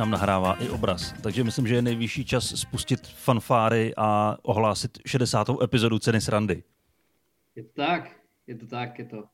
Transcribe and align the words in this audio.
nám 0.00 0.10
nahrává 0.10 0.54
i 0.54 0.68
obraz. 0.68 1.14
Takže 1.22 1.44
myslím, 1.44 1.66
že 1.66 1.74
je 1.74 1.82
nejvyšší 1.82 2.24
čas 2.24 2.44
spustit 2.56 3.06
fanfáry 3.06 3.92
a 3.96 4.36
ohlásit 4.42 4.98
60. 5.06 5.46
epizodu 5.62 5.98
Ceny 5.98 6.20
srandy. 6.20 6.62
Je 7.56 7.62
to 7.62 7.72
tak, 7.74 8.10
je 8.46 8.54
to 8.54 8.66
tak, 8.66 8.98
je 8.98 9.04
to, 9.04 9.24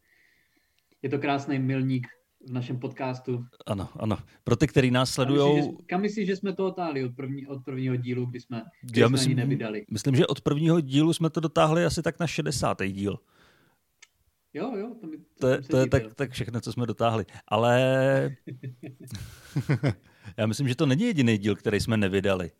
je 1.02 1.08
to 1.08 1.18
krásný 1.18 1.58
milník 1.58 2.06
v 2.48 2.52
našem 2.52 2.78
podcastu. 2.78 3.44
Ano, 3.66 3.88
ano. 3.98 4.18
Pro 4.44 4.56
ty, 4.56 4.66
kteří 4.66 4.90
nás 4.90 5.10
sledují. 5.10 5.76
Kam 5.86 6.00
myslíš, 6.00 6.26
že 6.26 6.36
jsme 6.36 6.52
to 6.52 6.66
otáhli 6.66 7.04
od, 7.04 7.16
první, 7.16 7.46
od 7.46 7.64
prvního 7.64 7.96
dílu, 7.96 8.26
kdy 8.26 8.40
jsme, 8.40 8.62
kdy 8.82 9.00
Já 9.00 9.06
jsme 9.08 9.12
myslím, 9.12 9.30
ani 9.30 9.36
nevydali? 9.36 9.84
Myslím, 9.90 10.16
že 10.16 10.26
od 10.26 10.40
prvního 10.40 10.80
dílu 10.80 11.12
jsme 11.12 11.30
to 11.30 11.40
dotáhli 11.40 11.84
asi 11.84 12.02
tak 12.02 12.20
na 12.20 12.26
60. 12.26 12.82
díl. 12.86 13.18
Jo, 14.54 14.72
jo, 14.76 14.94
to, 15.00 15.06
mi, 15.06 15.16
to, 15.18 15.24
to, 15.40 15.48
je, 15.48 15.62
to 15.62 15.76
je 15.76 15.86
tak, 15.86 16.14
tak 16.14 16.30
všechno, 16.30 16.60
co 16.60 16.72
jsme 16.72 16.86
dotáhli. 16.86 17.24
Ale 17.48 18.36
já 20.36 20.46
myslím, 20.46 20.68
že 20.68 20.76
to 20.76 20.86
není 20.86 21.02
jediný 21.02 21.38
díl, 21.38 21.56
který 21.56 21.80
jsme 21.80 21.96
nevydali. 21.96 22.50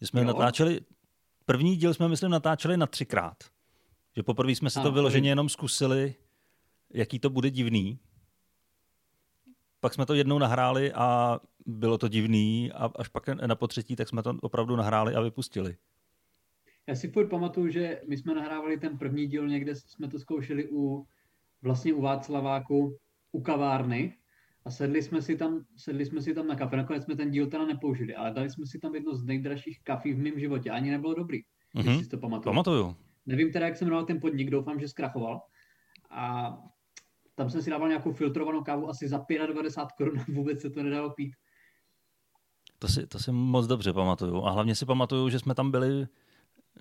Že 0.00 0.06
jsme 0.06 0.20
jo. 0.20 0.26
natáčeli, 0.26 0.80
první 1.44 1.76
díl 1.76 1.94
jsme, 1.94 2.08
myslím, 2.08 2.30
natáčeli 2.30 2.76
na 2.76 2.86
třikrát. 2.86 3.44
Že 4.16 4.22
poprvé 4.22 4.52
jsme 4.52 4.70
si 4.70 4.78
A, 4.78 4.82
to 4.82 4.92
vyloženě 4.92 5.28
jenom 5.28 5.48
zkusili, 5.48 6.14
jaký 6.90 7.18
to 7.18 7.30
bude 7.30 7.50
divný. 7.50 7.98
Pak 9.80 9.94
jsme 9.94 10.06
to 10.06 10.14
jednou 10.14 10.38
nahráli 10.38 10.92
a 10.92 11.40
bylo 11.66 11.98
to 11.98 12.08
divný 12.08 12.72
a 12.72 12.90
až 12.96 13.08
pak 13.08 13.28
na 13.28 13.54
potřetí, 13.54 13.96
tak 13.96 14.08
jsme 14.08 14.22
to 14.22 14.34
opravdu 14.42 14.76
nahráli 14.76 15.14
a 15.14 15.20
vypustili. 15.20 15.76
Já 16.86 16.94
si 16.94 17.08
furt 17.08 17.28
pamatuju, 17.28 17.68
že 17.68 18.00
my 18.08 18.16
jsme 18.16 18.34
nahrávali 18.34 18.78
ten 18.78 18.98
první 18.98 19.26
díl, 19.26 19.48
někde 19.48 19.74
jsme 19.74 20.08
to 20.08 20.18
zkoušeli 20.18 20.68
u, 20.70 21.06
vlastně 21.62 21.94
u 21.94 22.00
Václaváku, 22.00 22.98
u 23.32 23.42
kavárny 23.42 24.16
a 24.64 24.70
sedli 24.70 25.02
jsme 25.02 25.22
si 25.22 25.36
tam, 25.36 25.64
sedli 25.76 26.06
jsme 26.06 26.22
si 26.22 26.34
tam 26.34 26.46
na 26.46 26.54
kafe. 26.54 26.76
Nakonec 26.76 27.04
jsme 27.04 27.16
ten 27.16 27.30
díl 27.30 27.46
teda 27.46 27.66
nepoužili, 27.66 28.14
ale 28.14 28.30
dali 28.30 28.50
jsme 28.50 28.66
si 28.66 28.78
tam 28.78 28.94
jedno 28.94 29.14
z 29.14 29.24
nejdražších 29.24 29.80
kafí 29.84 30.12
v 30.12 30.18
mém 30.18 30.38
životě. 30.38 30.70
Ani 30.70 30.90
nebylo 30.90 31.14
dobrý, 31.14 31.38
mm-hmm. 31.76 32.02
si 32.02 32.08
to 32.08 32.18
pamatuju. 32.18 32.52
Pamatuju. 32.52 32.96
Nevím 33.26 33.52
teda, 33.52 33.66
jak 33.66 33.76
se 33.76 33.84
jmenoval 33.84 34.06
ten 34.06 34.20
podnik, 34.20 34.50
doufám, 34.50 34.80
že 34.80 34.88
zkrachoval. 34.88 35.40
A 36.10 36.52
tam 37.34 37.50
jsem 37.50 37.62
si 37.62 37.70
dával 37.70 37.88
nějakou 37.88 38.12
filtrovanou 38.12 38.62
kávu 38.62 38.88
asi 38.88 39.08
za 39.08 39.24
95 39.46 39.92
korun 39.96 40.24
vůbec 40.34 40.60
se 40.60 40.70
to 40.70 40.82
nedalo 40.82 41.10
pít. 41.10 41.32
To 42.78 42.88
si, 42.88 43.06
to 43.06 43.18
si 43.18 43.32
moc 43.32 43.66
dobře 43.66 43.92
pamatuju. 43.92 44.44
A 44.44 44.50
hlavně 44.50 44.74
si 44.74 44.86
pamatuju, 44.86 45.28
že 45.28 45.38
jsme 45.38 45.54
tam 45.54 45.70
byli 45.70 46.06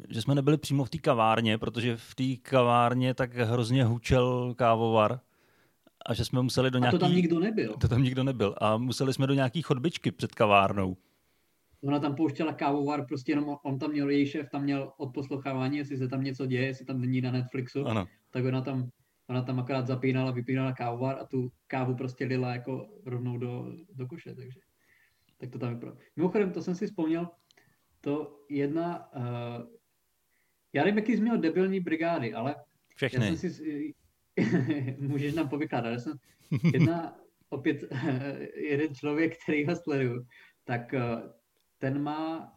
že 0.09 0.21
jsme 0.21 0.35
nebyli 0.35 0.57
přímo 0.57 0.85
v 0.85 0.89
té 0.89 0.97
kavárně, 0.97 1.57
protože 1.57 1.97
v 1.97 2.15
té 2.15 2.49
kavárně 2.49 3.13
tak 3.13 3.33
hrozně 3.33 3.85
hučel 3.85 4.53
kávovar 4.57 5.19
a 6.05 6.13
že 6.13 6.25
jsme 6.25 6.41
museli 6.41 6.71
do 6.71 6.79
nějaký... 6.79 6.95
A 6.95 6.99
to 6.99 7.05
tam 7.05 7.15
nikdo 7.15 7.39
nebyl. 7.39 7.73
To 7.73 7.87
tam 7.87 8.03
nikdo 8.03 8.23
nebyl. 8.23 8.55
A 8.57 8.77
museli 8.77 9.13
jsme 9.13 9.27
do 9.27 9.33
nějaký 9.33 9.61
chodbičky 9.61 10.11
před 10.11 10.35
kavárnou. 10.35 10.97
Ona 11.83 11.99
tam 11.99 12.15
pouštěla 12.15 12.53
kávovar, 12.53 13.05
prostě 13.07 13.31
jenom 13.31 13.57
on 13.63 13.79
tam 13.79 13.91
měl, 13.91 14.09
její 14.09 14.27
šéf 14.27 14.49
tam 14.49 14.63
měl 14.63 14.93
odposlouchávání, 14.97 15.77
jestli 15.77 15.97
se 15.97 16.07
tam 16.07 16.23
něco 16.23 16.45
děje, 16.45 16.65
jestli 16.65 16.85
tam 16.85 17.01
není 17.01 17.21
na 17.21 17.31
Netflixu, 17.31 17.87
ano. 17.87 18.07
tak 18.31 18.45
ona 18.45 18.61
tam, 18.61 18.89
ona 19.29 19.41
tam 19.41 19.59
akorát 19.59 19.87
zapínala, 19.87 20.31
vypínala 20.31 20.73
kávovar 20.73 21.17
a 21.19 21.25
tu 21.25 21.51
kávu 21.67 21.95
prostě 21.95 22.25
lila 22.25 22.53
jako 22.53 22.87
rovnou 23.05 23.37
do, 23.37 23.73
do 23.95 24.07
koše, 24.07 24.35
takže 24.35 24.59
tak 25.37 25.49
to 25.49 25.59
tam 25.59 25.73
vypadalo. 25.73 25.97
Mimochodem, 26.15 26.51
to 26.51 26.61
jsem 26.61 26.75
si 26.75 26.87
vzpomněl, 26.87 27.29
to 28.01 28.39
jedna, 28.49 29.13
uh, 29.15 29.65
já 30.73 30.83
nevím, 30.83 30.97
jaký 30.97 31.15
jsi 31.15 31.21
měl 31.21 31.37
debilní 31.37 31.79
brigády, 31.79 32.33
ale 32.33 32.55
Všechny. 32.95 33.25
Já 33.25 33.35
jsem 33.35 33.49
si, 33.49 33.93
můžeš 34.99 35.33
nám 35.33 35.49
povykládat. 35.49 35.89
Já 35.89 35.99
jsem 35.99 36.13
jedna, 36.73 37.19
opět 37.49 37.83
jeden 38.55 38.95
člověk, 38.95 39.43
který 39.43 39.65
ho 39.65 39.75
sleduju, 39.75 40.25
tak 40.63 40.95
ten 41.77 42.03
má, 42.03 42.53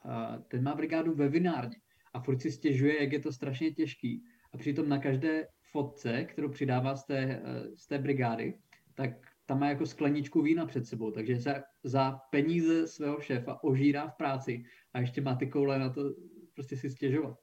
ten 0.49 0.63
má 0.63 0.75
brigádu 0.75 1.15
ve 1.15 1.29
vinárně 1.29 1.77
a 2.15 2.21
furt 2.21 2.41
si 2.41 2.51
stěžuje, 2.51 3.03
jak 3.03 3.13
je 3.13 3.21
to 3.21 3.33
strašně 3.33 3.71
těžký. 3.71 4.25
A 4.53 4.59
přitom 4.59 4.89
na 4.89 4.99
každé 4.99 5.47
fotce, 5.73 6.25
kterou 6.25 6.49
přidává 6.49 6.97
z 6.97 7.07
té, 7.07 7.43
z 7.77 7.87
té 7.87 7.99
brigády, 7.99 8.59
tak 8.95 9.11
tam 9.47 9.61
má 9.61 9.69
jako 9.69 9.87
skleničku 9.87 10.43
vína 10.43 10.67
před 10.67 10.87
sebou, 10.87 11.11
takže 11.11 11.41
se 11.41 11.63
za 11.85 12.21
peníze 12.31 12.87
svého 12.87 13.21
šéfa 13.21 13.65
ožírá 13.65 14.09
v 14.09 14.17
práci 14.17 14.65
a 14.93 15.01
ještě 15.01 15.21
má 15.21 15.35
ty 15.35 15.47
koule 15.47 15.79
na 15.79 15.91
to 15.91 16.15
prostě 16.55 16.77
si 16.77 16.91
stěžovat. 16.91 17.37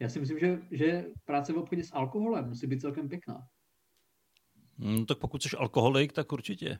Já 0.00 0.08
si 0.08 0.20
myslím, 0.20 0.38
že, 0.38 0.62
že 0.70 1.06
práce 1.24 1.52
v 1.52 1.58
obchodě 1.58 1.84
s 1.84 1.92
alkoholem 1.92 2.48
musí 2.48 2.66
být 2.66 2.80
celkem 2.80 3.08
pěkná. 3.08 3.46
Hmm, 4.80 5.06
tak 5.06 5.18
pokud 5.18 5.42
jsi 5.42 5.56
alkoholik, 5.56 6.12
tak 6.12 6.32
určitě. 6.32 6.78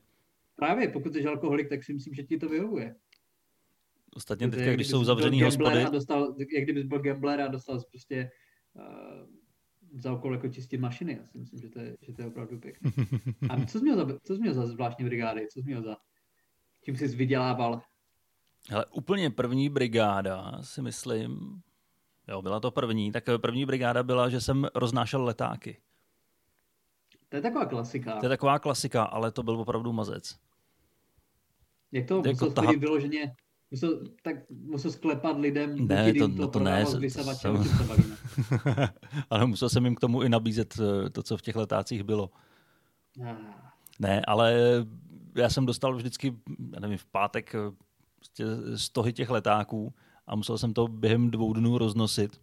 Právě, 0.56 0.88
pokud 0.88 1.12
jsi 1.12 1.26
alkoholik, 1.26 1.68
tak 1.68 1.84
si 1.84 1.92
myslím, 1.92 2.14
že 2.14 2.22
ti 2.22 2.38
to 2.38 2.48
vyhovuje. 2.48 2.96
Ostatně 4.14 4.48
teďka, 4.48 4.72
když 4.72 4.88
jsou 4.88 5.04
zavřený 5.04 5.42
hospody... 5.42 5.84
A 5.84 5.90
dostal, 5.90 6.34
jak 6.54 6.64
kdybys 6.64 6.84
byl 6.84 6.98
gambler 6.98 7.40
a 7.40 7.48
dostal 7.48 7.80
prostě 7.90 8.30
uh, 8.74 10.00
za 10.00 10.12
okolo 10.12 10.34
jako 10.34 10.48
čistit 10.48 10.78
mašiny. 10.78 11.18
Já 11.20 11.26
si 11.26 11.38
myslím, 11.38 11.60
že 11.60 11.68
to 11.68 11.80
je, 11.80 11.96
že 12.00 12.12
to 12.12 12.22
je 12.22 12.28
opravdu 12.28 12.58
pěkné. 12.58 12.92
A 13.48 13.66
co 13.66 13.78
jsi 13.78 13.84
měl 13.84 13.96
za, 13.96 14.18
co 14.22 14.34
jsi 14.34 14.40
měl 14.40 14.54
za 14.54 14.66
zvláštní 14.66 15.04
brigády? 15.04 15.46
Co 15.50 15.60
jsi 15.60 15.66
měl 15.66 15.82
za... 15.82 15.96
Čím 16.84 16.96
jsi 16.96 17.08
vydělával? 17.08 17.82
Ale 18.74 18.86
úplně 18.86 19.30
první 19.30 19.68
brigáda, 19.68 20.62
si 20.62 20.82
myslím, 20.82 21.60
jo, 22.28 22.42
byla 22.42 22.60
to 22.60 22.70
první, 22.70 23.12
tak 23.12 23.24
první 23.36 23.66
brigáda 23.66 24.02
byla, 24.02 24.28
že 24.28 24.40
jsem 24.40 24.66
roznášel 24.74 25.24
letáky. 25.24 25.80
To 27.30 27.36
je 27.36 27.42
taková 27.42 27.66
klasika. 27.66 28.16
To 28.16 28.24
je 28.24 28.28
taková 28.28 28.58
klasika, 28.58 29.04
ale 29.04 29.32
to 29.32 29.42
byl 29.42 29.60
opravdu 29.60 29.92
mazec. 29.92 30.38
Jak 31.92 32.06
to 32.06 32.16
jako 32.16 32.30
musel 32.30 32.50
tahat... 32.50 32.76
vyloženě 32.76 33.34
Musel, 33.70 34.00
tak 34.22 34.36
musel 34.50 34.90
sklepat 34.90 35.38
lidem, 35.38 35.88
ne, 35.88 36.14
to, 36.14 36.28
to, 36.28 36.48
to 36.48 36.60
ne, 36.60 36.86
jsem... 36.86 37.56
ale 39.30 39.46
musel 39.46 39.68
jsem 39.68 39.84
jim 39.84 39.94
k 39.94 40.00
tomu 40.00 40.22
i 40.22 40.28
nabízet 40.28 40.74
eh, 40.80 41.10
to, 41.10 41.22
co 41.22 41.36
v 41.36 41.42
těch 41.42 41.56
letácích 41.56 42.02
bylo. 42.02 42.30
Ah. 43.26 43.36
Ne, 43.98 44.22
ale 44.26 44.56
já 45.36 45.48
jsem 45.48 45.66
dostal 45.66 45.96
vždycky, 45.96 46.36
já 46.74 46.80
nevím, 46.80 46.98
v 46.98 47.06
pátek 47.06 47.54
eh, 47.54 47.58
prostě 48.16 48.44
stohy 48.76 49.12
těch 49.12 49.30
letáků 49.30 49.94
a 50.26 50.36
musel 50.36 50.58
jsem 50.58 50.72
to 50.72 50.88
během 50.88 51.30
dvou 51.30 51.52
dnů 51.52 51.78
roznosit. 51.78 52.40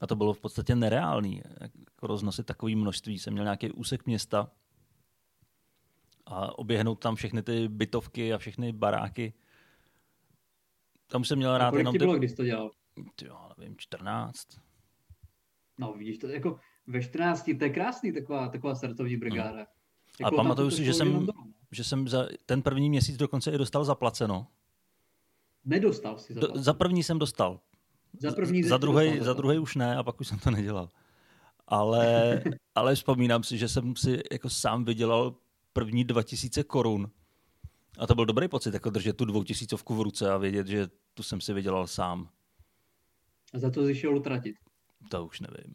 A 0.00 0.06
to 0.06 0.16
bylo 0.16 0.32
v 0.32 0.40
podstatě 0.40 0.74
nereálný, 0.74 1.42
jako 1.60 2.06
roznosit 2.06 2.46
takové 2.46 2.76
množství. 2.76 3.18
Jsem 3.18 3.32
měl 3.32 3.44
nějaký 3.44 3.70
úsek 3.70 4.06
města 4.06 4.50
a 6.26 6.58
oběhnout 6.58 6.94
tam 6.94 7.14
všechny 7.14 7.42
ty 7.42 7.68
bytovky 7.68 8.34
a 8.34 8.38
všechny 8.38 8.72
baráky 8.72 9.32
tam 11.06 11.24
jsem 11.24 11.38
měl 11.38 11.58
rád 11.58 11.70
kolik 11.70 11.84
jenom... 11.84 11.98
bylo, 11.98 12.12
ty... 12.12 12.18
když 12.18 12.32
to 12.32 12.44
dělal? 12.44 12.70
Jo, 13.22 13.50
nevím, 13.58 13.74
14. 13.78 14.48
No 15.78 15.92
vidíš, 15.92 16.18
to 16.18 16.28
jako 16.28 16.58
ve 16.86 17.02
14, 17.02 17.50
to 17.58 17.64
je 17.64 17.70
krásný 17.70 18.12
taková, 18.12 18.48
taková 18.48 18.74
startovní 18.74 19.16
brigáda. 19.16 19.56
Hmm. 19.56 19.66
Jako, 20.20 20.34
a 20.34 20.36
pamatuju 20.36 20.70
si, 20.70 20.84
že 20.84 20.94
jsem, 20.94 21.26
že 21.72 21.84
jsem 21.84 22.08
za 22.08 22.28
ten 22.46 22.62
první 22.62 22.90
měsíc 22.90 23.16
dokonce 23.16 23.52
i 23.52 23.58
dostal 23.58 23.84
zaplaceno. 23.84 24.46
Nedostal 25.64 26.18
si 26.18 26.34
Do, 26.34 26.48
za 26.54 26.74
první 26.74 27.02
jsem 27.02 27.18
dostal. 27.18 27.60
Za 28.18 28.32
první 28.32 28.62
za 28.62 28.76
druhý, 28.76 29.20
za 29.20 29.32
druhý 29.32 29.58
už 29.58 29.76
ne 29.76 29.96
a 29.96 30.02
pak 30.02 30.20
už 30.20 30.28
jsem 30.28 30.38
to 30.38 30.50
nedělal. 30.50 30.88
Ale, 31.66 32.42
ale 32.74 32.94
vzpomínám 32.94 33.42
si, 33.42 33.58
že 33.58 33.68
jsem 33.68 33.96
si 33.96 34.20
jako 34.32 34.50
sám 34.50 34.84
vydělal 34.84 35.34
první 35.72 36.04
2000 36.04 36.64
korun 36.64 37.10
a 37.98 38.06
to 38.06 38.14
byl 38.14 38.26
dobrý 38.26 38.48
pocit, 38.48 38.74
jako 38.74 38.90
držet 38.90 39.16
tu 39.16 39.24
dvoutisícovku 39.24 39.94
v 39.94 40.00
ruce 40.00 40.30
a 40.30 40.36
vědět, 40.36 40.66
že 40.66 40.88
tu 41.14 41.22
jsem 41.22 41.40
si 41.40 41.52
vydělal 41.52 41.86
sám. 41.86 42.28
A 43.54 43.58
za 43.58 43.70
to 43.70 43.86
jsi 43.86 43.94
šel 43.94 44.16
utratit? 44.16 44.56
To 45.08 45.26
už 45.26 45.40
nevím. 45.40 45.74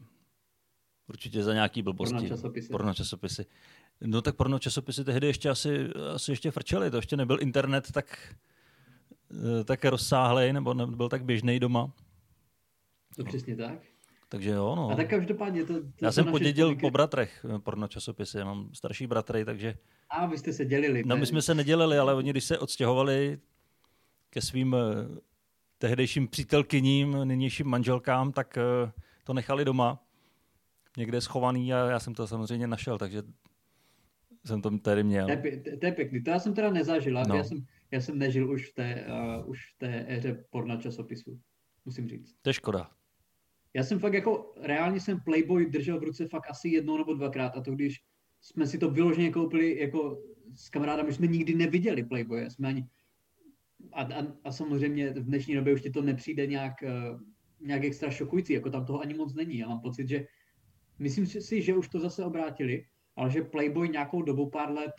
Určitě 1.07 1.43
za 1.43 1.53
nějaký 1.53 1.81
blbosti. 1.81 2.13
Porno 2.13 2.27
časopisy. 2.29 2.69
Porno 2.69 2.93
časopisy. 2.93 3.45
No 4.01 4.21
tak 4.21 4.35
porno 4.35 4.59
časopisy 4.59 5.03
tehdy 5.03 5.27
ještě 5.27 5.49
asi, 5.49 5.89
asi 6.13 6.31
ještě 6.31 6.51
frčely. 6.51 6.91
To 6.91 6.97
ještě 6.97 7.17
nebyl 7.17 7.37
internet 7.41 7.91
tak, 7.91 8.35
eh, 9.31 9.63
tak 9.63 9.85
rozsáhlej, 9.85 10.53
nebo 10.53 10.73
nebyl 10.73 11.09
tak 11.09 11.25
běžný 11.25 11.59
doma. 11.59 11.91
To 13.19 13.25
přesně 13.25 13.55
tak. 13.55 13.79
Takže 14.29 14.49
jo, 14.49 14.75
no. 14.75 14.89
A 14.89 14.95
tak 14.95 15.09
každopádně 15.09 15.65
to... 15.65 15.73
to 15.73 15.87
Já 16.01 16.11
jsem 16.11 16.25
podědil 16.25 16.75
po 16.75 16.91
bratrech 16.91 17.45
eh, 17.55 17.59
porno 17.59 17.87
časopisy. 17.87 18.37
Já 18.37 18.45
mám 18.45 18.69
starší 18.73 19.07
bratry, 19.07 19.45
takže 19.45 19.77
a 20.09 20.25
vy 20.25 20.37
jste 20.37 20.53
se 20.53 20.65
dělili. 20.65 21.03
No 21.05 21.17
my 21.17 21.25
jsme 21.25 21.41
se 21.41 21.55
nedělili, 21.55 21.97
ale 21.97 22.13
oni 22.13 22.29
když 22.29 22.43
se 22.43 22.57
odstěhovali 22.57 23.39
ke 24.29 24.41
svým 24.41 24.75
eh, 24.75 25.19
tehdejším 25.77 26.27
přítelkyním, 26.27 27.17
nynějším 27.23 27.67
manželkám, 27.67 28.31
tak 28.31 28.57
eh, 28.57 28.91
to 29.23 29.33
nechali 29.33 29.65
doma, 29.65 30.03
někde 30.97 31.21
schovaný 31.21 31.73
a 31.73 31.89
já 31.89 31.99
jsem 31.99 32.13
to 32.13 32.27
samozřejmě 32.27 32.67
našel, 32.67 32.97
takže 32.97 33.23
jsem 34.45 34.61
to 34.61 34.77
tady 34.77 35.03
měl. 35.03 35.25
To 35.25 35.31
je, 35.31 35.77
to 35.77 35.85
je 35.85 35.91
pěkný, 35.91 36.23
to 36.23 36.29
já 36.29 36.39
jsem 36.39 36.53
teda 36.53 36.71
nezažil, 36.71 37.13
no. 37.27 37.35
já, 37.35 37.43
jsem, 37.43 37.65
já 37.91 38.01
jsem 38.01 38.17
nežil 38.19 38.51
už 38.51 38.69
v 38.69 38.73
té, 38.73 39.05
uh, 39.07 39.49
už 39.49 39.59
v 39.73 39.77
té 39.77 40.05
éře 40.07 40.45
porna 40.49 40.77
časopisu, 40.77 41.39
musím 41.85 42.07
říct. 42.07 42.35
To 42.41 42.49
je 42.49 42.53
škoda. 42.53 42.91
Já 43.73 43.83
jsem 43.83 43.99
fakt 43.99 44.13
jako, 44.13 44.53
reálně 44.61 44.99
jsem 44.99 45.19
Playboy 45.19 45.65
držel 45.65 45.99
v 45.99 46.03
ruce 46.03 46.27
fakt 46.27 46.49
asi 46.49 46.69
jednou 46.69 46.97
nebo 46.97 47.13
dvakrát 47.13 47.57
a 47.57 47.61
to 47.61 47.71
když 47.71 47.95
jsme 48.41 48.67
si 48.67 48.77
to 48.77 48.89
vyloženě 48.89 49.31
koupili 49.31 49.79
jako 49.79 50.21
s 50.55 50.69
kamarádami, 50.69 51.13
jsme 51.13 51.27
nikdy 51.27 51.55
neviděli 51.55 52.03
Playboye, 52.03 52.49
jsme 52.49 52.67
ani 52.67 52.87
a, 53.93 54.01
a, 54.01 54.27
a 54.43 54.51
samozřejmě 54.51 55.09
v 55.09 55.25
dnešní 55.25 55.55
době 55.55 55.73
už 55.73 55.81
ti 55.81 55.89
to 55.89 56.01
nepřijde 56.01 56.47
nějak, 56.47 56.73
uh, 56.83 57.21
nějak 57.59 57.83
extra 57.83 58.11
šokující, 58.11 58.53
jako 58.53 58.69
tam 58.69 58.85
toho 58.85 58.99
ani 58.99 59.13
moc 59.13 59.33
není. 59.33 59.57
Já 59.57 59.67
mám 59.67 59.81
pocit, 59.81 60.07
že 60.07 60.25
myslím 60.99 61.25
si, 61.25 61.61
že 61.61 61.75
už 61.75 61.89
to 61.89 61.99
zase 61.99 62.25
obrátili, 62.25 62.85
ale 63.15 63.31
že 63.31 63.41
Playboy 63.41 63.89
nějakou 63.89 64.21
dobu, 64.21 64.49
pár 64.49 64.71
let 64.71 64.91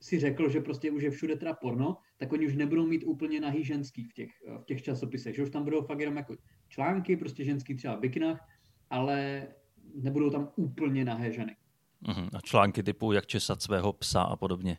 si 0.00 0.18
řekl, 0.18 0.48
že 0.48 0.60
prostě 0.60 0.90
už 0.90 1.02
je 1.02 1.10
všude 1.10 1.36
teda 1.36 1.54
porno, 1.54 1.96
tak 2.16 2.32
oni 2.32 2.46
už 2.46 2.54
nebudou 2.54 2.86
mít 2.86 3.04
úplně 3.04 3.40
nahý 3.40 3.64
ženský 3.64 4.04
v 4.04 4.12
těch, 4.12 4.30
v 4.60 4.64
těch 4.64 4.82
časopisech, 4.82 5.36
že 5.36 5.42
už 5.42 5.50
tam 5.50 5.64
budou 5.64 5.82
fakt 5.82 6.00
jenom 6.00 6.16
jako 6.16 6.36
články, 6.68 7.16
prostě 7.16 7.44
ženský 7.44 7.74
třeba 7.74 7.96
v 7.96 8.00
bikinách, 8.00 8.48
ale 8.90 9.46
nebudou 9.94 10.30
tam 10.30 10.52
úplně 10.56 11.04
nahé 11.04 11.32
ženy. 11.32 11.56
Uh-huh. 12.04 12.28
A 12.34 12.40
články 12.40 12.82
typu 12.82 13.12
jak 13.12 13.26
česat 13.26 13.62
svého 13.62 13.92
psa 13.92 14.22
a 14.22 14.36
podobně. 14.36 14.78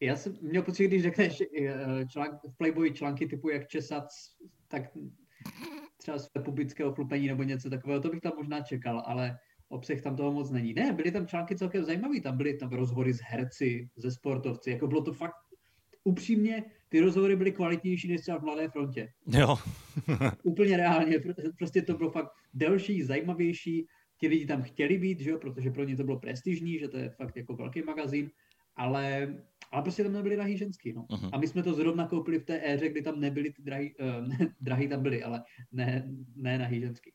Já 0.00 0.16
jsem 0.16 0.36
měl 0.42 0.62
pocit, 0.62 0.86
když 0.86 1.02
řekneš 1.02 1.40
eh, 1.40 2.06
článk, 2.06 2.32
v 2.44 2.56
Playboy 2.56 2.92
články 2.92 3.26
typu 3.26 3.48
jak 3.48 3.68
česat, 3.68 4.04
tak 4.68 4.82
třeba 5.96 6.18
své 6.18 6.42
publického 6.42 6.94
chlupení 6.94 7.28
nebo 7.28 7.42
něco 7.42 7.70
takového, 7.70 8.00
to 8.00 8.10
bych 8.10 8.20
tam 8.20 8.32
možná 8.36 8.60
čekal, 8.60 9.02
ale 9.06 9.38
obsah 9.74 10.00
tam 10.00 10.16
toho 10.16 10.32
moc 10.32 10.50
není. 10.50 10.74
Ne, 10.74 10.92
byly 10.92 11.10
tam 11.10 11.26
články 11.26 11.56
celkem 11.56 11.84
zajímavé, 11.84 12.20
tam 12.20 12.36
byly 12.36 12.54
tam 12.54 12.70
rozhovory 12.70 13.12
s 13.14 13.20
herci, 13.20 13.88
ze 13.96 14.10
sportovci, 14.10 14.70
jako 14.70 14.86
bylo 14.86 15.02
to 15.02 15.12
fakt 15.12 15.34
upřímně, 16.04 16.64
ty 16.88 17.00
rozhovory 17.00 17.36
byly 17.36 17.52
kvalitnější 17.52 18.08
než 18.08 18.20
třeba 18.20 18.38
v 18.38 18.42
Mladé 18.42 18.68
frontě. 18.68 19.08
Jo. 19.26 19.56
Úplně 20.42 20.76
reálně, 20.76 21.18
prostě 21.58 21.82
to 21.82 21.96
bylo 21.96 22.10
fakt 22.10 22.28
delší, 22.54 23.02
zajímavější, 23.02 23.86
ti 24.20 24.28
lidi 24.28 24.46
tam 24.46 24.62
chtěli 24.62 24.98
být, 24.98 25.20
že 25.20 25.30
jo, 25.30 25.38
protože 25.38 25.70
pro 25.70 25.84
ně 25.84 25.96
to 25.96 26.04
bylo 26.04 26.20
prestižní, 26.20 26.78
že 26.78 26.88
to 26.88 26.96
je 26.96 27.10
fakt 27.10 27.36
jako 27.36 27.56
velký 27.56 27.82
magazín, 27.82 28.30
ale, 28.76 29.34
ale 29.72 29.82
prostě 29.82 30.02
tam 30.02 30.12
nebyly 30.12 30.36
drahý 30.36 30.56
ženský, 30.56 30.92
no. 30.92 31.02
Uh-huh. 31.02 31.30
A 31.32 31.38
my 31.38 31.48
jsme 31.48 31.62
to 31.62 31.74
zrovna 31.74 32.08
koupili 32.08 32.38
v 32.38 32.44
té 32.44 32.60
éře, 32.64 32.88
kdy 32.88 33.02
tam 33.02 33.20
nebyly 33.20 33.52
ty 33.52 33.62
drahý, 33.62 33.94
uh, 33.96 34.28
ne, 34.28 34.54
drahý 34.60 34.88
tam 34.88 35.02
byly, 35.02 35.22
ale 35.22 35.42
ne, 35.72 36.12
ne 36.36 36.58
nahý 36.58 36.80
ženský. 36.80 37.12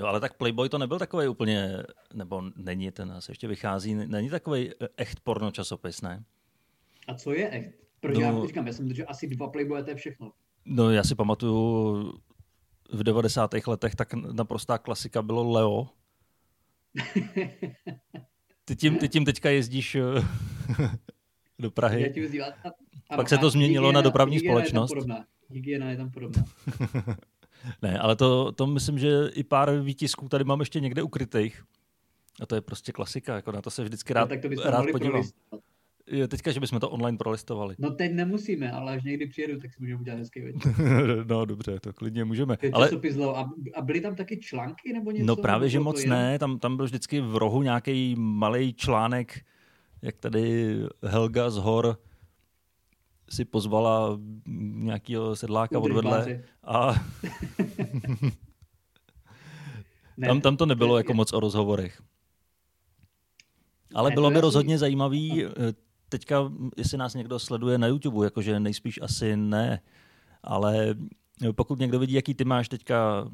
Jo, 0.00 0.06
ale 0.06 0.20
tak 0.20 0.34
Playboy 0.34 0.68
to 0.68 0.78
nebyl 0.78 0.98
takový 0.98 1.28
úplně, 1.28 1.76
nebo 2.14 2.42
není, 2.56 2.90
ten 2.90 3.14
se 3.18 3.32
ještě 3.32 3.48
vychází, 3.48 3.94
není 3.94 4.30
takový 4.30 4.70
eh, 4.70 4.88
echt 4.96 5.20
porno 5.20 5.50
časopis, 5.50 6.02
ne? 6.02 6.24
A 7.08 7.14
co 7.14 7.32
je 7.32 7.50
echt? 7.50 7.70
Proč 8.00 8.14
no, 8.14 8.20
já 8.20 8.46
říkám, 8.46 8.66
já 8.66 8.72
jsem 8.72 8.94
že 8.94 9.04
asi 9.04 9.26
dva 9.26 9.48
Playboy, 9.48 9.82
to 9.82 9.90
je 9.90 9.96
všechno. 9.96 10.32
No 10.64 10.90
já 10.90 11.04
si 11.04 11.14
pamatuju 11.14 12.20
v 12.92 13.02
90. 13.02 13.54
letech 13.66 13.94
tak 13.94 14.14
naprostá 14.14 14.78
klasika 14.78 15.22
bylo 15.22 15.50
Leo. 15.52 15.88
Ty 18.64 18.76
tím, 18.76 18.98
ty 18.98 19.08
tím 19.08 19.24
teďka 19.24 19.50
jezdíš 19.50 19.94
eh, 19.94 20.00
do 21.58 21.70
Prahy. 21.70 22.02
Já 22.02 22.08
tím 22.08 22.22
jezdím, 22.22 22.42
a, 22.42 22.46
a, 23.10 23.16
Pak 23.16 23.28
se 23.28 23.38
to 23.38 23.50
změnilo 23.50 23.88
hygiena, 23.88 23.98
na 23.98 24.02
dopravní 24.02 24.36
hygiena 24.36 24.54
společnost. 24.54 24.94
Je 25.08 25.24
hygiena 25.50 25.90
je 25.90 25.96
tam 25.96 26.10
podobná. 26.10 26.44
ne, 27.82 27.98
ale 27.98 28.16
to, 28.16 28.52
to 28.52 28.66
myslím, 28.66 28.98
že 28.98 29.30
i 29.34 29.44
pár 29.44 29.80
výtisků 29.80 30.28
tady 30.28 30.44
mám 30.44 30.60
ještě 30.60 30.80
někde 30.80 31.02
ukrytých. 31.02 31.62
A 32.40 32.46
to 32.46 32.54
je 32.54 32.60
prostě 32.60 32.92
klasika, 32.92 33.34
jako 33.34 33.52
na 33.52 33.62
to 33.62 33.70
se 33.70 33.84
vždycky 33.84 34.12
rád, 34.12 34.30
no, 34.30 34.36
tak 34.36 34.40
to 34.40 34.70
rád 34.70 34.86
podívám. 34.92 35.10
Prolistovat. 35.12 35.60
Teďka, 36.28 36.52
že 36.52 36.60
bychom 36.60 36.80
to 36.80 36.90
online 36.90 37.18
prolistovali. 37.18 37.74
No 37.78 37.90
teď 37.90 38.12
nemusíme, 38.12 38.72
ale 38.72 38.96
až 38.96 39.04
někdy 39.04 39.26
přijedu, 39.26 39.60
tak 39.60 39.72
si 39.72 39.76
můžeme 39.80 40.00
udělat 40.00 40.18
hezký 40.18 40.40
večer. 40.40 40.72
no 41.28 41.44
dobře, 41.44 41.80
to 41.80 41.92
klidně 41.92 42.24
můžeme. 42.24 42.56
ale... 42.72 42.90
A, 43.34 43.50
a 43.74 43.82
byly 43.82 44.00
tam 44.00 44.14
taky 44.14 44.36
články 44.36 44.92
nebo 44.92 45.10
něco? 45.10 45.26
No 45.26 45.36
právě, 45.36 45.68
že 45.68 45.80
moc 45.80 46.04
ne, 46.04 46.38
tam, 46.38 46.58
tam 46.58 46.76
byl 46.76 46.86
vždycky 46.86 47.20
v 47.20 47.36
rohu 47.36 47.62
nějaký 47.62 48.14
malý 48.18 48.74
článek, 48.74 49.40
jak 50.02 50.16
tady 50.16 50.76
Helga 51.02 51.50
z 51.50 51.56
hor 51.56 51.98
si 53.30 53.44
pozvala 53.44 54.18
nějakého 54.74 55.36
sedláka 55.36 55.78
od 55.78 55.92
vedle 55.92 56.42
a 56.64 56.94
ne, 60.16 60.28
tam, 60.28 60.40
tam 60.40 60.56
to 60.56 60.66
nebylo 60.66 60.98
jako 60.98 61.14
moc 61.14 61.32
o 61.32 61.40
rozhovorech. 61.40 62.02
Ale 63.94 64.10
ne, 64.10 64.14
bylo 64.14 64.30
by 64.30 64.40
rozhodně 64.40 64.78
zajímavý 64.78 65.44
eh, 65.44 65.50
teďka, 66.08 66.52
jestli 66.76 66.98
nás 66.98 67.14
někdo 67.14 67.38
sleduje 67.38 67.78
na 67.78 67.86
YouTube, 67.86 68.26
jakože 68.26 68.60
nejspíš 68.60 69.00
asi 69.02 69.36
ne, 69.36 69.80
ale 70.42 70.94
pokud 71.52 71.78
někdo 71.78 71.98
vidí, 71.98 72.14
jaký 72.14 72.34
ty 72.34 72.44
máš 72.44 72.68
teďka 72.68 73.28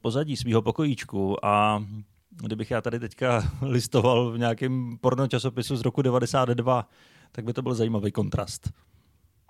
pozadí 0.00 0.36
svého 0.36 0.62
pokojíčku 0.62 1.44
a 1.44 1.84
kdybych 2.30 2.70
já 2.70 2.80
tady 2.80 3.00
teďka 3.00 3.52
listoval 3.62 4.30
v 4.30 4.38
nějakém 4.38 4.98
porno 5.00 5.28
časopisu 5.28 5.76
z 5.76 5.82
roku 5.82 6.02
92, 6.02 6.88
tak 7.32 7.44
by 7.44 7.52
to 7.52 7.62
byl 7.62 7.74
zajímavý 7.74 8.12
kontrast. 8.12 8.72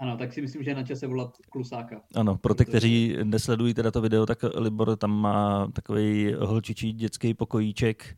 Ano, 0.02 0.16
tak 0.16 0.32
si 0.32 0.43
myslím, 0.43 0.62
že 0.62 0.70
je 0.70 0.75
na 0.75 0.82
čase 0.82 1.06
volat 1.06 1.37
klusáka. 1.50 2.02
Ano, 2.14 2.37
pro 2.37 2.54
ty, 2.54 2.64
kteří 2.64 3.16
nesledují 3.25 3.75
teda 3.75 3.90
to 3.90 4.00
video, 4.00 4.26
tak 4.26 4.44
Libor 4.54 4.96
tam 4.96 5.20
má 5.20 5.69
takový 5.72 6.34
holčičí 6.38 6.93
dětský 6.93 7.34
pokojíček, 7.34 8.16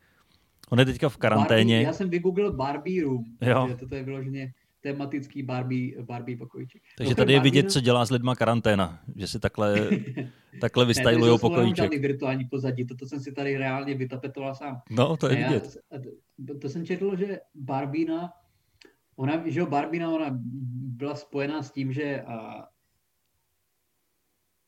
On 0.70 0.78
je 0.78 0.84
teďka 0.84 1.08
v 1.08 1.16
karanténě. 1.16 1.74
Barbie, 1.74 1.86
já 1.86 1.92
jsem 1.92 2.10
vygooglil 2.10 2.52
Barbie 2.52 3.04
Room, 3.04 3.24
jo. 3.40 3.60
takže 3.60 3.76
toto 3.76 3.94
je 3.94 4.02
vyloženě 4.02 4.52
tematický 4.80 5.42
Barbie, 5.42 6.02
Barbie 6.02 6.36
pokojíček. 6.36 6.82
Takže 6.98 7.10
no, 7.10 7.16
tady 7.16 7.32
je 7.32 7.40
vidět, 7.40 7.72
co 7.72 7.80
dělá 7.80 8.06
s 8.06 8.10
lidma 8.10 8.34
karanténa, 8.34 9.00
že 9.16 9.26
si 9.26 9.40
takhle, 9.40 9.88
takhle 10.60 10.84
vystajlujou 10.84 11.38
pokojíček. 11.38 11.92
Ne, 11.92 11.98
virtuální 11.98 12.44
pozadí, 12.44 12.86
toto 12.86 13.06
jsem 13.06 13.20
si 13.20 13.32
tady 13.32 13.56
reálně 13.56 13.94
vytapetoval 13.94 14.54
sám. 14.54 14.80
No, 14.90 15.16
to 15.16 15.28
je 15.28 15.36
ne, 15.36 15.48
vidět. 15.48 15.76
Já, 15.92 15.98
to 16.60 16.68
jsem 16.68 16.86
četl, 16.86 17.16
že 17.16 17.40
Barbina, 17.54 18.32
ona, 19.16 19.48
že 19.48 19.60
jo, 19.60 19.66
Barbina, 19.66 20.10
ona 20.10 20.30
byla 20.96 21.14
spojená 21.14 21.62
s 21.62 21.72
tím, 21.72 21.92
že 21.92 22.22
a, 22.22 22.68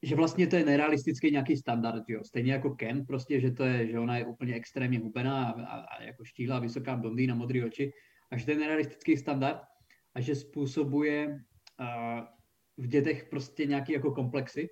že 0.03 0.17
vlastně 0.17 0.47
to 0.47 0.57
je 0.57 0.65
nerealistický 0.65 1.31
nějaký 1.31 1.57
standard, 1.57 2.05
jo. 2.09 2.25
Stejně 2.25 2.53
jako 2.53 2.71
Ken, 2.71 3.07
prostě, 3.07 3.41
že 3.41 3.51
to 3.51 3.65
je, 3.65 3.87
že 3.87 3.99
ona 3.99 4.19
je 4.19 4.27
úplně 4.27 4.55
extrémně 4.55 4.99
hubená 4.99 5.49
a, 5.49 5.63
a, 5.63 5.81
a 5.81 6.03
jako 6.03 6.25
štíhlá, 6.25 6.59
vysoká 6.59 6.97
blondýna, 6.97 7.35
modré 7.35 7.65
oči, 7.65 7.93
a 8.31 8.37
že 8.37 8.45
to 8.45 8.51
je 8.51 8.59
nerealistický 8.59 9.17
standard 9.17 9.63
a 10.15 10.21
že 10.21 10.35
způsobuje 10.35 11.27
uh, 11.81 12.25
v 12.77 12.87
dětech 12.87 13.25
prostě 13.31 13.67
nějaký 13.67 13.93
jako 13.93 14.13
komplexy. 14.13 14.69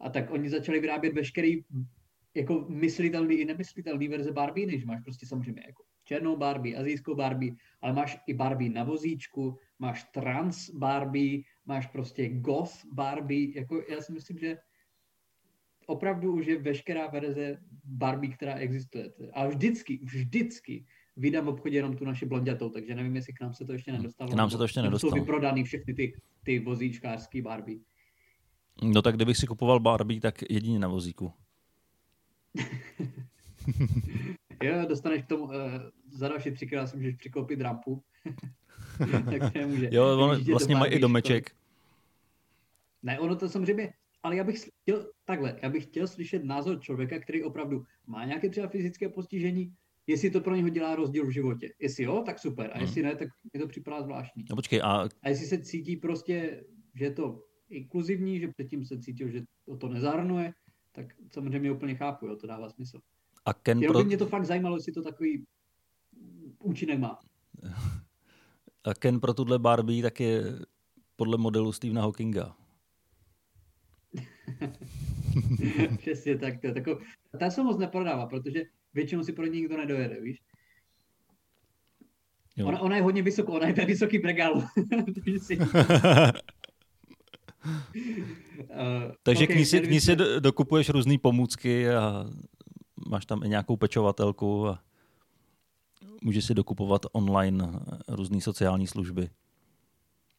A 0.00 0.10
tak 0.10 0.30
oni 0.30 0.50
začali 0.50 0.80
vyrábět 0.80 1.14
veškerý 1.14 1.64
jako 2.34 2.66
myslitelný 2.68 3.34
i 3.34 3.44
nemyslitelný 3.44 4.08
verze 4.08 4.32
Barbie, 4.32 4.66
než 4.66 4.84
máš 4.84 5.00
prostě 5.00 5.26
samozřejmě 5.26 5.62
jako 5.66 5.82
černou 6.10 6.36
Barbie, 6.36 6.76
azijskou 6.76 7.14
Barbie, 7.14 7.54
ale 7.80 7.92
máš 7.92 8.18
i 8.26 8.34
Barbie 8.34 8.70
na 8.70 8.82
vozíčku, 8.82 9.54
máš 9.78 10.02
trans 10.10 10.70
Barbie, 10.74 11.46
máš 11.66 11.86
prostě 11.86 12.28
goth 12.28 12.82
Barbie, 12.92 13.54
jako 13.54 13.82
já 13.88 14.02
si 14.02 14.12
myslím, 14.12 14.38
že 14.38 14.58
opravdu 15.86 16.34
už 16.34 16.46
je 16.46 16.58
veškerá 16.58 17.06
verze 17.06 17.62
Barbie, 17.84 18.34
která 18.34 18.54
existuje. 18.54 19.12
A 19.32 19.46
vždycky, 19.46 20.00
vždycky 20.02 20.86
vydám 21.16 21.44
v 21.44 21.48
obchodě 21.48 21.78
jenom 21.78 21.96
tu 21.96 22.04
naši 22.04 22.26
blondětou, 22.26 22.70
takže 22.70 22.94
nevím, 22.94 23.16
jestli 23.16 23.32
k 23.32 23.40
nám 23.40 23.54
se 23.54 23.64
to 23.64 23.72
ještě 23.72 23.92
nedostalo. 23.92 24.30
K 24.30 24.34
nám 24.34 24.50
se 24.50 24.56
to 24.56 24.62
ještě 24.64 24.82
nedostalo. 24.82 25.10
Jsou 25.10 25.18
vyprodaný 25.20 25.64
všechny 25.64 25.94
ty, 25.94 26.12
ty 26.42 26.58
vozíčkářský 26.58 27.42
Barbie. 27.42 27.78
No 28.82 29.02
tak 29.02 29.14
kdybych 29.14 29.36
si 29.36 29.46
kupoval 29.46 29.80
Barbie, 29.80 30.20
tak 30.20 30.42
jedině 30.50 30.78
na 30.78 30.88
vozíku. 30.88 31.32
jo, 34.62 34.86
dostaneš 34.88 35.22
k 35.22 35.26
tomu, 35.26 35.44
uh, 35.44 35.52
za 36.10 36.28
další 36.28 36.50
třikrát 36.50 36.86
si 36.86 36.96
můžeš 36.96 37.14
přikoupit 37.14 37.60
rampu. 37.60 38.02
tak 39.30 39.54
nemůže. 39.54 39.88
Jo, 39.92 40.18
on, 40.18 40.44
vlastně 40.44 40.76
mají 40.76 40.92
i 40.92 40.98
domeček. 40.98 41.50
Ne, 43.02 43.18
ono 43.18 43.36
to 43.36 43.48
samozřejmě, 43.48 43.92
ale 44.22 44.36
já 44.36 44.44
bych 44.44 44.70
chtěl, 44.82 45.10
takhle, 45.24 45.58
já 45.62 45.70
bych 45.70 45.84
chtěl 45.84 46.06
slyšet 46.06 46.44
názor 46.44 46.80
člověka, 46.80 47.18
který 47.18 47.42
opravdu 47.42 47.84
má 48.06 48.24
nějaké 48.24 48.48
třeba 48.48 48.68
fyzické 48.68 49.08
postižení, 49.08 49.74
jestli 50.06 50.30
to 50.30 50.40
pro 50.40 50.54
něho 50.54 50.68
dělá 50.68 50.96
rozdíl 50.96 51.26
v 51.26 51.30
životě. 51.30 51.68
Jestli 51.78 52.04
jo, 52.04 52.22
tak 52.26 52.38
super. 52.38 52.70
A 52.72 52.74
hmm. 52.74 52.82
jestli 52.82 53.02
ne, 53.02 53.16
tak 53.16 53.28
mi 53.54 53.60
to 53.60 53.68
připadá 53.68 54.02
zvláštní. 54.02 54.44
No 54.50 54.56
počkej, 54.56 54.80
a... 54.84 55.08
a 55.22 55.28
jestli 55.28 55.46
se 55.46 55.58
cítí 55.58 55.96
prostě, 55.96 56.64
že 56.94 57.04
je 57.04 57.10
to 57.10 57.44
inkluzivní, 57.70 58.40
že 58.40 58.48
předtím 58.48 58.84
se 58.84 58.98
cítil, 58.98 59.28
že 59.28 59.40
to, 59.64 59.76
to 59.76 59.88
nezahrnuje, 59.88 60.52
tak 60.92 61.06
samozřejmě 61.32 61.72
úplně 61.72 61.94
chápu, 61.94 62.26
jo, 62.26 62.36
to 62.36 62.46
dává 62.46 62.70
smysl. 62.70 63.00
A 63.44 63.54
Ken 63.54 63.82
Jenom 63.82 63.94
pro... 63.94 64.02
by 64.02 64.06
mě 64.06 64.16
to 64.16 64.26
fakt 64.26 64.44
zajímalo, 64.44 64.76
jestli 64.76 64.92
to 64.92 65.02
takový 65.02 65.44
účinek 66.62 66.98
má. 66.98 67.18
A 68.84 68.94
Ken 68.94 69.20
pro 69.20 69.34
tuhle 69.34 69.58
Barbie 69.58 70.02
tak 70.02 70.20
je 70.20 70.42
podle 71.16 71.38
modelu 71.38 71.72
Stephena 71.72 72.02
Hawkinga. 72.02 72.56
Přesně 75.98 76.38
tak. 76.38 76.60
To, 76.60 76.74
tako, 76.74 76.98
ta 77.38 77.50
se 77.50 77.62
moc 77.62 77.78
neprodává, 77.78 78.26
protože 78.26 78.64
většinou 78.94 79.22
si 79.22 79.32
pro 79.32 79.46
ní 79.46 79.60
nikdo 79.60 79.76
nedojede, 79.76 80.20
víš? 80.20 80.42
Ona, 82.64 82.80
ona, 82.80 82.96
je 82.96 83.02
hodně 83.02 83.22
vysoká, 83.22 83.52
ona 83.52 83.66
je 83.66 83.74
ten 83.74 83.86
vysoký 83.86 84.18
bregálu. 84.18 84.64
Uh, 88.60 89.12
Takže 89.22 89.44
okay, 89.44 89.56
k 89.56 89.58
ní 89.58 89.64
si, 89.64 89.80
k 89.80 89.90
ní 89.90 90.00
si 90.00 90.16
dokupuješ 90.40 90.88
různé 90.88 91.18
pomůcky 91.18 91.90
a 91.90 92.26
máš 93.08 93.26
tam 93.26 93.42
i 93.42 93.48
nějakou 93.48 93.76
pečovatelku 93.76 94.68
a 94.68 94.82
můžeš 96.22 96.44
si 96.44 96.54
dokupovat 96.54 97.06
online 97.12 97.68
různé 98.08 98.40
sociální 98.40 98.86
služby. 98.86 99.30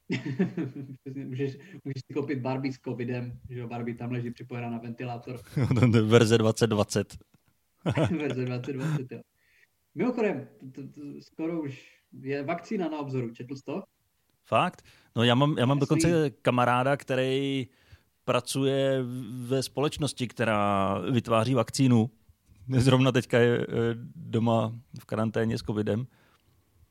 můžeš, 1.25 1.57
můžeš 1.83 2.01
si 2.07 2.13
koupit 2.13 2.39
Barbie 2.39 2.73
s 2.73 2.79
covidem, 2.79 3.39
že 3.49 3.67
Barbie 3.67 3.95
tam 3.95 4.11
leží 4.11 4.31
připojená 4.31 4.69
na 4.69 4.77
ventilátor. 4.77 5.39
Verze 6.03 6.37
2020. 6.37 7.17
Verze 8.19 8.45
2020, 8.45 9.11
jo. 9.11 9.21
Mimochodem, 9.95 10.47
to, 10.75 10.81
to, 10.81 11.01
skoro 11.19 11.61
už 11.61 12.01
je 12.21 12.43
vakcína 12.43 12.89
na 12.89 12.99
obzoru, 12.99 13.29
četl 13.29 13.55
jsi 13.55 13.63
to? 13.63 13.83
Fakt? 14.45 14.85
No 15.15 15.23
já 15.23 15.35
mám, 15.35 15.57
já 15.57 15.65
mám 15.65 15.79
dokonce 15.79 16.29
kamaráda, 16.29 16.97
který 16.97 17.67
pracuje 18.23 19.03
ve 19.31 19.63
společnosti, 19.63 20.27
která 20.27 20.97
vytváří 21.11 21.53
vakcínu. 21.53 22.09
Zrovna 22.69 23.11
teďka 23.11 23.39
je 23.39 23.59
eh, 23.59 23.65
doma 24.15 24.79
v 24.99 25.05
karanténě 25.05 25.57
s 25.57 25.61
covidem. 25.61 26.07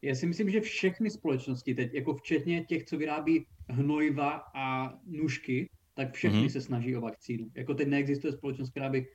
Já 0.03 0.15
si 0.15 0.27
myslím, 0.27 0.51
že 0.51 0.61
všechny 0.61 1.11
společnosti 1.11 1.75
teď, 1.75 1.95
jako 1.95 2.15
včetně 2.15 2.65
těch, 2.65 2.85
co 2.85 2.99
vyrábí 2.99 3.47
hnojiva 3.69 4.43
a 4.55 4.95
nůžky, 5.07 5.69
tak 5.95 6.15
všechny 6.15 6.41
mm-hmm. 6.41 6.53
se 6.53 6.61
snaží 6.61 6.97
o 6.97 7.01
vakcínu. 7.01 7.51
Jako 7.57 7.75
teď 7.75 7.89
neexistuje 7.89 8.33
společnost, 8.33 8.71
která 8.71 8.89
by 8.89 9.07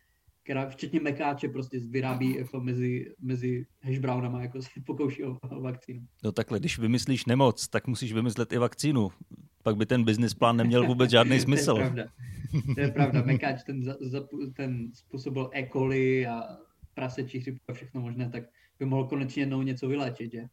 která 0.45 0.69
včetně 0.69 1.00
mekáče 1.00 1.47
prostě 1.47 1.79
vyrábí 1.79 2.35
jako 2.35 2.62
mezi, 2.62 3.13
mezi 3.19 3.65
hashbrownama, 3.81 4.41
jako 4.41 4.62
se 4.62 4.69
pokouší 4.85 5.24
o, 5.24 5.38
o 5.51 5.62
vakcínu. 5.62 6.01
No 6.24 6.31
takhle, 6.31 6.59
když 6.59 6.79
vymyslíš 6.79 7.25
nemoc, 7.25 7.67
tak 7.67 7.88
musíš 7.88 8.13
vymyslet 8.13 8.53
i 8.53 8.57
vakcínu. 8.57 9.12
Pak 9.65 9.77
by 9.77 9.86
ten 9.86 10.03
business 10.03 10.34
plán 10.34 10.57
neměl 10.57 10.86
vůbec 10.86 11.12
žádný 11.12 11.39
smysl. 11.39 11.74
to 11.74 11.81
je 11.81 11.89
pravda. 11.89 12.05
To 12.75 12.81
je 12.81 12.91
pravda. 12.91 13.22
Mekáč 13.22 13.63
ten, 13.63 13.84
za, 13.84 13.95
za, 14.01 14.27
ten 14.53 14.91
způsobil 14.93 15.50
E. 15.53 15.69
coli 15.74 16.27
a 16.27 16.57
prasečí 16.93 17.39
chřipku 17.39 17.65
a 17.67 17.74
všechno 17.74 18.01
možné, 18.01 18.29
tak 18.29 18.43
by 18.79 18.86
mohl 18.86 19.07
konečně 19.07 19.41
jednou 19.41 19.62
něco 19.62 19.88
vyléčit, 19.88 20.31
že? 20.31 20.45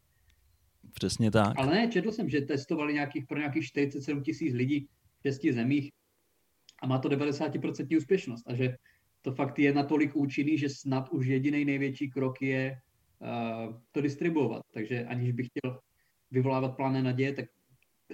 Přesně 0.92 1.30
tak. 1.30 1.52
Ale 1.56 1.74
ne, 1.74 1.88
četl 1.88 2.12
jsem, 2.12 2.28
že 2.28 2.40
testovali 2.40 2.94
nějakých, 2.94 3.26
pro 3.26 3.38
nějakých 3.38 3.64
47 3.66 4.22
tisíc 4.22 4.54
lidí 4.54 4.88
v 5.18 5.22
šesti 5.28 5.52
zemích 5.52 5.92
a 6.82 6.86
má 6.86 6.98
to 6.98 7.08
90% 7.08 7.96
úspěšnost 7.96 8.44
a 8.46 8.54
že 8.54 8.76
to 9.22 9.32
fakt 9.32 9.58
je 9.58 9.74
natolik 9.74 10.16
účinný, 10.16 10.58
že 10.58 10.68
snad 10.68 11.08
už 11.08 11.26
jediný 11.26 11.64
největší 11.64 12.10
krok 12.10 12.42
je 12.42 12.80
uh, 13.20 13.76
to 13.92 14.00
distribuovat. 14.00 14.62
Takže 14.74 15.04
aniž 15.04 15.32
bych 15.32 15.46
chtěl 15.46 15.80
vyvolávat 16.30 16.76
plány 16.76 17.02
naděje, 17.02 17.32
tak 17.32 17.44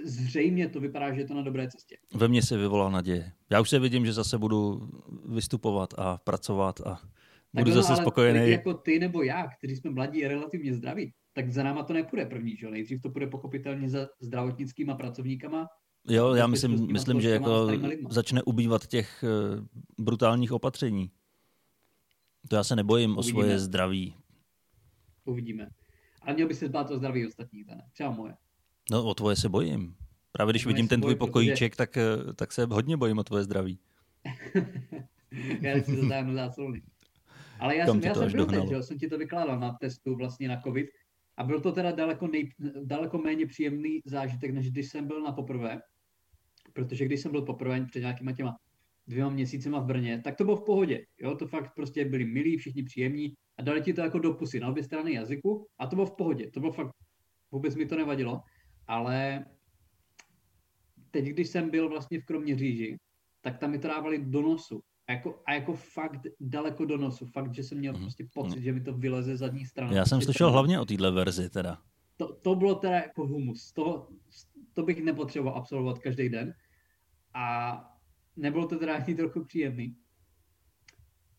zřejmě 0.05 0.69
to 0.69 0.81
vypadá, 0.81 1.14
že 1.14 1.21
je 1.21 1.26
to 1.26 1.35
na 1.35 1.43
dobré 1.43 1.69
cestě. 1.69 1.97
Ve 2.14 2.28
mně 2.28 2.43
se 2.43 2.57
vyvolá 2.57 2.90
naděje. 2.90 3.33
Já 3.50 3.61
už 3.61 3.71
se 3.71 3.78
vidím, 3.78 4.07
že 4.07 4.12
zase 4.12 4.38
budu 4.38 4.90
vystupovat 5.26 5.95
a 5.99 6.19
pracovat 6.19 6.81
a 6.81 7.00
budu 7.52 7.64
tak 7.64 7.75
zase 7.75 7.93
ale 7.93 8.02
spokojený. 8.02 8.50
Jako 8.50 8.75
ty 8.75 8.99
nebo 8.99 9.23
já, 9.23 9.49
kteří 9.59 9.76
jsme 9.76 9.90
mladí 9.90 10.25
a 10.25 10.28
relativně 10.28 10.75
zdraví, 10.75 11.12
tak 11.33 11.50
za 11.50 11.62
náma 11.62 11.83
to 11.83 11.93
nepůjde 11.93 12.26
první, 12.26 12.57
že 12.57 12.71
Nejdřív 12.71 13.02
to 13.02 13.09
bude 13.09 13.26
pochopitelně 13.26 13.88
za 13.88 14.09
zdravotnickýma 14.21 14.95
pracovníkama, 14.95 15.69
Jo, 16.11 16.35
já 16.35 16.47
myslím, 16.47 16.93
myslím 16.93 17.21
že 17.21 17.31
jako 17.31 17.69
začne 18.11 18.43
ubývat 18.43 18.87
těch 18.87 19.25
uh, 19.25 19.64
brutálních 20.05 20.52
opatření. 20.52 21.11
To 22.49 22.57
já 22.57 22.64
se 22.64 22.76
nebojím 22.76 23.11
Uvidíme. 23.11 23.38
o 23.38 23.43
svoje 23.43 23.59
zdraví. 23.59 24.14
Uvidíme. 25.25 25.69
Ale 26.23 26.35
měl 26.35 26.49
by 26.49 26.55
se 26.55 26.67
zbát 26.67 26.90
o 26.90 26.97
zdraví 26.97 27.26
ostatních, 27.26 27.67
ne? 27.67 27.83
Třeba 27.93 28.11
moje. 28.11 28.35
No, 28.90 29.04
o 29.04 29.14
tvoje 29.14 29.37
se 29.37 29.49
bojím. 29.49 29.95
Právě 30.33 30.52
když 30.52 30.66
vidím 30.66 30.88
ten 30.88 31.00
tvůj 31.00 31.14
bojím, 31.14 31.18
pokojíček, 31.18 31.73
protože... 31.73 31.76
tak, 31.76 31.97
eh, 31.97 32.33
tak 32.35 32.52
se 32.52 32.64
hodně 32.64 32.97
bojím 32.97 33.18
o 33.18 33.25
tvoje 33.25 33.45
zdraví. 33.45 33.78
já 35.61 35.83
si 35.83 35.97
zatáhnu 35.97 36.35
záclony. 36.35 36.83
Ale 37.61 37.76
já 37.76 37.87
Kam 37.87 38.00
jsem, 38.00 38.09
já 38.09 38.14
jsem 38.14 38.33
byl 38.33 38.47
teď, 38.47 38.68
že 38.68 38.83
jsem 38.83 38.99
ti 38.99 39.09
to 39.09 39.18
vykládal 39.18 39.61
na 39.61 39.76
testu 39.80 40.16
vlastně 40.16 40.49
na 40.49 40.61
covid 40.61 40.87
a 41.37 41.45
byl 41.45 41.61
to 41.61 41.73
teda 41.73 41.92
daleko, 41.92 42.26
nej, 42.28 42.52
daleko 42.85 43.18
méně 43.18 43.47
příjemný 43.47 44.00
zážitek, 44.04 44.50
než 44.50 44.71
když 44.71 44.88
jsem 44.88 45.07
byl 45.07 45.23
na 45.23 45.33
poprvé 45.33 45.80
protože 46.73 47.04
když 47.04 47.21
jsem 47.21 47.33
byl 47.33 47.42
poprvé 47.42 47.87
před 47.87 48.00
nějakýma 48.00 48.33
těma 48.33 48.57
dvěma 49.07 49.30
měsícema 49.30 49.80
v 49.80 49.85
Brně, 49.85 50.21
tak 50.25 50.37
to 50.37 50.45
bylo 50.45 50.57
v 50.57 50.64
pohodě. 50.64 51.04
Jo? 51.18 51.35
To 51.35 51.47
fakt 51.47 51.75
prostě 51.75 52.04
byli 52.04 52.25
milí, 52.25 52.57
všichni 52.57 52.83
příjemní 52.83 53.35
a 53.59 53.62
dali 53.62 53.83
ti 53.83 53.92
to 53.92 54.00
jako 54.00 54.18
do 54.18 54.35
pusy 54.35 54.61
na 54.61 54.68
obě 54.68 54.83
strany 54.83 55.14
jazyku 55.14 55.66
a 55.78 55.87
to 55.87 55.97
bylo 55.97 56.07
v 56.07 56.16
pohodě. 56.16 56.50
To 56.50 56.61
bylo 56.61 56.73
fakt, 56.73 56.90
vůbec 57.52 57.75
mi 57.76 57.87
to 57.87 57.97
nevadilo, 57.97 58.40
ale 58.88 59.45
teď, 61.11 61.25
když 61.25 61.49
jsem 61.49 61.71
byl 61.71 61.88
vlastně 61.88 62.21
v 62.21 62.25
Kroměříži, 62.25 62.97
tak 63.40 63.59
tam 63.59 63.71
mi 63.71 63.78
to 63.78 63.88
dávali 63.88 64.18
do 64.18 64.42
nosu. 64.42 64.80
A 65.09 65.12
jako, 65.12 65.42
a 65.47 65.54
jako 65.54 65.75
fakt 65.75 66.21
daleko 66.40 66.85
do 66.85 66.97
nosu. 66.97 67.26
Fakt, 67.26 67.54
že 67.54 67.62
jsem 67.62 67.78
měl 67.78 67.92
mm. 67.92 68.00
prostě 68.00 68.26
pocit, 68.35 68.57
mm. 68.57 68.62
že 68.62 68.73
mi 68.73 68.80
to 68.80 68.92
vyleze 68.92 69.37
zadní 69.37 69.66
strana. 69.66 69.92
Já 69.92 70.07
jsem 70.07 70.21
slyšel 70.21 70.52
hlavně 70.52 70.80
o 70.80 70.85
téhle 70.85 71.11
verzi 71.11 71.50
teda. 71.50 71.78
To, 72.16 72.35
to 72.35 72.54
bylo 72.54 72.75
teda 72.75 72.95
jako 72.95 73.26
humus. 73.26 73.73
To, 73.73 74.09
to 74.75 74.83
bych 74.83 75.04
nepotřeboval 75.04 75.59
absolvovat 75.59 75.99
každý 75.99 76.28
den. 76.28 76.54
A 77.35 77.78
nebylo 78.37 78.66
to 78.66 78.78
teda 78.78 78.97
ani 78.97 79.14
trochu 79.14 79.45
příjemný. 79.45 79.97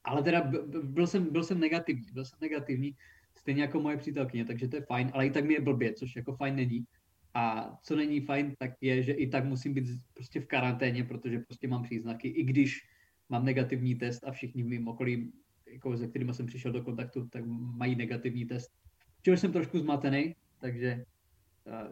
Ale 0.03 0.23
teda 0.23 0.51
byl 0.83 1.07
jsem, 1.07 1.31
byl 1.31 1.43
jsem 1.43 1.59
negativní, 1.59 2.05
byl 2.13 2.25
jsem 2.25 2.39
negativní, 2.41 2.95
stejně 3.37 3.61
jako 3.61 3.79
moje 3.79 3.97
přítelkyně, 3.97 4.45
takže 4.45 4.67
to 4.67 4.75
je 4.75 4.81
fajn, 4.81 5.11
ale 5.13 5.27
i 5.27 5.31
tak 5.31 5.45
mi 5.45 5.53
je 5.53 5.61
blbě, 5.61 5.93
což 5.93 6.15
jako 6.15 6.35
fajn 6.35 6.55
není. 6.55 6.85
A 7.33 7.77
co 7.83 7.95
není 7.95 8.21
fajn, 8.21 8.55
tak 8.59 8.71
je, 8.81 9.03
že 9.03 9.13
i 9.13 9.27
tak 9.27 9.45
musím 9.45 9.73
být 9.73 9.85
prostě 10.13 10.39
v 10.39 10.45
karanténě, 10.45 11.03
protože 11.03 11.39
prostě 11.39 11.67
mám 11.67 11.83
příznaky, 11.83 12.27
i 12.27 12.43
když 12.43 12.79
mám 13.29 13.45
negativní 13.45 13.95
test 13.95 14.23
a 14.23 14.31
všichni 14.31 14.63
v 14.63 14.67
mým 14.67 14.87
okolí, 14.87 15.31
jako 15.71 15.97
se 15.97 16.07
kterými 16.07 16.33
jsem 16.33 16.45
přišel 16.45 16.71
do 16.71 16.83
kontaktu, 16.83 17.27
tak 17.27 17.43
mají 17.75 17.95
negativní 17.95 18.45
test. 18.45 18.71
Čehož 19.21 19.39
jsem 19.39 19.51
trošku 19.51 19.79
zmatený, 19.79 20.35
takže 20.59 21.03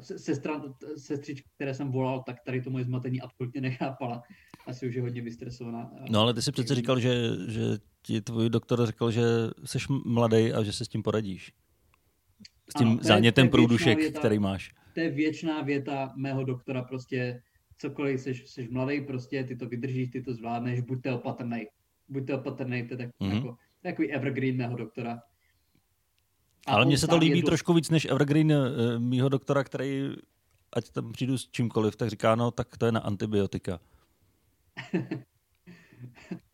sestra, 0.02 0.62
sestřička, 0.98 1.50
které 1.56 1.74
jsem 1.74 1.92
volal, 1.92 2.24
tak 2.24 2.38
tady 2.46 2.62
to 2.62 2.70
moje 2.70 2.86
zmatení 2.86 3.22
absolutně 3.22 3.62
nechápala. 3.62 4.22
Asi 4.68 4.88
už 4.88 4.96
je 4.96 5.02
hodně 5.02 5.22
vystresovaná. 5.22 5.92
No 6.10 6.20
ale 6.20 6.34
ty 6.34 6.42
jsi 6.42 6.52
přece 6.52 6.76
říkal, 6.76 7.00
že, 7.00 7.14
že 7.48 7.62
ti 8.02 8.22
tvůj 8.22 8.50
doktor 8.50 8.86
řekl, 8.86 9.12
že 9.12 9.22
jsi 9.66 9.80
mladý 10.06 10.54
a 10.54 10.64
že 10.64 10.74
se 10.74 10.86
s 10.86 10.88
tím 10.88 11.04
poradíš. 11.04 11.52
S 12.70 12.74
tím 12.78 12.88
ano, 12.88 13.00
zánětem 13.02 13.50
průdušek, 13.50 13.98
věta, 13.98 14.20
který 14.20 14.40
máš. 14.40 14.72
To 14.98 15.02
je 15.02 15.10
věčná 15.10 15.62
věta 15.62 16.14
mého 16.16 16.44
doktora, 16.44 16.82
prostě 16.82 17.42
cokoliv, 17.78 18.22
jsi, 18.22 18.34
jsi 18.34 18.68
mladý, 18.72 19.02
prostě 19.02 19.44
ty 19.44 19.56
to 19.56 19.68
vydržíš, 19.68 20.10
ty 20.10 20.22
to 20.22 20.34
zvládneš, 20.34 20.82
buďte 20.82 21.14
opatrný. 21.14 21.68
Buďte 22.08 22.34
opatrný, 22.34 22.88
to 22.88 22.94
je 22.94 22.98
tak, 22.98 23.10
mm-hmm. 23.10 23.36
jako, 23.36 23.58
takový 23.82 24.12
evergreen 24.12 24.58
mého 24.58 24.78
doktora. 24.78 25.22
Ale 26.68 26.86
mně 26.86 26.98
se 26.98 27.08
to 27.08 27.18
líbí 27.18 27.42
dost... 27.42 27.46
trošku 27.46 27.74
víc 27.74 27.90
než 27.90 28.06
Evergreen 28.06 28.52
uh, 28.52 29.00
mýho 29.00 29.30
doktora, 29.30 29.64
který, 29.64 30.10
ať 30.74 30.90
tam 30.90 31.12
přijdu 31.12 31.38
s 31.38 31.52
čímkoliv, 31.52 31.96
tak 31.96 32.10
říká, 32.10 32.36
no 32.36 32.52
tak 32.52 32.78
to 32.78 32.86
je 32.86 32.92
na 32.92 33.00
antibiotika. 33.00 33.80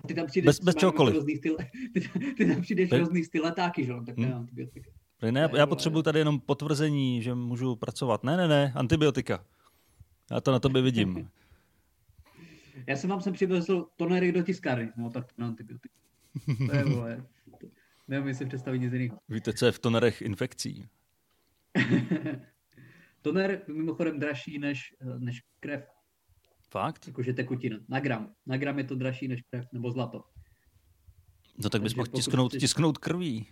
ty 0.08 0.14
tam 0.14 0.28
přijdeš 0.28 0.46
bez, 0.46 0.60
bez 0.60 0.76
čehokoliv. 0.76 1.16
Různý 1.16 1.36
styl, 1.36 1.58
ty, 1.94 2.02
ty 2.38 2.46
tam 2.46 2.62
přijdeš 2.62 2.90
Ty... 2.90 2.98
různý 2.98 3.24
styl 3.24 3.44
letáky, 3.44 3.86
že? 3.86 3.94
tak 4.06 4.16
to 4.16 4.22
je 4.22 4.28
hmm. 4.28 4.38
antibiotika. 4.38 4.92
Ne, 5.32 5.40
já, 5.40 5.58
já 5.58 5.68
potřebuji 5.68 6.02
tady 6.02 6.20
jenom 6.20 6.40
potvrzení, 6.40 7.22
že 7.22 7.34
můžu 7.34 7.76
pracovat. 7.76 8.24
Ne, 8.24 8.38
ne, 8.38 8.48
ne, 8.48 8.74
antibiotika. 8.76 9.46
Já 10.32 10.42
to 10.42 10.52
na 10.52 10.60
tobě 10.60 10.82
vidím. 10.82 11.30
já 12.88 12.96
jsem 12.96 13.10
vám 13.10 13.22
sem 13.22 13.34
přivezl 13.34 13.88
tonery 13.96 14.32
do 14.32 14.44
tiskárny, 14.44 14.92
no 14.98 15.10
tak 15.10 15.38
na 15.38 15.48
antibiotika. 15.48 15.96
To 16.68 16.76
je, 16.76 16.84
vole, 16.84 17.26
Neumím 18.08 18.34
si 18.34 18.46
představit 18.46 18.80
nic 18.80 18.94
jiného. 18.94 19.20
Víte, 19.30 19.54
co 19.54 19.66
je 19.66 19.72
v 19.72 19.80
tonerech 19.80 20.22
infekcí? 20.22 20.88
Toner 23.22 23.62
mimochodem 23.68 24.20
dražší 24.20 24.60
než, 24.60 24.96
než 25.18 25.44
krev. 25.60 25.88
Fakt? 26.70 27.08
Jakože 27.08 27.34
tekutina. 27.34 27.78
Na 27.90 28.00
gram. 28.00 28.34
Na 28.46 28.58
gram 28.58 28.78
je 28.78 28.84
to 28.84 28.96
dražší 28.96 29.28
než 29.28 29.42
krev 29.42 29.66
nebo 29.74 29.92
zlato. 29.92 30.24
No 31.64 31.70
tak 31.70 31.82
bys 31.82 31.96
mohl 31.96 32.08
tisknout, 32.08 32.52
tisknout 32.52 32.98
krví. 32.98 33.48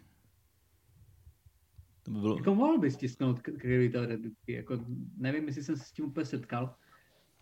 To 2.03 2.11
by 2.11 2.19
bylo... 2.19 2.37
Jako 2.37 2.55
mohl 2.55 2.79
bys 2.79 2.97
tisknout 2.97 3.39
krví 3.39 3.89
teoreticky. 3.89 4.53
Jako, 4.53 4.85
nevím, 5.17 5.47
jestli 5.47 5.63
jsem 5.63 5.77
se 5.77 5.83
s 5.83 5.91
tím 5.91 6.05
úplně 6.05 6.25
setkal, 6.25 6.75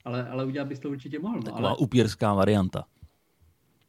ale, 0.05 0.29
ale 0.29 0.45
udělat 0.45 0.67
bys 0.67 0.79
to 0.79 0.89
určitě 0.89 1.19
mohl. 1.19 1.35
No, 1.35 1.43
Taková 1.43 1.69
ale... 1.69 1.77
upírská 1.77 2.33
varianta. 2.33 2.85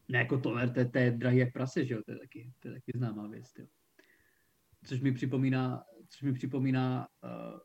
Ne, 0.08 0.18
jako 0.18 0.38
to, 0.38 0.54
to, 0.74 0.88
to 0.90 0.98
je 0.98 1.10
drahý 1.10 1.38
jak 1.38 1.52
prase, 1.52 1.84
že 1.84 1.94
jo, 1.94 2.00
to 2.06 2.12
je 2.12 2.18
taky, 2.18 2.52
to 2.60 2.68
je 2.68 2.74
taky 2.74 2.92
známá 2.94 3.26
věc, 3.28 3.52
jo. 3.58 3.66
Což 4.84 5.00
mi 5.00 5.12
připomíná, 5.12 5.84
což 6.08 6.22
mi 6.22 6.32
připomíná 6.32 7.08
uh, 7.24 7.58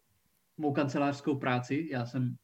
mou 0.58 0.74
kancelářskou 0.74 1.36
práci. 1.36 1.88
Já 1.92 2.06
jsem 2.06 2.36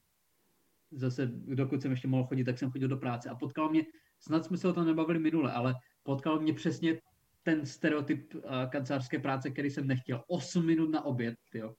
zase, 0.92 1.32
dokud 1.34 1.82
jsem 1.82 1.92
ještě 1.92 2.08
mohl 2.08 2.24
chodit, 2.24 2.44
tak 2.44 2.58
jsem 2.58 2.72
chodil 2.72 2.88
do 2.88 2.98
práce 2.98 3.30
a 3.30 3.36
potkal 3.36 3.70
mě, 3.70 3.84
snad 4.20 4.46
jsme 4.46 4.58
se 4.58 4.68
o 4.68 4.74
tom 4.74 4.86
nebavili 4.86 5.20
minule, 5.20 5.52
ale 5.52 5.76
potkal 6.04 6.40
mě 6.40 6.54
přesně 6.54 7.02
ten 7.44 7.66
stereotyp 7.66 8.34
uh, 8.36 8.42
kancelářské 8.70 9.20
práce, 9.20 9.50
který 9.50 9.70
jsem 9.70 9.88
nechtěl. 9.88 10.24
8 10.28 10.66
minut 10.66 10.90
na 10.90 11.06
oběd, 11.06 11.36
jo. 11.54 11.74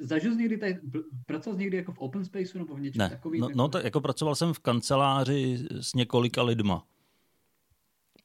Zažil 0.00 0.32
jsi 0.32 0.38
někdy 0.38 0.56
tady, 0.56 0.80
pracoval 1.26 1.56
jsi 1.56 1.60
někdy 1.60 1.76
jako 1.76 1.92
v 1.92 1.98
open 1.98 2.24
spaceu 2.24 2.58
nebo 2.58 2.74
v 2.74 2.80
něčem 2.80 2.98
ne. 2.98 3.10
takovým? 3.10 3.40
No, 3.40 3.48
no, 3.54 3.68
tak 3.68 3.84
jako 3.84 4.00
pracoval 4.00 4.34
jsem 4.34 4.52
v 4.52 4.58
kanceláři 4.58 5.58
s 5.80 5.94
několika 5.94 6.42
lidma 6.42 6.86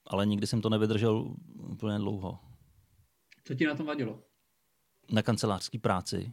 ale 0.06 0.26
nikdy 0.26 0.46
jsem 0.46 0.60
to 0.60 0.68
nevydržel 0.68 1.34
úplně 1.54 1.98
dlouho. 1.98 2.38
Co 3.44 3.54
ti 3.54 3.66
na 3.66 3.74
tom 3.74 3.86
vadilo? 3.86 4.22
Na 5.12 5.22
kancelářské 5.22 5.78
práci. 5.78 6.32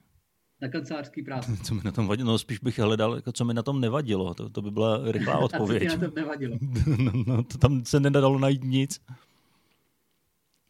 na 0.62 0.70
kancelářský 0.70 1.24
práci. 1.24 1.58
Co 1.64 1.76
mi 1.76 1.82
na 1.84 1.92
tom 1.92 2.08
vadilo? 2.08 2.32
No 2.32 2.38
spíš 2.38 2.60
bych 2.60 2.80
hledal, 2.80 3.16
jako 3.16 3.32
co 3.32 3.46
mi 3.46 3.54
na 3.54 3.64
tom 3.64 3.82
nevadilo. 3.82 4.34
To, 4.34 4.50
to 4.50 4.62
by 4.62 4.72
byla 4.72 5.12
rychlá 5.12 5.38
odpověď. 5.38 5.84
A 5.88 5.90
co 5.90 5.96
ti 5.96 6.02
na 6.02 6.08
tom 6.08 6.16
nevadilo? 6.16 6.58
no, 6.98 7.12
no, 7.28 7.44
to 7.44 7.58
tam 7.58 7.86
se 7.86 8.00
nedalo 8.00 8.40
najít 8.40 8.64
nic. 8.64 9.02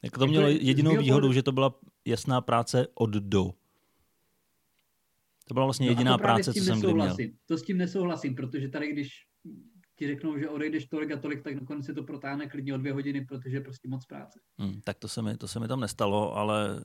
Jako 0.02 0.20
to 0.20 0.28
mělo 0.28 0.48
jedinou 0.48 0.98
výhodu, 0.98 1.34
že 1.34 1.44
to 1.44 1.52
byla 1.52 1.80
jasná 2.06 2.42
práce 2.42 2.88
od 2.94 3.10
do. 3.10 3.52
To 5.48 5.54
byla 5.54 5.66
vlastně 5.66 5.86
no 5.86 5.92
jediná 5.92 6.18
práce, 6.18 6.54
co 6.54 6.60
jsem 6.60 6.80
kdy 6.80 6.94
měl. 6.94 7.18
To 7.46 7.58
s 7.58 7.64
tím 7.64 7.78
nesouhlasím, 7.78 8.36
protože 8.36 8.70
tady, 8.70 8.92
když 8.92 9.10
ti 9.96 10.08
řeknou, 10.08 10.38
že 10.38 10.50
odejdeš 10.50 10.86
tolik 10.86 11.12
a 11.12 11.18
tolik, 11.18 11.44
tak 11.44 11.56
nakonec 11.56 11.86
se 11.86 11.94
to 11.94 12.04
protáhne 12.04 12.50
klidně 12.50 12.74
o 12.74 12.78
dvě 12.78 12.94
hodiny, 12.94 13.26
protože 13.26 13.58
je 13.58 13.62
prostě 13.62 13.88
moc 13.88 14.06
práce. 14.06 14.40
Hmm, 14.58 14.82
tak 14.82 15.00
to 15.00 15.08
se, 15.08 15.22
mi, 15.22 15.38
to 15.38 15.48
se 15.48 15.60
mi 15.60 15.68
tam 15.68 15.80
nestalo, 15.80 16.36
ale 16.38 16.84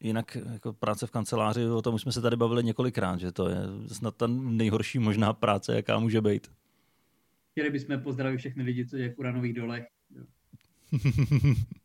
jinak 0.00 0.36
jako 0.52 0.72
práce 0.72 1.06
v 1.06 1.10
kanceláři, 1.10 1.66
o 1.66 1.82
tom 1.82 1.94
už 1.94 2.02
jsme 2.02 2.12
se 2.12 2.20
tady 2.20 2.36
bavili 2.36 2.64
několikrát, 2.64 3.20
že 3.20 3.32
to 3.32 3.48
je 3.48 3.56
snad 3.92 4.16
ta 4.16 4.26
nejhorší 4.26 4.98
možná 4.98 5.32
práce, 5.32 5.74
jaká 5.74 5.98
může 5.98 6.20
být. 6.20 6.50
Chtěli 7.50 7.70
bychom 7.70 8.00
pozdravit 8.00 8.38
všechny 8.38 8.62
lidi, 8.62 8.86
co 8.86 8.96
dělají 8.96 9.14
v 9.14 9.18
uranových 9.18 9.54
dolech. 9.54 9.84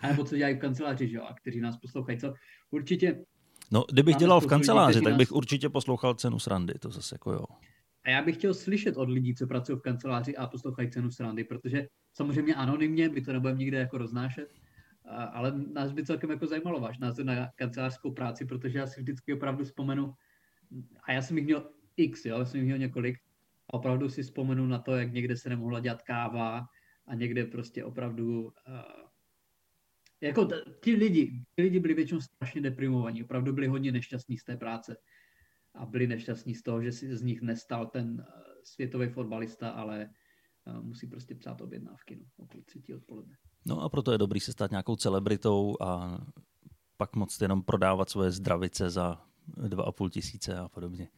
A 0.00 0.06
nebo 0.06 0.24
co 0.24 0.36
dělají 0.36 0.54
v 0.54 0.58
kanceláři, 0.58 1.08
že 1.08 1.16
jo, 1.16 1.22
a 1.22 1.34
kteří 1.34 1.60
nás 1.60 1.76
poslouchají. 1.76 2.18
Co? 2.18 2.34
Určitě. 2.70 3.24
No, 3.72 3.84
kdybych 3.92 4.16
dělal 4.16 4.40
v 4.40 4.46
kanceláři, 4.46 5.00
tak 5.00 5.16
bych 5.16 5.30
nás... 5.30 5.36
určitě 5.36 5.68
poslouchal 5.68 6.14
cenu 6.14 6.38
srandy, 6.38 6.74
to 6.74 6.90
zase 6.90 7.14
jako 7.14 7.32
jo. 7.32 7.44
A 8.04 8.10
já 8.10 8.22
bych 8.22 8.36
chtěl 8.36 8.54
slyšet 8.54 8.96
od 8.96 9.08
lidí, 9.08 9.34
co 9.34 9.46
pracují 9.46 9.78
v 9.78 9.82
kanceláři 9.82 10.36
a 10.36 10.46
poslouchají 10.46 10.90
cenu 10.90 11.10
srandy, 11.10 11.44
protože 11.44 11.86
samozřejmě 12.12 12.54
anonymně, 12.54 13.08
my 13.08 13.20
to 13.20 13.32
nebudeme 13.32 13.58
nikde 13.58 13.78
jako 13.78 13.98
roznášet, 13.98 14.48
ale 15.32 15.52
nás 15.72 15.92
by 15.92 16.04
celkem 16.04 16.30
jako 16.30 16.46
zajímalo 16.46 16.80
váš 16.80 16.98
názor 16.98 17.24
na 17.24 17.48
kancelářskou 17.56 18.12
práci, 18.12 18.44
protože 18.44 18.78
já 18.78 18.86
si 18.86 19.00
vždycky 19.00 19.34
opravdu 19.34 19.64
vzpomenu, 19.64 20.12
a 21.04 21.12
já 21.12 21.22
jsem 21.22 21.38
jich 21.38 21.46
měl 21.46 21.70
x, 21.96 22.24
jo, 22.24 22.38
já 22.38 22.44
jsem 22.44 22.60
jich 22.60 22.66
měl 22.66 22.78
několik, 22.78 23.18
a 23.68 23.74
opravdu 23.74 24.08
si 24.08 24.22
vzpomenu 24.22 24.66
na 24.66 24.78
to, 24.78 24.96
jak 24.96 25.12
někde 25.12 25.36
se 25.36 25.48
nemohla 25.48 25.80
dělat 25.80 26.02
káva 26.02 26.66
a 27.06 27.14
někde 27.14 27.44
prostě 27.44 27.84
opravdu 27.84 28.42
uh, 28.42 28.50
jako 30.20 30.44
t- 30.44 30.64
ti 30.82 30.94
lidi, 30.94 31.42
ti 31.56 31.62
lidi 31.62 31.80
byli 31.80 31.94
většinou 31.94 32.20
strašně 32.20 32.60
deprimovaní, 32.60 33.24
opravdu 33.24 33.52
byli 33.52 33.66
hodně 33.66 33.92
nešťastní 33.92 34.38
z 34.38 34.44
té 34.44 34.56
práce 34.56 34.96
a 35.74 35.86
byli 35.86 36.06
nešťastní 36.06 36.54
z 36.54 36.62
toho, 36.62 36.82
že 36.82 36.92
si 36.92 37.16
z 37.16 37.22
nich 37.22 37.42
nestal 37.42 37.86
ten 37.86 38.10
uh, 38.10 38.42
světový 38.64 39.08
fotbalista, 39.08 39.70
ale 39.70 40.10
uh, 40.66 40.82
musí 40.82 41.06
prostě 41.06 41.34
psát 41.34 41.60
objednávky 41.60 42.16
no, 42.16 42.24
o 42.36 42.46
půl 42.46 42.62
třetí 42.62 42.94
odpoledne. 42.94 43.36
No 43.66 43.80
a 43.80 43.88
proto 43.88 44.12
je 44.12 44.18
dobrý 44.18 44.40
se 44.40 44.52
stát 44.52 44.70
nějakou 44.70 44.96
celebritou 44.96 45.76
a 45.80 46.20
pak 46.96 47.16
moc 47.16 47.40
jenom 47.40 47.62
prodávat 47.62 48.10
svoje 48.10 48.30
zdravice 48.30 48.90
za 48.90 49.24
dva 49.68 49.84
a 49.84 49.92
půl 49.92 50.10
tisíce 50.10 50.56
a 50.56 50.68
podobně. 50.68 51.08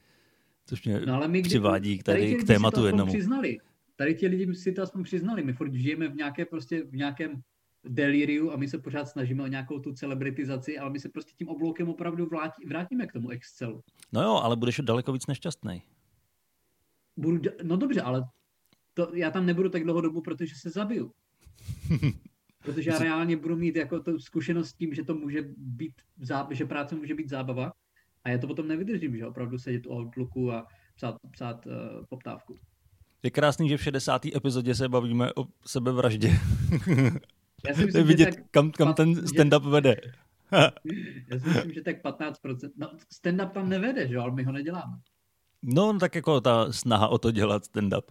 Což 0.67 0.85
mě 0.85 1.01
no, 1.01 1.15
ale 1.15 1.29
my, 1.29 1.43
přivádí 1.43 1.99
k, 1.99 2.03
tady, 2.03 2.35
k 2.35 2.47
tématu 2.47 2.87
jednomu. 2.87 3.13
Přiznali. 3.13 3.59
Tady 3.97 4.15
ti 4.15 4.27
lidi 4.27 4.55
si 4.55 4.73
to 4.73 4.83
aspoň 4.83 5.05
přiznali. 5.05 5.45
My 5.45 5.53
furt 5.53 5.75
žijeme 5.75 6.09
v, 6.09 6.15
nějaké 6.15 6.45
prostě, 6.45 6.85
v 6.85 6.97
nějakém 6.97 7.43
deliriu 7.85 8.53
a 8.53 8.57
my 8.57 8.69
se 8.69 8.79
pořád 8.79 9.09
snažíme 9.09 9.43
o 9.43 9.47
nějakou 9.47 9.79
tu 9.79 9.93
celebritizaci, 9.93 10.79
ale 10.79 10.91
my 10.91 11.01
se 11.01 11.09
prostě 11.09 11.33
tím 11.39 11.49
obloukem 11.49 11.89
opravdu 11.89 12.27
vrátí, 12.27 12.67
vrátíme 12.67 13.07
k 13.07 13.13
tomu 13.13 13.31
Excelu. 13.31 13.83
No 14.13 14.23
jo, 14.23 14.31
ale 14.31 14.57
budeš 14.57 14.81
daleko 14.85 15.13
víc 15.13 15.27
nešťastný. 15.27 15.83
Budu, 17.17 17.41
no 17.63 17.77
dobře, 17.77 18.03
ale 18.03 18.25
to, 18.95 19.15
já 19.15 19.31
tam 19.31 19.47
nebudu 19.47 19.69
tak 19.69 19.85
dlouho 19.85 20.01
dobu, 20.01 20.21
protože 20.21 20.55
se 20.55 20.71
zabiju. 20.71 21.13
Protože 22.63 22.91
já 22.91 22.99
reálně 22.99 23.37
budu 23.37 23.57
mít 23.57 23.77
jako 23.77 24.01
tu 24.01 24.19
zkušenost 24.19 24.69
s 24.69 24.75
tím, 24.75 24.95
že 24.95 25.05
to 25.05 25.15
může 25.15 25.43
být, 25.57 25.93
že 26.51 26.65
práce 26.65 26.95
může 26.95 27.15
být 27.15 27.29
zábava 27.29 27.73
a 28.25 28.29
já 28.29 28.39
to 28.39 28.47
potom 28.47 28.69
nevydržím, 28.69 29.17
že 29.17 29.27
opravdu 29.27 29.59
sedět 29.59 29.87
u 29.87 29.91
Outlooku 29.91 30.53
a 30.53 30.67
psát, 30.97 31.17
psát 31.31 31.67
uh, 31.67 31.73
poptávku. 32.09 32.57
Je 33.23 33.31
krásný, 33.31 33.69
že 33.69 33.77
v 33.77 33.83
60. 33.83 34.27
epizodě 34.27 34.75
se 34.75 34.89
bavíme 34.89 35.33
o 35.35 35.47
sebevraždě. 35.67 36.31
Já 37.69 37.75
si 37.75 37.85
myslím, 37.85 38.07
vidět, 38.07 38.35
tak 38.35 38.45
kam, 38.51 38.71
kam 38.71 38.95
ten 38.95 39.15
stand-up 39.15 39.71
vede. 39.71 39.97
já 41.31 41.39
si 41.39 41.49
myslím, 41.49 41.73
že 41.73 41.83
tak 41.83 42.05
15%. 42.05 42.71
No, 42.77 42.91
stand-up 43.13 43.51
tam 43.51 43.69
nevede, 43.69 44.09
že 44.09 44.19
ale 44.19 44.33
my 44.33 44.45
ho 44.45 44.53
neděláme. 44.53 44.97
No, 45.63 45.99
tak 45.99 46.15
jako 46.15 46.41
ta 46.41 46.73
snaha 46.73 47.09
o 47.09 47.19
to 47.19 47.31
dělat 47.31 47.65
stand-up. 47.65 48.05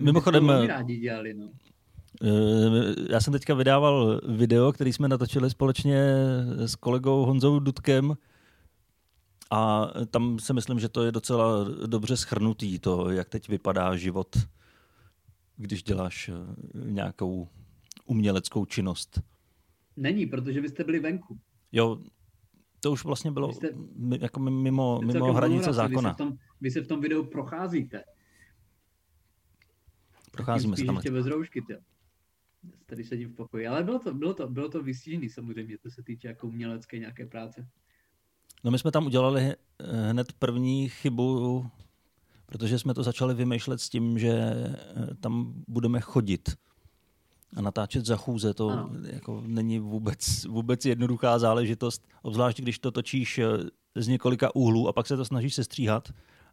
Mimochodem... 0.00 0.46
My 0.46 0.66
rádi 0.66 0.96
dělali, 0.96 1.34
no. 1.34 1.50
Eh, 2.22 3.12
já 3.12 3.20
jsem 3.20 3.32
teďka 3.32 3.54
vydával 3.54 4.20
video, 4.28 4.72
který 4.72 4.92
jsme 4.92 5.08
natočili 5.08 5.50
společně 5.50 6.00
s 6.56 6.74
kolegou 6.74 7.24
Honzou 7.24 7.58
Dudkem 7.58 8.14
a 9.50 9.90
tam 10.10 10.38
si 10.38 10.52
myslím, 10.52 10.78
že 10.78 10.88
to 10.88 11.02
je 11.02 11.12
docela 11.12 11.64
dobře 11.86 12.16
schrnutý, 12.16 12.78
to, 12.78 13.10
jak 13.10 13.28
teď 13.28 13.48
vypadá 13.48 13.96
život, 13.96 14.36
když 15.56 15.82
děláš 15.82 16.28
eh, 16.28 16.32
nějakou 16.90 17.48
uměleckou 18.06 18.64
činnost. 18.64 19.20
Není, 19.96 20.26
protože 20.26 20.60
vy 20.60 20.68
jste 20.68 20.84
byli 20.84 21.00
venku. 21.00 21.38
Jo, 21.72 22.02
to 22.80 22.92
už 22.92 23.04
vlastně 23.04 23.30
bylo 23.30 23.52
jste, 23.52 23.68
jako 24.20 24.40
mimo, 24.40 25.00
mimo 25.00 25.32
hranice 25.32 25.72
zákona. 25.72 26.10
Vy 26.10 26.14
se, 26.14 26.14
v 26.14 26.16
tom, 26.16 26.38
vy 26.60 26.70
se 26.70 26.80
v 26.80 26.86
tom 26.86 27.00
videu 27.00 27.24
procházíte. 27.24 28.04
Procházíme 30.30 30.76
se 30.76 30.84
tam. 30.84 30.94
Ještě 30.94 31.10
bez 31.10 31.26
roušky, 31.26 31.62
tě 31.62 31.78
tady 32.86 33.04
sedím 33.04 33.28
v 33.28 33.34
pokoji. 33.34 33.66
Ale 33.66 33.84
bylo 33.84 33.98
to, 33.98 34.14
bylo 34.14 34.34
to, 34.34 34.48
bylo 34.48 34.68
to 34.68 34.82
vystížený 34.82 35.28
samozřejmě, 35.28 35.78
to 35.78 35.90
se 35.90 36.02
týče 36.02 36.28
jako 36.28 36.46
umělecké 36.46 36.98
nějaké 36.98 37.26
práce. 37.26 37.68
No 38.64 38.70
my 38.70 38.78
jsme 38.78 38.90
tam 38.90 39.06
udělali 39.06 39.42
eh, 39.42 39.56
hned 40.10 40.32
první 40.32 40.88
chybu, 40.88 41.66
protože 42.46 42.78
jsme 42.78 42.94
to 42.94 43.02
začali 43.02 43.34
vymýšlet 43.34 43.80
s 43.80 43.88
tím, 43.88 44.18
že 44.18 44.30
eh, 44.30 44.74
tam 45.20 45.54
budeme 45.68 46.00
chodit 46.00 46.56
a 47.56 47.60
natáčet 47.60 48.06
za 48.06 48.16
chůze. 48.16 48.54
To 48.54 48.68
ano. 48.68 48.90
jako 49.02 49.42
není 49.46 49.78
vůbec, 49.78 50.44
vůbec 50.44 50.84
jednoduchá 50.84 51.38
záležitost, 51.38 52.06
obzvlášť 52.22 52.60
když 52.60 52.78
to 52.78 52.90
točíš 52.90 53.38
eh, 53.38 53.46
z 53.94 54.08
několika 54.08 54.54
úhlů 54.54 54.88
a 54.88 54.92
pak 54.92 55.06
se 55.06 55.16
to 55.16 55.24
snažíš 55.24 55.54
sestříhat. 55.54 56.08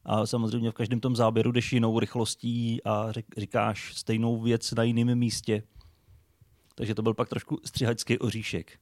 A 0.05 0.25
samozřejmě 0.25 0.71
v 0.71 0.73
každém 0.73 0.99
tom 0.99 1.15
záběru 1.15 1.51
jdeš 1.51 1.73
jinou 1.73 1.99
rychlostí 1.99 2.83
a 2.83 3.07
říkáš 3.37 3.93
stejnou 3.95 4.41
věc 4.41 4.71
na 4.71 4.83
jiném 4.83 5.15
místě. 5.15 5.63
Takže 6.75 6.95
to 6.95 7.01
byl 7.01 7.13
pak 7.13 7.29
trošku 7.29 7.59
střihačský 7.65 8.19
oříšek. 8.19 8.79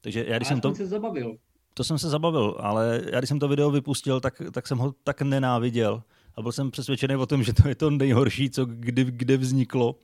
Takže 0.00 0.24
já, 0.28 0.36
když 0.36 0.48
jsem 0.48 0.60
to... 0.60 0.74
se 0.74 0.86
zabavil. 0.86 1.38
To 1.74 1.84
jsem 1.84 1.98
se 1.98 2.08
zabavil, 2.08 2.56
ale 2.60 3.02
já 3.12 3.18
když 3.18 3.28
jsem 3.28 3.38
to 3.38 3.48
video 3.48 3.70
vypustil, 3.70 4.20
tak, 4.20 4.42
tak 4.52 4.66
jsem 4.66 4.78
ho 4.78 4.94
tak 5.04 5.22
nenáviděl. 5.22 6.02
A 6.34 6.42
byl 6.42 6.52
jsem 6.52 6.70
přesvědčený 6.70 7.16
o 7.16 7.26
tom, 7.26 7.42
že 7.42 7.52
to 7.52 7.68
je 7.68 7.74
to 7.74 7.90
nejhorší, 7.90 8.50
co 8.50 8.64
kdy, 8.64 9.04
kde 9.04 9.36
vzniklo. 9.36 9.98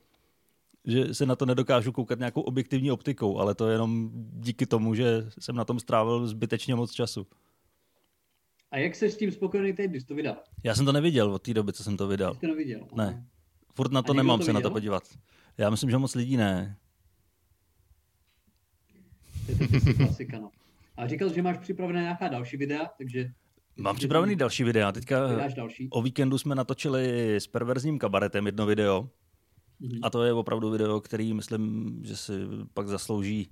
Že 0.85 1.13
se 1.13 1.25
na 1.25 1.35
to 1.35 1.45
nedokážu 1.45 1.91
koukat 1.91 2.19
nějakou 2.19 2.41
objektivní 2.41 2.91
optikou, 2.91 3.39
ale 3.39 3.55
to 3.55 3.67
je 3.67 3.73
jenom 3.73 4.09
díky 4.13 4.65
tomu, 4.65 4.95
že 4.95 5.29
jsem 5.39 5.55
na 5.55 5.65
tom 5.65 5.79
strávil 5.79 6.27
zbytečně 6.27 6.75
moc 6.75 6.91
času. 6.91 7.27
A 8.71 8.77
jak 8.77 8.95
jsi 8.95 9.11
s 9.11 9.17
tím 9.17 9.31
spokojený 9.31 9.73
teď, 9.73 9.89
když 9.89 10.03
to 10.03 10.15
vydal? 10.15 10.35
Já 10.63 10.75
jsem 10.75 10.85
to 10.85 10.91
neviděl 10.91 11.33
od 11.33 11.41
té 11.41 11.53
doby, 11.53 11.73
co 11.73 11.83
jsem 11.83 11.97
to 11.97 12.07
vydal. 12.07 12.33
Jsi 12.33 12.39
to 12.39 12.47
neviděl? 12.47 12.87
Ne. 12.95 13.25
Furt 13.73 13.91
na 13.91 14.01
to 14.01 14.13
nemám 14.13 14.39
to 14.39 14.45
se 14.45 14.53
na 14.53 14.61
to 14.61 14.71
podívat. 14.71 15.03
Já 15.57 15.69
myslím, 15.69 15.89
že 15.89 15.97
moc 15.97 16.15
lidí 16.15 16.37
ne. 16.37 16.77
To 19.45 19.51
je 19.51 19.81
to 19.81 19.93
klasika, 19.93 20.39
no. 20.39 20.51
A 20.97 21.07
říkal, 21.07 21.33
že 21.33 21.41
máš 21.41 21.57
připravené 21.57 22.01
nějaká 22.01 22.27
další 22.27 22.57
videa, 22.57 22.85
takže... 22.97 23.31
Mám 23.77 23.95
připravený 23.95 24.35
další 24.35 24.63
videa. 24.63 24.91
Teďka 24.91 25.47
další. 25.55 25.87
o 25.91 26.01
víkendu 26.01 26.37
jsme 26.37 26.55
natočili 26.55 27.35
s 27.35 27.47
perverzním 27.47 27.99
kabaretem 27.99 28.45
jedno 28.45 28.65
video. 28.65 29.09
Mm-hmm. 29.81 29.99
A 30.03 30.09
to 30.09 30.23
je 30.23 30.33
opravdu 30.33 30.69
video, 30.69 31.01
který 31.01 31.33
myslím, 31.33 31.95
že 32.05 32.17
si 32.17 32.33
pak 32.73 32.87
zaslouží, 32.87 33.49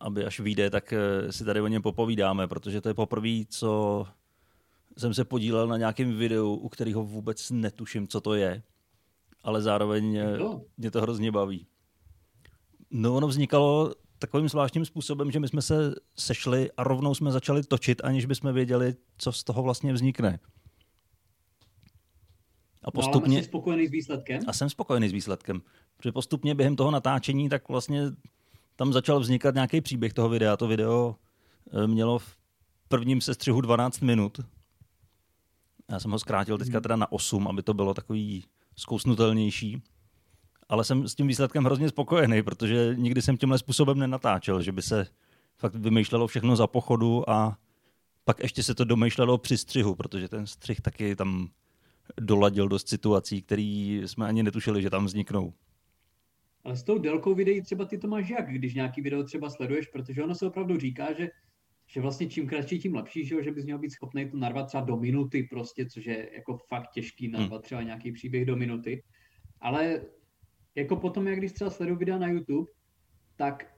aby 0.00 0.24
až 0.24 0.40
vyjde, 0.40 0.70
tak 0.70 0.92
eh, 0.92 1.32
si 1.32 1.44
tady 1.44 1.60
o 1.60 1.66
něm 1.66 1.82
popovídáme, 1.82 2.48
protože 2.48 2.80
to 2.80 2.88
je 2.88 2.94
poprvé, 2.94 3.44
co 3.48 4.04
jsem 4.98 5.14
se 5.14 5.24
podílel 5.24 5.68
na 5.68 5.76
nějakém 5.76 6.16
videu, 6.16 6.54
u 6.54 6.68
kterého 6.68 7.04
vůbec 7.04 7.50
netuším, 7.50 8.08
co 8.08 8.20
to 8.20 8.34
je 8.34 8.62
ale 9.44 9.62
zároveň 9.62 10.20
no. 10.38 10.62
mě 10.76 10.90
to 10.90 11.02
hrozně 11.02 11.32
baví. 11.32 11.66
No 12.90 13.14
ono 13.14 13.28
vznikalo 13.28 13.94
takovým 14.22 14.48
zvláštním 14.48 14.84
způsobem, 14.84 15.30
že 15.30 15.40
my 15.40 15.48
jsme 15.48 15.62
se 15.62 15.94
sešli 16.16 16.70
a 16.76 16.84
rovnou 16.84 17.14
jsme 17.14 17.32
začali 17.32 17.62
točit, 17.62 18.00
aniž 18.04 18.26
bychom 18.26 18.52
věděli, 18.52 18.94
co 19.18 19.32
z 19.32 19.44
toho 19.44 19.62
vlastně 19.62 19.92
vznikne. 19.92 20.38
A 22.82 22.90
postupně... 22.90 23.28
No, 23.28 23.34
ale 23.34 23.42
jsi 23.42 23.48
spokojený 23.48 23.88
s 23.88 23.90
výsledkem? 23.90 24.40
A 24.46 24.52
jsem 24.52 24.70
spokojený 24.70 25.08
s 25.08 25.12
výsledkem. 25.12 25.62
Protože 25.96 26.12
postupně 26.12 26.54
během 26.54 26.76
toho 26.76 26.90
natáčení 26.90 27.48
tak 27.48 27.68
vlastně 27.68 28.02
tam 28.76 28.92
začal 28.92 29.20
vznikat 29.20 29.54
nějaký 29.54 29.80
příběh 29.80 30.12
toho 30.12 30.28
videa. 30.28 30.56
To 30.56 30.66
video 30.66 31.16
eh, 31.72 31.86
mělo 31.86 32.18
v 32.18 32.36
prvním 32.88 33.20
sestřihu 33.20 33.60
12 33.60 34.00
minut. 34.00 34.40
Já 35.90 36.00
jsem 36.00 36.10
ho 36.10 36.18
zkrátil 36.18 36.58
teďka 36.58 36.78
hmm. 36.78 36.82
teda 36.82 36.96
na 36.96 37.12
8, 37.12 37.48
aby 37.48 37.62
to 37.62 37.74
bylo 37.74 37.94
takový 37.94 38.44
zkousnutelnější. 38.76 39.82
Ale 40.68 40.84
jsem 40.84 41.08
s 41.08 41.14
tím 41.14 41.26
výsledkem 41.26 41.64
hrozně 41.64 41.88
spokojený, 41.88 42.42
protože 42.42 42.94
nikdy 42.96 43.22
jsem 43.22 43.36
tímhle 43.36 43.58
způsobem 43.58 43.98
nenatáčel, 43.98 44.62
že 44.62 44.72
by 44.72 44.82
se 44.82 45.06
fakt 45.56 45.74
vymýšlelo 45.74 46.26
všechno 46.26 46.56
za 46.56 46.66
pochodu 46.66 47.30
a 47.30 47.58
pak 48.24 48.40
ještě 48.40 48.62
se 48.62 48.74
to 48.74 48.84
domýšlelo 48.84 49.38
při 49.38 49.58
střihu, 49.58 49.94
protože 49.94 50.28
ten 50.28 50.46
střih 50.46 50.80
taky 50.80 51.16
tam 51.16 51.48
doladil 52.20 52.68
dost 52.68 52.88
situací, 52.88 53.42
které 53.42 54.02
jsme 54.06 54.26
ani 54.26 54.42
netušili, 54.42 54.82
že 54.82 54.90
tam 54.90 55.04
vzniknou. 55.04 55.52
Ale 56.64 56.76
s 56.76 56.82
tou 56.82 56.98
délkou 56.98 57.34
videí 57.34 57.62
třeba 57.62 57.84
ty 57.84 57.98
to 57.98 58.08
máš 58.08 58.28
jak, 58.28 58.52
když 58.52 58.74
nějaký 58.74 59.00
video 59.02 59.22
třeba 59.22 59.50
sleduješ, 59.50 59.86
protože 59.86 60.24
ono 60.24 60.34
se 60.34 60.46
opravdu 60.46 60.78
říká, 60.78 61.12
že, 61.12 61.28
že 61.86 62.00
vlastně 62.00 62.26
čím 62.26 62.48
kratší, 62.48 62.78
tím 62.78 62.94
lepší, 62.94 63.26
že, 63.26 63.44
že 63.44 63.50
bys 63.50 63.64
měl 63.64 63.78
být 63.78 63.90
schopný 63.90 64.30
to 64.30 64.36
narvat 64.36 64.66
třeba 64.66 64.84
do 64.84 64.96
minuty 64.96 65.42
prostě, 65.42 65.86
což 65.86 66.04
je 66.04 66.30
jako 66.34 66.56
fakt 66.56 66.90
těžký 66.90 67.28
narvat 67.28 67.52
hmm. 67.52 67.62
třeba 67.62 67.82
nějaký 67.82 68.12
příběh 68.12 68.46
do 68.46 68.56
minuty. 68.56 69.02
Ale 69.60 70.00
jako 70.74 70.96
potom, 70.96 71.26
jak 71.26 71.38
když 71.38 71.52
třeba 71.52 71.70
sleduju 71.70 71.98
videa 71.98 72.18
na 72.18 72.28
YouTube, 72.28 72.70
tak 73.36 73.72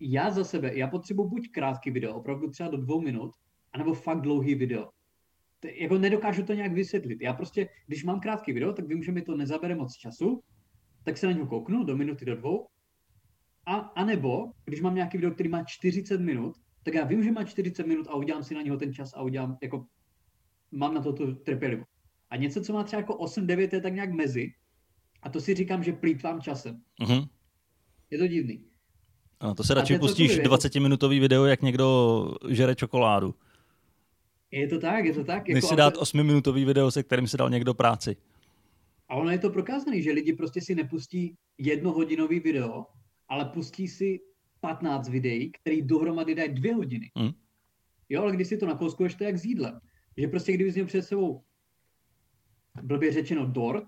já 0.00 0.30
za 0.30 0.44
sebe, 0.44 0.76
já 0.76 0.86
potřebuji 0.86 1.28
buď 1.28 1.48
krátký 1.50 1.90
video, 1.90 2.14
opravdu 2.14 2.50
třeba 2.50 2.68
do 2.68 2.76
dvou 2.76 3.00
minut, 3.00 3.30
anebo 3.72 3.94
fakt 3.94 4.20
dlouhý 4.20 4.54
video. 4.54 4.88
To, 5.60 5.68
jako 5.68 5.98
nedokážu 5.98 6.42
to 6.42 6.54
nějak 6.54 6.72
vysvětlit. 6.72 7.18
Já 7.20 7.32
prostě, 7.32 7.68
když 7.86 8.04
mám 8.04 8.20
krátký 8.20 8.52
video, 8.52 8.72
tak 8.72 8.88
vím, 8.88 9.02
že 9.02 9.12
mi 9.12 9.22
to 9.22 9.36
nezabere 9.36 9.74
moc 9.74 9.94
času, 9.94 10.42
tak 11.04 11.16
se 11.18 11.26
na 11.26 11.32
něho 11.32 11.46
kouknu 11.46 11.84
do 11.84 11.96
minuty, 11.96 12.24
do 12.24 12.36
dvou. 12.36 12.68
A, 13.66 13.76
a 13.76 14.04
nebo, 14.04 14.52
když 14.64 14.80
mám 14.80 14.94
nějaký 14.94 15.18
video, 15.18 15.30
který 15.30 15.48
má 15.48 15.64
40 15.64 16.20
minut, 16.20 16.56
tak 16.82 16.94
já 16.94 17.04
vím, 17.04 17.22
že 17.22 17.32
má 17.32 17.44
40 17.44 17.86
minut 17.86 18.06
a 18.08 18.14
udělám 18.14 18.44
si 18.44 18.54
na 18.54 18.62
něho 18.62 18.76
ten 18.76 18.94
čas 18.94 19.14
a 19.14 19.22
udělám, 19.22 19.58
jako, 19.62 19.86
mám 20.70 20.94
na 20.94 21.02
to 21.02 21.12
tu 21.12 21.34
trpělivost. 21.34 21.90
A 22.30 22.36
něco, 22.36 22.60
co 22.60 22.72
má 22.72 22.84
třeba 22.84 23.00
jako 23.00 23.14
8-9, 23.14 23.68
je 23.72 23.80
tak 23.80 23.94
nějak 23.94 24.12
mezi. 24.12 24.48
A 25.22 25.28
to 25.28 25.40
si 25.40 25.54
říkám, 25.54 25.84
že 25.84 25.92
plýtvám 25.92 26.40
časem. 26.40 26.82
Uh-huh. 27.00 27.28
Je 28.10 28.18
to 28.18 28.26
divný. 28.26 28.64
A 29.40 29.54
to 29.54 29.64
se 29.64 29.74
radši 29.74 29.98
pustíš 29.98 30.38
20-minutový 30.38 31.20
video, 31.20 31.44
jak 31.44 31.62
někdo 31.62 32.28
žere 32.48 32.74
čokoládu. 32.74 33.34
Je 34.50 34.68
to 34.68 34.78
tak, 34.78 35.04
je 35.04 35.12
to 35.12 35.24
tak. 35.24 35.48
Než 35.48 35.54
jako 35.54 35.66
si 35.66 35.76
dát 35.76 35.94
8-minutový 35.94 36.64
video, 36.64 36.90
se 36.90 37.02
kterým 37.02 37.28
si 37.28 37.36
dal 37.36 37.50
někdo 37.50 37.74
práci. 37.74 38.16
A 39.08 39.14
ono 39.14 39.30
je 39.30 39.38
to 39.38 39.50
prokázané, 39.50 40.02
že 40.02 40.12
lidi 40.12 40.32
prostě 40.32 40.60
si 40.60 40.74
nepustí 40.74 41.36
jednohodinový 41.58 42.40
video, 42.40 42.86
ale 43.28 43.44
pustí 43.44 43.88
si 43.88 44.20
15 44.60 45.08
videí, 45.08 45.52
který 45.52 45.82
dohromady 45.82 46.34
dají 46.34 46.54
dvě 46.54 46.74
hodiny. 46.74 47.10
Hmm. 47.16 47.30
Jo, 48.08 48.22
ale 48.22 48.32
když 48.32 48.48
si 48.48 48.56
to 48.56 48.66
nakouskuješ, 48.66 49.14
to 49.14 49.24
je 49.24 49.28
jak 49.28 49.38
s 49.38 49.44
jídlem. 49.44 49.80
Že 50.16 50.28
prostě 50.28 50.52
kdybys 50.52 50.74
měl 50.74 50.86
před 50.86 51.02
sebou 51.02 51.44
blbě 52.82 53.12
řečeno 53.12 53.46
dort, 53.46 53.84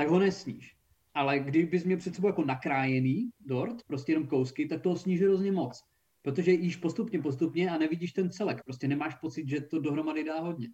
tak 0.00 0.08
ho 0.08 0.18
nesníš. 0.18 0.76
Ale 1.14 1.38
kdybys 1.38 1.84
měl 1.84 1.98
před 1.98 2.14
sebou 2.14 2.26
jako 2.26 2.44
nakrájený 2.44 3.30
dort, 3.40 3.82
prostě 3.86 4.12
jenom 4.12 4.26
kousky, 4.26 4.66
tak 4.66 4.82
toho 4.82 4.96
sníš 4.96 5.22
hrozně 5.22 5.52
moc. 5.52 5.84
Protože 6.22 6.52
jíš 6.52 6.76
postupně, 6.76 7.22
postupně 7.22 7.70
a 7.70 7.78
nevidíš 7.78 8.12
ten 8.12 8.30
celek. 8.30 8.64
Prostě 8.64 8.88
nemáš 8.88 9.14
pocit, 9.14 9.48
že 9.48 9.60
to 9.60 9.78
dohromady 9.78 10.24
dá 10.24 10.40
hodně. 10.40 10.68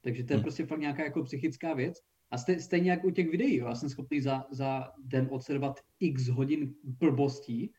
Takže 0.00 0.24
to 0.24 0.32
je 0.32 0.36
hmm. 0.36 0.42
prostě 0.42 0.66
fakt 0.66 0.80
nějaká 0.80 1.04
jako 1.04 1.22
psychická 1.22 1.74
věc. 1.74 1.98
A 2.30 2.38
stejně 2.38 2.90
jak 2.90 3.04
u 3.04 3.10
těch 3.10 3.30
videí, 3.30 3.56
jo. 3.56 3.66
já 3.66 3.74
jsem 3.74 3.88
schopný 3.88 4.20
za, 4.20 4.44
za 4.50 4.92
den 5.04 5.28
odsledovat 5.30 5.80
x 6.00 6.28
hodin 6.28 6.74
blbostí, 6.84 7.72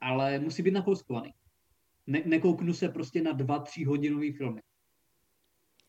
ale 0.00 0.38
musí 0.38 0.62
být 0.62 0.74
nakouskovaný. 0.74 1.34
Ne, 2.06 2.22
nekouknu 2.26 2.74
se 2.74 2.88
prostě 2.88 3.22
na 3.22 3.32
dva, 3.32 3.58
tři 3.58 3.84
hodinový 3.84 4.32
filmy. 4.32 4.62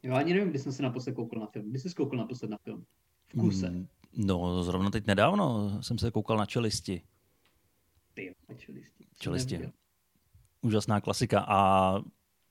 Jo, 0.04 0.14
ani 0.14 0.34
nevím, 0.34 0.50
kdy 0.50 0.60
jsem 0.60 0.72
se 0.72 0.84
naposled 0.84 1.16
koukal 1.16 1.40
na 1.40 1.48
film. 1.48 1.70
Kdy 1.70 1.80
jsi 1.80 1.94
koukal 1.94 2.20
naposled 2.20 2.52
na 2.52 2.58
film? 2.58 2.86
V 3.28 3.40
kuse. 3.40 3.70
Mm, 3.70 3.88
no, 4.18 4.64
zrovna 4.64 4.90
teď 4.90 5.08
nedávno 5.08 5.72
jsem 5.82 5.98
se 5.98 6.12
koukal 6.12 6.38
na 6.38 6.46
čelisti. 6.46 7.02
Ty, 8.14 8.36
na 8.50 8.56
čelisti. 8.56 9.06
Čelisti. 9.20 9.70
Úžasná 10.62 11.02
klasika. 11.02 11.46
A 11.48 12.00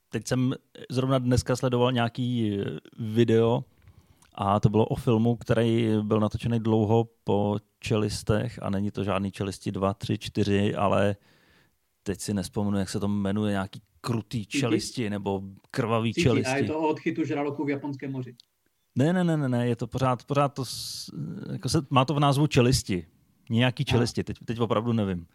teď 0.09 0.27
jsem 0.27 0.55
zrovna 0.91 1.19
dneska 1.19 1.57
sledoval 1.57 1.93
nějaký 1.93 2.59
video, 2.99 3.65
a 4.35 4.61
to 4.61 4.69
bylo 4.69 4.87
o 4.87 4.95
filmu, 4.95 5.37
který 5.37 5.89
byl 6.03 6.21
natočený 6.21 6.61
dlouho 6.61 7.09
po 7.25 7.57
čelistech 7.81 8.59
a 8.63 8.71
není 8.71 8.91
to 8.91 9.05
žádný 9.05 9.31
čelisti 9.31 9.73
2, 9.73 9.95
3, 9.95 10.19
4, 10.19 10.75
ale 10.75 11.17
teď 12.03 12.21
si 12.21 12.35
nespomenu, 12.35 12.79
jak 12.79 12.89
se 12.89 13.01
to 13.01 13.09
jmenuje, 13.09 13.51
nějaký 13.51 13.83
krutý 14.01 14.47
čelisti 14.47 15.11
nebo 15.11 15.43
krvavý 15.71 16.15
Cítí, 16.15 16.23
čelisti. 16.23 16.53
A 16.53 16.57
je 16.57 16.65
to 16.65 16.79
o 16.79 16.89
odchytu 16.89 17.25
žraloků 17.25 17.65
v 17.65 17.71
Japonském 17.71 18.13
moři. 18.13 18.35
Ne, 18.97 19.13
ne, 19.13 19.25
ne, 19.25 19.37
ne, 19.37 19.49
ne, 19.49 19.67
je 19.69 19.77
to 19.77 19.87
pořád, 19.87 20.25
pořád 20.25 20.49
to, 20.49 20.65
jako 21.53 21.69
se, 21.69 21.79
má 21.91 22.05
to 22.05 22.15
v 22.15 22.21
názvu 22.21 22.47
čelisti. 22.47 23.07
Nějaký 23.51 23.85
čelisti, 23.85 24.25
teď, 24.25 24.37
teď 24.45 24.61
opravdu 24.61 24.93
nevím. 24.93 25.27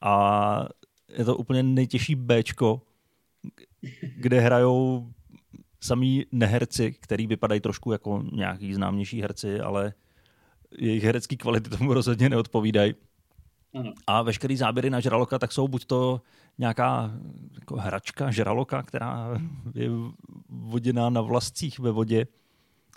A 0.00 0.64
je 1.08 1.24
to 1.24 1.36
úplně 1.36 1.62
nejtěžší 1.62 2.14
Bčko, 2.14 2.82
kde 4.16 4.40
hrajou 4.40 5.12
samý 5.80 6.26
neherci, 6.32 6.92
který 6.92 7.26
vypadají 7.26 7.60
trošku 7.60 7.92
jako 7.92 8.22
nějaký 8.32 8.74
známější 8.74 9.22
herci, 9.22 9.60
ale 9.60 9.94
jejich 10.78 11.04
herecký 11.04 11.36
kvality 11.36 11.70
tomu 11.70 11.94
rozhodně 11.94 12.28
neodpovídají. 12.28 12.94
Ano. 13.74 13.92
A 14.06 14.22
veškerý 14.22 14.56
záběry 14.56 14.90
na 14.90 15.00
žraloka 15.00 15.38
tak 15.38 15.52
jsou 15.52 15.68
buď 15.68 15.84
to 15.84 16.20
nějaká 16.58 17.12
jako 17.54 17.76
hračka 17.76 18.30
žraloka, 18.30 18.82
která 18.82 19.40
je 19.74 19.90
voděná 20.48 21.10
na 21.10 21.20
vlastcích 21.20 21.78
ve 21.78 21.90
vodě, 21.90 22.26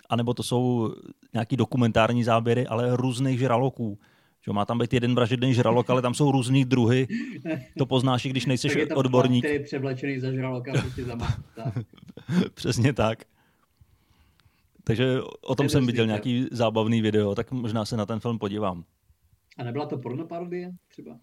anebo 0.08 0.34
to 0.34 0.42
jsou 0.42 0.94
nějaký 1.32 1.56
dokumentární 1.56 2.24
záběry, 2.24 2.66
ale 2.66 2.96
různých 2.96 3.38
žraloků. 3.38 3.98
Že 4.44 4.52
má 4.52 4.64
tam 4.64 4.78
být 4.78 4.92
jeden 4.92 5.14
vražedný 5.14 5.54
žralok, 5.54 5.90
ale 5.90 6.02
tam 6.02 6.14
jsou 6.14 6.32
různý 6.32 6.64
druhy. 6.64 7.08
To 7.78 7.86
poznáš, 7.86 8.24
i 8.24 8.28
když 8.28 8.46
nejsi 8.46 8.88
odborník. 8.90 9.44
Který 9.44 9.54
je 9.54 9.64
převlečený 9.64 10.20
za 10.20 10.32
žraloka, 10.32 10.72
prostě 10.72 11.04
za 11.04 11.18
Přesně 12.54 12.92
tak. 12.92 13.24
Takže 14.84 15.20
o 15.42 15.54
tom 15.54 15.68
jsem 15.68 15.86
viděl 15.86 16.06
nějaký 16.06 16.46
zábavný 16.52 17.00
video, 17.00 17.34
tak 17.34 17.52
možná 17.52 17.84
se 17.84 17.96
na 17.96 18.06
ten 18.06 18.20
film 18.20 18.38
podívám. 18.38 18.84
A 19.58 19.64
nebyla 19.64 19.86
to 19.86 19.98
pornoparodie 19.98 20.72
třeba? 20.88 21.18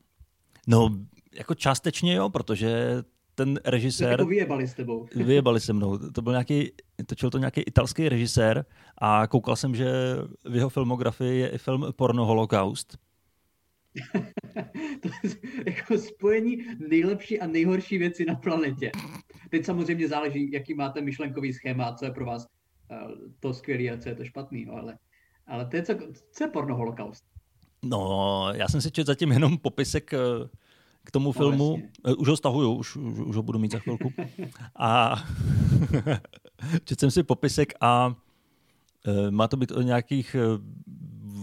No, 0.68 0.90
jako 1.34 1.56
částečně 1.56 2.14
jo, 2.14 2.30
protože 2.30 3.04
ten 3.36 3.60
režisér... 3.66 4.12
Jako 4.12 4.26
vyjebali 4.26 4.68
s 4.68 4.74
tebou. 4.74 5.08
vyjebali 5.16 5.60
se 5.60 5.74
mnou. 5.74 5.98
To 5.98 6.22
byl 6.22 6.34
nějaký, 6.34 6.72
točil 7.06 7.30
to 7.30 7.38
nějaký 7.38 7.62
italský 7.62 8.10
režisér 8.10 8.66
a 8.98 9.28
koukal 9.28 9.56
jsem, 9.56 9.76
že 9.76 9.92
v 10.46 10.56
jeho 10.56 10.70
filmografii 10.70 11.40
je 11.40 11.50
i 11.50 11.58
film 11.58 11.86
Porno 11.96 12.26
Holocaust. 12.26 12.98
to 15.02 15.10
je 15.24 15.32
jako 15.66 15.98
spojení 15.98 16.58
nejlepší 16.90 17.40
a 17.40 17.48
nejhorší 17.48 17.98
věci 17.98 18.26
na 18.26 18.36
planetě. 18.36 18.92
Teď 19.50 19.66
samozřejmě 19.66 20.08
záleží, 20.08 20.52
jaký 20.52 20.74
máte 20.74 21.02
myšlenkový 21.02 21.54
schéma 21.54 21.86
a 21.86 21.94
co 21.96 22.06
je 22.06 22.12
pro 22.12 22.26
vás 22.26 22.48
uh, 22.92 23.12
to 23.40 23.54
skvělé 23.54 23.90
a 23.90 23.98
co 23.98 24.10
je 24.10 24.16
to 24.16 24.26
špatný, 24.26 24.66
no, 24.66 24.74
ale, 24.74 24.98
ale 25.48 25.66
to 25.66 25.76
je 25.76 25.84
co, 25.84 25.94
co 26.32 26.44
je 26.44 26.50
porno 26.50 26.76
holokaust? 26.76 27.24
No, 27.84 28.48
já 28.56 28.68
jsem 28.68 28.82
si 28.82 28.92
četl 28.92 29.08
zatím 29.08 29.32
jenom 29.32 29.58
popisek 29.58 30.14
eh, 30.14 30.18
k 31.06 31.12
tomu 31.12 31.26
no, 31.26 31.32
filmu. 31.32 31.78
Jasně. 31.78 32.16
Už 32.16 32.28
ho 32.28 32.38
stahuju, 32.38 32.74
už, 32.74 32.96
už, 32.96 33.20
už 33.20 33.36
ho 33.36 33.44
budu 33.44 33.60
mít 33.60 33.72
za 33.72 33.80
chvilku. 33.80 34.14
A 34.76 35.16
četl 36.84 37.00
jsem 37.00 37.12
si 37.12 37.24
popisek 37.24 37.74
a 37.82 38.08
uh, 38.08 39.32
má 39.32 39.48
to 39.48 39.58
být 39.58 39.72
o 39.72 39.82
nějakých 39.82 40.36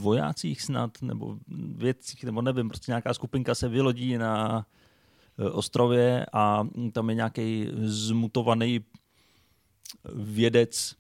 vojácích 0.01 0.62
snad, 0.62 1.03
nebo 1.03 1.38
vědcích, 1.77 2.25
nebo 2.25 2.42
nevím, 2.42 2.68
prostě 2.68 2.90
nějaká 2.90 3.14
skupinka 3.14 3.55
se 3.55 3.68
vylodí 3.68 4.18
na 4.18 4.66
e, 5.38 5.51
ostrově 5.51 6.27
a 6.33 6.68
tam 6.92 7.09
je 7.09 7.14
nějaký 7.14 7.68
zmutovaný 7.77 8.85
vědec, 10.14 10.96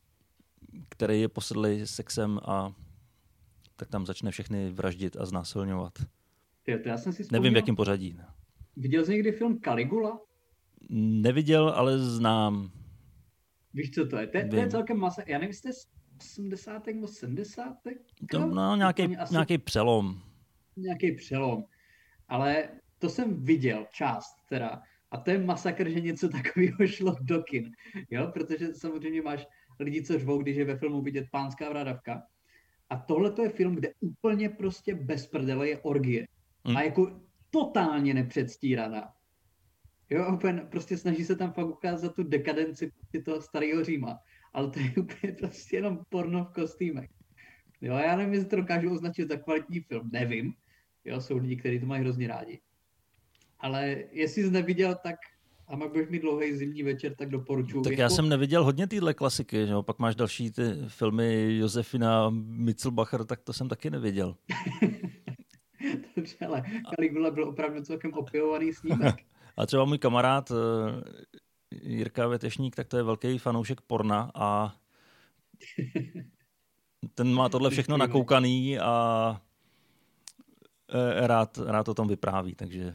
který 0.88 1.20
je 1.20 1.28
posedlý 1.28 1.86
sexem 1.86 2.40
a 2.44 2.72
tak 3.76 3.88
tam 3.88 4.06
začne 4.06 4.30
všechny 4.30 4.70
vraždit 4.70 5.16
a 5.16 5.26
znásilňovat. 5.26 5.92
Já 6.84 6.98
jsem 6.98 7.12
si 7.12 7.26
Nevím, 7.32 7.52
v 7.52 7.56
jakém 7.56 7.76
pořadí. 7.76 8.16
Viděl 8.76 9.04
jsi 9.04 9.12
někdy 9.12 9.32
film 9.32 9.60
Caligula? 9.60 10.20
Neviděl, 10.90 11.68
ale 11.68 11.98
znám. 11.98 12.70
Víš, 13.74 13.90
co 13.90 14.06
to 14.06 14.16
je? 14.16 14.26
To, 14.26 14.38
to 14.50 14.56
je 14.56 14.68
celkem 14.68 14.96
masa. 14.96 15.22
Já 15.26 15.38
nevím, 15.38 15.50
jestli 15.50 15.70
80. 16.18 16.86
nebo 16.86 17.06
70. 17.06 17.76
To, 18.30 18.46
no, 18.46 18.76
nějaký, 18.76 19.16
asi... 19.16 19.34
nějaký 19.34 19.58
přelom. 19.58 20.20
Nějaký 20.76 21.12
přelom. 21.12 21.64
Ale 22.28 22.68
to 22.98 23.08
jsem 23.08 23.44
viděl, 23.44 23.86
část 23.92 24.34
teda. 24.48 24.82
A 25.10 25.16
to 25.16 25.30
je 25.30 25.38
masakr, 25.38 25.88
že 25.88 26.00
něco 26.00 26.28
takového 26.28 26.76
šlo 26.86 27.16
do 27.20 27.42
kin. 27.42 27.72
Jo? 28.10 28.30
Protože 28.32 28.74
samozřejmě 28.74 29.22
máš 29.22 29.46
lidi, 29.80 30.02
co 30.02 30.18
řvou, 30.18 30.38
když 30.38 30.56
je 30.56 30.64
ve 30.64 30.76
filmu 30.76 31.02
vidět 31.02 31.26
pánská 31.32 31.68
vrádavka. 31.68 32.22
A 32.90 32.96
tohle 32.96 33.30
to 33.30 33.42
je 33.42 33.48
film, 33.48 33.74
kde 33.74 33.88
úplně 34.00 34.48
prostě 34.48 34.94
bez 34.94 35.26
prdele 35.26 35.68
je 35.68 35.78
orgie. 35.78 36.26
Hmm. 36.64 36.76
A 36.76 36.82
jako 36.82 37.20
totálně 37.50 38.14
nepředstíraná. 38.14 39.12
Jo, 40.10 40.34
úplně 40.34 40.60
prostě 40.60 40.98
snaží 40.98 41.24
se 41.24 41.36
tam 41.36 41.52
fakt 41.52 41.66
ukázat 41.66 42.14
tu 42.14 42.22
dekadenci 42.22 42.92
toho 43.24 43.40
starého 43.40 43.84
Říma 43.84 44.18
ale 44.52 44.70
to 44.70 44.80
je 44.80 44.92
úplně 44.98 45.32
prostě 45.32 45.76
jenom 45.76 46.00
porno 46.08 46.44
v 46.44 46.52
kostýmech. 46.52 47.10
Jo, 47.80 47.94
já 47.94 48.16
nevím, 48.16 48.34
jestli 48.34 48.48
to 48.48 48.56
dokážu 48.56 48.92
označit 48.92 49.28
za 49.28 49.36
kvalitní 49.36 49.80
film, 49.80 50.10
nevím. 50.12 50.52
Jo, 51.04 51.20
jsou 51.20 51.36
lidi, 51.36 51.56
kteří 51.56 51.80
to 51.80 51.86
mají 51.86 52.02
hrozně 52.02 52.28
rádi. 52.28 52.60
Ale 53.58 54.04
jestli 54.12 54.42
jsi 54.42 54.50
neviděl, 54.50 54.96
tak 55.02 55.16
a 55.68 55.76
pak 55.76 55.90
budeš 55.90 56.08
mít 56.08 56.22
dlouhý 56.22 56.56
zimní 56.56 56.82
večer, 56.82 57.14
tak 57.14 57.28
doporučuji. 57.28 57.82
Tak 57.82 57.90
jako... 57.90 58.02
já 58.02 58.08
jsem 58.08 58.28
neviděl 58.28 58.64
hodně 58.64 58.86
tyhle 58.86 59.14
klasiky, 59.14 59.66
že 59.66 59.72
jo? 59.72 59.82
pak 59.82 59.98
máš 59.98 60.14
další 60.14 60.50
ty 60.50 60.62
filmy 60.88 61.56
Josefina 61.56 62.30
Mitzelbacher, 62.30 63.24
tak 63.24 63.40
to 63.40 63.52
jsem 63.52 63.68
taky 63.68 63.90
neviděl. 63.90 64.36
Dobře, 66.16 66.36
ale 66.46 66.62
Caligula 66.94 67.30
byl 67.30 67.48
opravdu 67.48 67.82
celkem 67.82 68.12
opilovaný 68.12 68.72
snímek. 68.72 69.14
a 69.56 69.66
třeba 69.66 69.84
můj 69.84 69.98
kamarád 69.98 70.50
eh, 70.50 70.54
Jirka 71.82 72.26
Vetešník, 72.26 72.76
tak 72.76 72.88
to 72.88 72.96
je 72.96 73.02
velký 73.02 73.38
fanoušek 73.38 73.80
porna 73.80 74.30
a 74.34 74.76
ten 77.14 77.34
má 77.34 77.48
tohle 77.48 77.70
všechno 77.70 77.96
nakoukaný 77.96 78.78
a 78.78 79.42
eh, 80.94 81.26
rád, 81.26 81.58
rád 81.58 81.88
o 81.88 81.94
tom 81.94 82.08
vypráví, 82.08 82.54
takže 82.54 82.94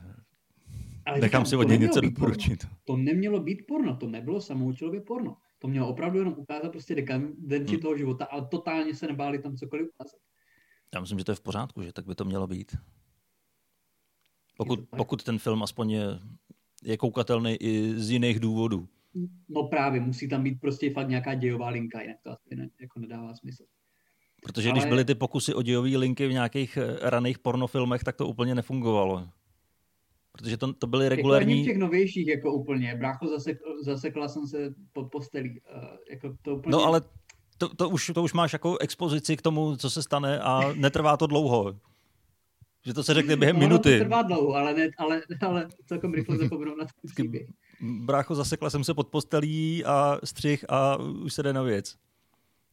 ale 1.05 1.19
Nechám 1.19 1.27
říkám, 1.27 1.45
si 1.45 1.55
od 1.55 1.67
něj 1.67 1.77
něco 1.77 2.01
doporučit. 2.01 2.67
To 2.83 2.97
nemělo 2.97 3.39
být 3.39 3.67
porno, 3.67 3.95
to 3.95 4.07
nebylo 4.07 4.41
samoučelově 4.41 5.01
porno. 5.01 5.37
To 5.59 5.67
mělo 5.67 5.87
opravdu 5.87 6.19
jenom 6.19 6.33
ukázat 6.37 6.71
prostě 6.71 6.95
dekadenci 6.95 7.71
hmm. 7.71 7.79
toho 7.79 7.97
života, 7.97 8.25
ale 8.25 8.47
totálně 8.51 8.95
se 8.95 9.07
nebáli 9.07 9.39
tam 9.39 9.55
cokoliv 9.55 9.87
ukázat. 9.93 10.19
Já 10.95 11.01
myslím, 11.01 11.19
že 11.19 11.25
to 11.25 11.31
je 11.31 11.35
v 11.35 11.41
pořádku, 11.41 11.83
že 11.83 11.93
tak 11.93 12.05
by 12.05 12.15
to 12.15 12.25
mělo 12.25 12.47
být. 12.47 12.77
Pokud, 14.57 14.79
pokud 14.97 15.23
ten 15.23 15.39
film 15.39 15.63
aspoň 15.63 15.91
je, 15.91 16.05
je 16.83 16.97
koukatelný 16.97 17.55
i 17.55 17.99
z 17.99 18.09
jiných 18.09 18.39
důvodů. 18.39 18.87
No 19.49 19.63
právě, 19.63 20.01
musí 20.01 20.29
tam 20.29 20.43
být 20.43 20.61
prostě 20.61 20.93
fakt 20.93 21.09
nějaká 21.09 21.33
dějová 21.33 21.69
linka, 21.69 22.01
jinak 22.01 22.17
to 22.23 22.31
asi 22.31 22.55
ne, 22.55 22.69
jako 22.81 22.99
nedává 22.99 23.35
smysl. 23.35 23.65
Protože 24.41 24.69
Ale... 24.69 24.79
když 24.79 24.89
byly 24.89 25.05
ty 25.05 25.15
pokusy 25.15 25.53
o 25.53 25.61
dějové 25.61 25.97
linky 25.97 26.27
v 26.27 26.31
nějakých 26.31 26.77
eh, 26.77 27.09
raných 27.09 27.39
pornofilmech, 27.39 28.03
tak 28.03 28.15
to 28.15 28.27
úplně 28.27 28.55
nefungovalo. 28.55 29.29
Protože 30.31 30.57
to, 30.57 30.73
to 30.73 30.87
byly 30.87 31.09
regulární... 31.09 31.53
Jako 31.53 31.63
v 31.63 31.67
těch 31.67 31.77
novějších 31.77 32.27
jako 32.27 32.53
úplně. 32.53 32.95
Brácho, 32.95 33.27
zasek, 33.27 33.59
zasekla 33.83 34.27
jsem 34.27 34.47
se 34.47 34.75
pod 34.93 35.11
postelí. 35.11 35.61
Uh, 35.75 35.83
jako 36.09 36.37
to 36.41 36.55
úplně... 36.55 36.71
No 36.71 36.83
ale 36.83 37.01
to, 37.57 37.75
to, 37.75 37.89
už, 37.89 38.11
to 38.15 38.23
už 38.23 38.33
máš 38.33 38.53
jako 38.53 38.77
expozici 38.77 39.37
k 39.37 39.41
tomu, 39.41 39.75
co 39.75 39.89
se 39.89 40.03
stane 40.03 40.39
a 40.39 40.73
netrvá 40.73 41.17
to 41.17 41.27
dlouho. 41.27 41.75
Že 42.85 42.93
to 42.93 43.03
se 43.03 43.13
řekne 43.13 43.35
během 43.35 43.55
no, 43.55 43.59
minuty. 43.59 43.97
To 43.99 44.03
trvá 44.03 44.21
dlouho, 44.21 44.55
ale, 44.55 44.73
ne, 44.73 44.89
ale, 44.97 45.21
ale 45.41 45.67
celkem 45.85 46.13
rychle 46.13 46.37
zapomenu 46.37 46.75
na 46.75 46.85
ten 46.85 47.11
příběh. 47.13 47.47
Brácho, 47.81 48.35
zasekla 48.35 48.69
jsem 48.69 48.83
se 48.83 48.93
pod 48.93 49.07
postelí 49.07 49.85
a 49.85 50.19
střih 50.23 50.65
a 50.69 50.95
už 50.97 51.33
se 51.33 51.43
jde 51.43 51.53
na 51.53 51.61
věc. 51.61 51.95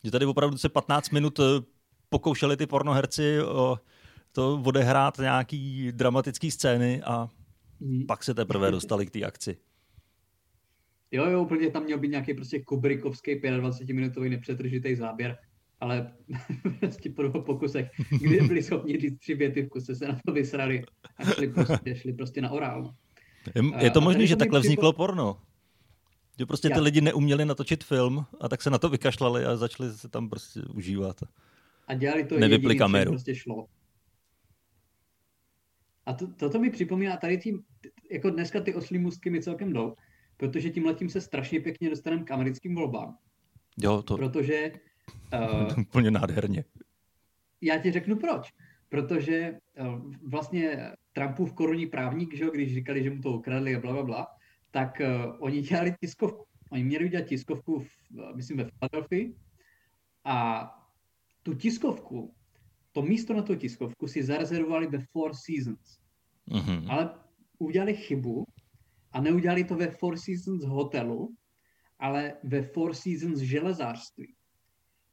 Že 0.05 0.11
tady 0.11 0.27
opravdu 0.27 0.59
se 0.59 0.69
15 0.69 1.11
minut 1.11 1.41
eh, 1.41 1.43
pokoušeli 2.09 2.57
ty 2.57 2.67
pornoherci 2.67 3.43
o 3.43 3.79
to 4.33 4.63
odehrát 4.65 5.19
nějaký 5.19 5.93
dramatický 5.93 6.51
scény 6.51 7.03
a 7.03 7.29
Hmm. 7.83 8.07
Pak 8.07 8.25
se 8.25 8.35
teprve 8.35 8.71
dostali 8.71 9.07
k 9.07 9.11
té 9.11 9.23
akci. 9.25 9.57
Jo, 11.13 11.27
jo, 11.31 11.43
úplně 11.43 11.71
tam 11.71 11.85
měl 11.85 11.99
být 11.99 12.09
nějaký 12.09 12.35
prostě 12.35 12.63
Kubrickovský 12.63 13.41
25-minutový 13.41 14.31
nepřetržitý 14.31 14.95
záběr, 14.95 15.39
ale 15.81 16.13
prostě 16.81 17.11
po 17.11 17.23
dvou 17.23 17.43
pokusech, 17.43 17.91
kdy 18.23 18.41
byli 18.41 18.63
schopni 18.63 18.99
říct 18.99 19.19
tři 19.19 19.35
věty 19.35 19.63
v 19.63 19.69
kuse, 19.69 19.95
se 19.95 20.09
na 20.09 20.19
to 20.27 20.33
vysrali 20.33 20.85
a 21.17 21.25
šli 21.25 21.49
prostě, 21.49 21.95
šli 21.97 22.13
prostě 22.13 22.41
na 22.41 22.51
orál. 22.51 22.95
Je, 23.55 23.85
je 23.85 23.91
to 23.91 24.01
možné, 24.01 24.27
že 24.27 24.37
takhle 24.37 24.61
vzniklo 24.61 24.93
porno? 24.93 25.41
Že 26.39 26.47
prostě 26.47 26.71
ty 26.71 26.81
lidi 26.81 27.01
neuměli 27.01 27.45
natočit 27.45 27.85
film 27.85 28.25
a 28.41 28.49
tak 28.49 28.63
se 28.63 28.71
na 28.71 28.79
to 28.79 28.89
vykašlali 28.89 29.45
a 29.45 29.57
začali 29.57 29.93
se 29.93 30.09
tam 30.09 30.29
prostě 30.29 30.61
užívat. 30.75 31.21
A 31.87 31.95
dělali 31.95 32.25
to 32.25 32.39
Nevypli 32.39 32.65
jediný, 32.65 32.79
kameru. 32.79 33.11
prostě 33.11 33.35
šlo. 33.35 33.67
A 36.07 36.13
to, 36.13 36.27
toto 36.27 36.59
mi 36.59 36.71
připomíná 36.71 37.17
tady 37.17 37.39
tím, 37.39 37.63
jako 38.11 38.31
dneska 38.31 38.61
ty 38.61 38.75
oslí 38.75 38.99
můstky 38.99 39.31
mi 39.31 39.43
celkem 39.43 39.73
jdou, 39.73 39.95
protože 40.43 40.71
tím 40.71 40.87
letím 40.87 41.11
se 41.11 41.21
strašně 41.21 41.61
pěkně 41.61 41.91
dostaneme 41.91 42.25
k 42.25 42.31
americkým 42.31 42.75
volbám. 42.75 43.17
Jo, 43.79 44.03
to... 44.03 44.17
Protože... 44.17 44.73
Uh, 45.35 45.79
úplně 45.79 46.11
nádherně. 46.11 46.65
Já 47.61 47.79
ti 47.79 47.93
řeknu 47.93 48.17
proč. 48.17 48.53
Protože 48.89 49.59
uh, 49.81 50.13
vlastně 50.23 50.93
Trumpův 51.13 51.53
korunní 51.53 51.87
právník, 51.87 52.35
že, 52.35 52.51
když 52.55 52.75
říkali, 52.75 53.03
že 53.03 53.11
mu 53.11 53.23
to 53.23 53.33
ukradli 53.33 53.77
a 53.77 53.81
bla, 53.81 53.93
bla, 53.93 54.03
bla, 54.03 54.27
tak 54.71 55.01
uh, 55.01 55.37
oni 55.39 55.63
dělali 55.63 55.95
tiskovku. 56.01 56.45
Oni 56.71 56.85
měli 56.85 57.05
udělat 57.05 57.27
tiskovku, 57.27 57.81
v, 57.81 57.89
myslím, 58.35 58.57
ve 58.57 58.65
Philadelphii 58.65 59.35
a 60.25 60.67
tu 61.43 61.55
tiskovku 61.55 62.35
to 62.93 63.03
místo 63.03 63.35
na 63.35 63.43
tu 63.43 63.55
tiskovku 63.55 64.09
si 64.09 64.23
zarezervovali 64.23 64.87
ve 64.87 64.99
Four 64.99 65.33
Seasons. 65.35 65.99
Mm-hmm. 66.49 66.91
Ale 66.91 67.15
udělali 67.59 67.95
chybu 67.95 68.45
a 69.13 69.21
neudělali 69.21 69.65
to 69.65 69.77
ve 69.77 69.91
Four 69.91 70.17
Seasons 70.17 70.65
hotelu, 70.65 71.35
ale 71.99 72.35
ve 72.43 72.63
Four 72.63 72.95
Seasons 72.95 73.39
železářství. 73.39 74.35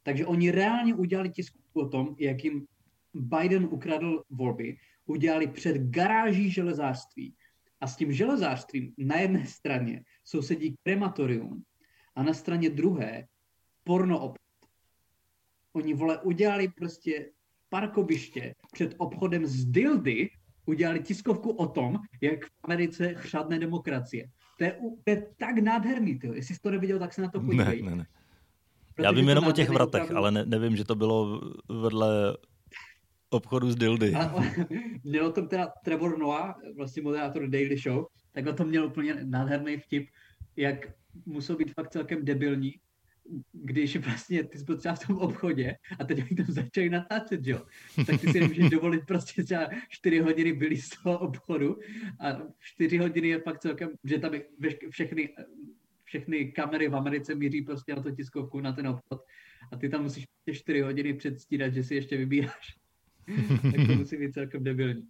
Takže 0.02 0.26
oni 0.26 0.50
reálně 0.50 0.94
udělali 0.94 1.30
tiskovku 1.30 1.80
o 1.80 1.88
tom, 1.88 2.16
jak 2.18 2.44
jim 2.44 2.66
Biden 3.14 3.64
ukradl 3.64 4.22
volby, 4.30 4.76
udělali 5.06 5.46
před 5.46 5.76
garáží 5.78 6.50
železářství. 6.50 7.34
A 7.80 7.86
s 7.86 7.96
tím 7.96 8.12
železářstvím 8.12 8.94
na 8.98 9.16
jedné 9.16 9.46
straně 9.46 10.04
sousedí 10.24 10.76
krematorium 10.82 11.64
a 12.14 12.22
na 12.22 12.34
straně 12.34 12.70
druhé 12.70 13.26
porno 13.84 14.20
obchod. 14.20 14.70
Oni 15.72 15.94
vole 15.94 16.22
udělali 16.22 16.68
prostě 16.68 17.30
parkoviště 17.68 18.54
před 18.72 18.94
obchodem 18.98 19.46
z 19.46 19.64
Dildy 19.64 20.30
udělali 20.70 21.00
tiskovku 21.02 21.50
o 21.50 21.66
tom, 21.66 21.98
jak 22.20 22.44
v 22.44 22.50
Americe 22.64 23.14
chřadne 23.14 23.58
demokracie. 23.58 24.28
To 24.58 24.64
je, 24.64 24.76
to 25.04 25.10
je 25.10 25.26
tak 25.36 25.58
nádherný, 25.58 26.18
tyjo. 26.18 26.34
jestli 26.34 26.54
jsi 26.54 26.60
to 26.60 26.70
neviděl, 26.70 26.98
tak 26.98 27.12
se 27.12 27.22
na 27.22 27.30
to 27.30 27.40
podívej. 27.40 27.82
Ne, 27.82 27.90
ne, 27.90 27.96
ne. 27.96 28.06
Já 28.98 29.10
vím 29.10 29.28
jenom 29.28 29.46
o 29.46 29.52
těch 29.52 29.68
vratech, 29.68 30.02
opravdu... 30.02 30.16
ale 30.16 30.30
ne, 30.30 30.44
nevím, 30.46 30.76
že 30.76 30.84
to 30.84 30.94
bylo 30.94 31.40
vedle 31.82 32.36
obchodu 33.30 33.70
z 33.70 33.76
Dildy. 33.76 34.14
měl 35.04 35.26
o 35.26 35.32
tom 35.32 35.48
teda 35.48 35.72
Trevor 35.84 36.18
Noah, 36.18 36.56
vlastně 36.76 37.02
moderátor 37.02 37.48
Daily 37.48 37.78
Show, 37.78 38.06
tak 38.32 38.46
o 38.46 38.52
tom 38.52 38.68
měl 38.68 38.86
úplně 38.86 39.16
nádherný 39.24 39.76
vtip, 39.76 40.08
jak 40.56 40.88
musel 41.26 41.56
být 41.56 41.74
fakt 41.74 41.90
celkem 41.90 42.24
debilní, 42.24 42.74
když 43.52 43.96
vlastně 43.96 44.44
ty 44.44 44.58
jsi 44.58 44.64
byl 44.64 44.76
třeba 44.76 44.94
v 44.94 45.06
tom 45.06 45.16
obchodě 45.16 45.76
a 45.98 46.04
teď 46.04 46.18
oni 46.18 46.36
tam 46.36 46.46
začali 46.46 46.90
natáčet, 46.90 47.46
jo, 47.46 47.66
tak 48.06 48.20
ty 48.20 48.32
si 48.32 48.40
nemůžeš 48.40 48.70
dovolit 48.70 49.06
prostě 49.06 49.44
třeba 49.44 49.68
4 49.88 50.18
hodiny 50.18 50.52
byli 50.52 50.76
z 50.76 50.88
toho 50.88 51.18
obchodu 51.18 51.78
a 52.20 52.38
4 52.58 52.98
hodiny 52.98 53.28
je 53.28 53.40
fakt 53.40 53.58
celkem, 53.58 53.90
že 54.04 54.18
tam 54.18 54.32
všechny, 54.90 55.34
všechny 56.04 56.52
kamery 56.52 56.88
v 56.88 56.96
Americe 56.96 57.34
míří 57.34 57.62
prostě 57.62 57.94
na 57.94 58.02
to 58.02 58.10
tiskovku, 58.10 58.60
na 58.60 58.72
ten 58.72 58.88
obchod 58.88 59.20
a 59.72 59.76
ty 59.76 59.88
tam 59.88 60.02
musíš 60.02 60.24
4 60.52 60.80
hodiny 60.80 61.14
předstírat, 61.14 61.74
že 61.74 61.84
si 61.84 61.94
ještě 61.94 62.16
vybíráš. 62.16 62.80
tak 63.62 63.86
to 63.86 63.94
musí 63.94 64.16
být 64.16 64.34
celkem 64.34 64.64
debilní. 64.64 65.08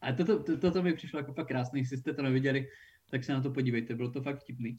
A 0.00 0.12
toto, 0.12 0.42
to, 0.42 0.58
to, 0.58 0.70
to 0.70 0.82
mi 0.82 0.92
přišlo 0.92 1.18
jako 1.18 1.32
fakt 1.32 1.48
krásný, 1.48 1.80
jestli 1.80 1.96
jste 1.96 2.14
to 2.14 2.22
neviděli, 2.22 2.68
tak 3.10 3.24
se 3.24 3.32
na 3.32 3.40
to 3.40 3.50
podívejte, 3.50 3.94
bylo 3.94 4.10
to 4.10 4.22
fakt 4.22 4.40
vtipný. 4.40 4.78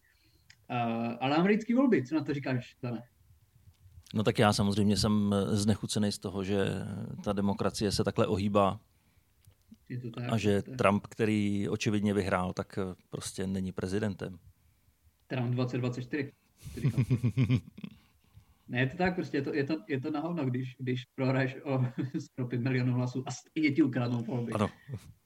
Uh, 0.69 1.15
ale 1.19 1.35
americké 1.35 1.75
volby, 1.75 2.05
co 2.05 2.15
na 2.15 2.23
to 2.23 2.33
říkáš, 2.33 2.77
Dane? 2.83 3.03
No 4.13 4.23
tak 4.23 4.39
já 4.39 4.53
samozřejmě 4.53 4.97
jsem 4.97 5.35
znechucený 5.47 6.11
z 6.11 6.19
toho, 6.19 6.43
že 6.43 6.65
ta 7.23 7.33
demokracie 7.33 7.91
se 7.91 8.03
takhle 8.03 8.27
ohýbá 8.27 8.79
tak, 10.15 10.23
a 10.31 10.37
že 10.37 10.61
to 10.61 10.71
Trump, 10.75 11.07
který 11.07 11.69
očividně 11.69 12.13
vyhrál, 12.13 12.53
tak 12.53 12.79
prostě 13.09 13.47
není 13.47 13.71
prezidentem. 13.71 14.39
Trump 15.27 15.51
2024. 15.51 16.31
ne, 18.67 18.79
je 18.79 18.87
to 18.87 18.97
tak, 18.97 19.15
prostě 19.15 19.37
je 19.37 19.41
to, 19.41 19.53
je 19.53 19.63
to, 19.63 19.77
je 19.87 20.01
to 20.01 20.11
na 20.11 20.19
hovno, 20.19 20.45
když, 20.45 20.75
když 20.79 21.05
prohraješ 21.15 21.55
o 21.63 21.85
105 22.19 22.61
milionů 22.61 22.93
hlasů 22.93 23.23
a 23.27 23.31
stejně 23.31 23.71
ti 23.71 23.83
ukradnou 23.83 24.23
volby. 24.23 24.51
Ano. 24.51 24.69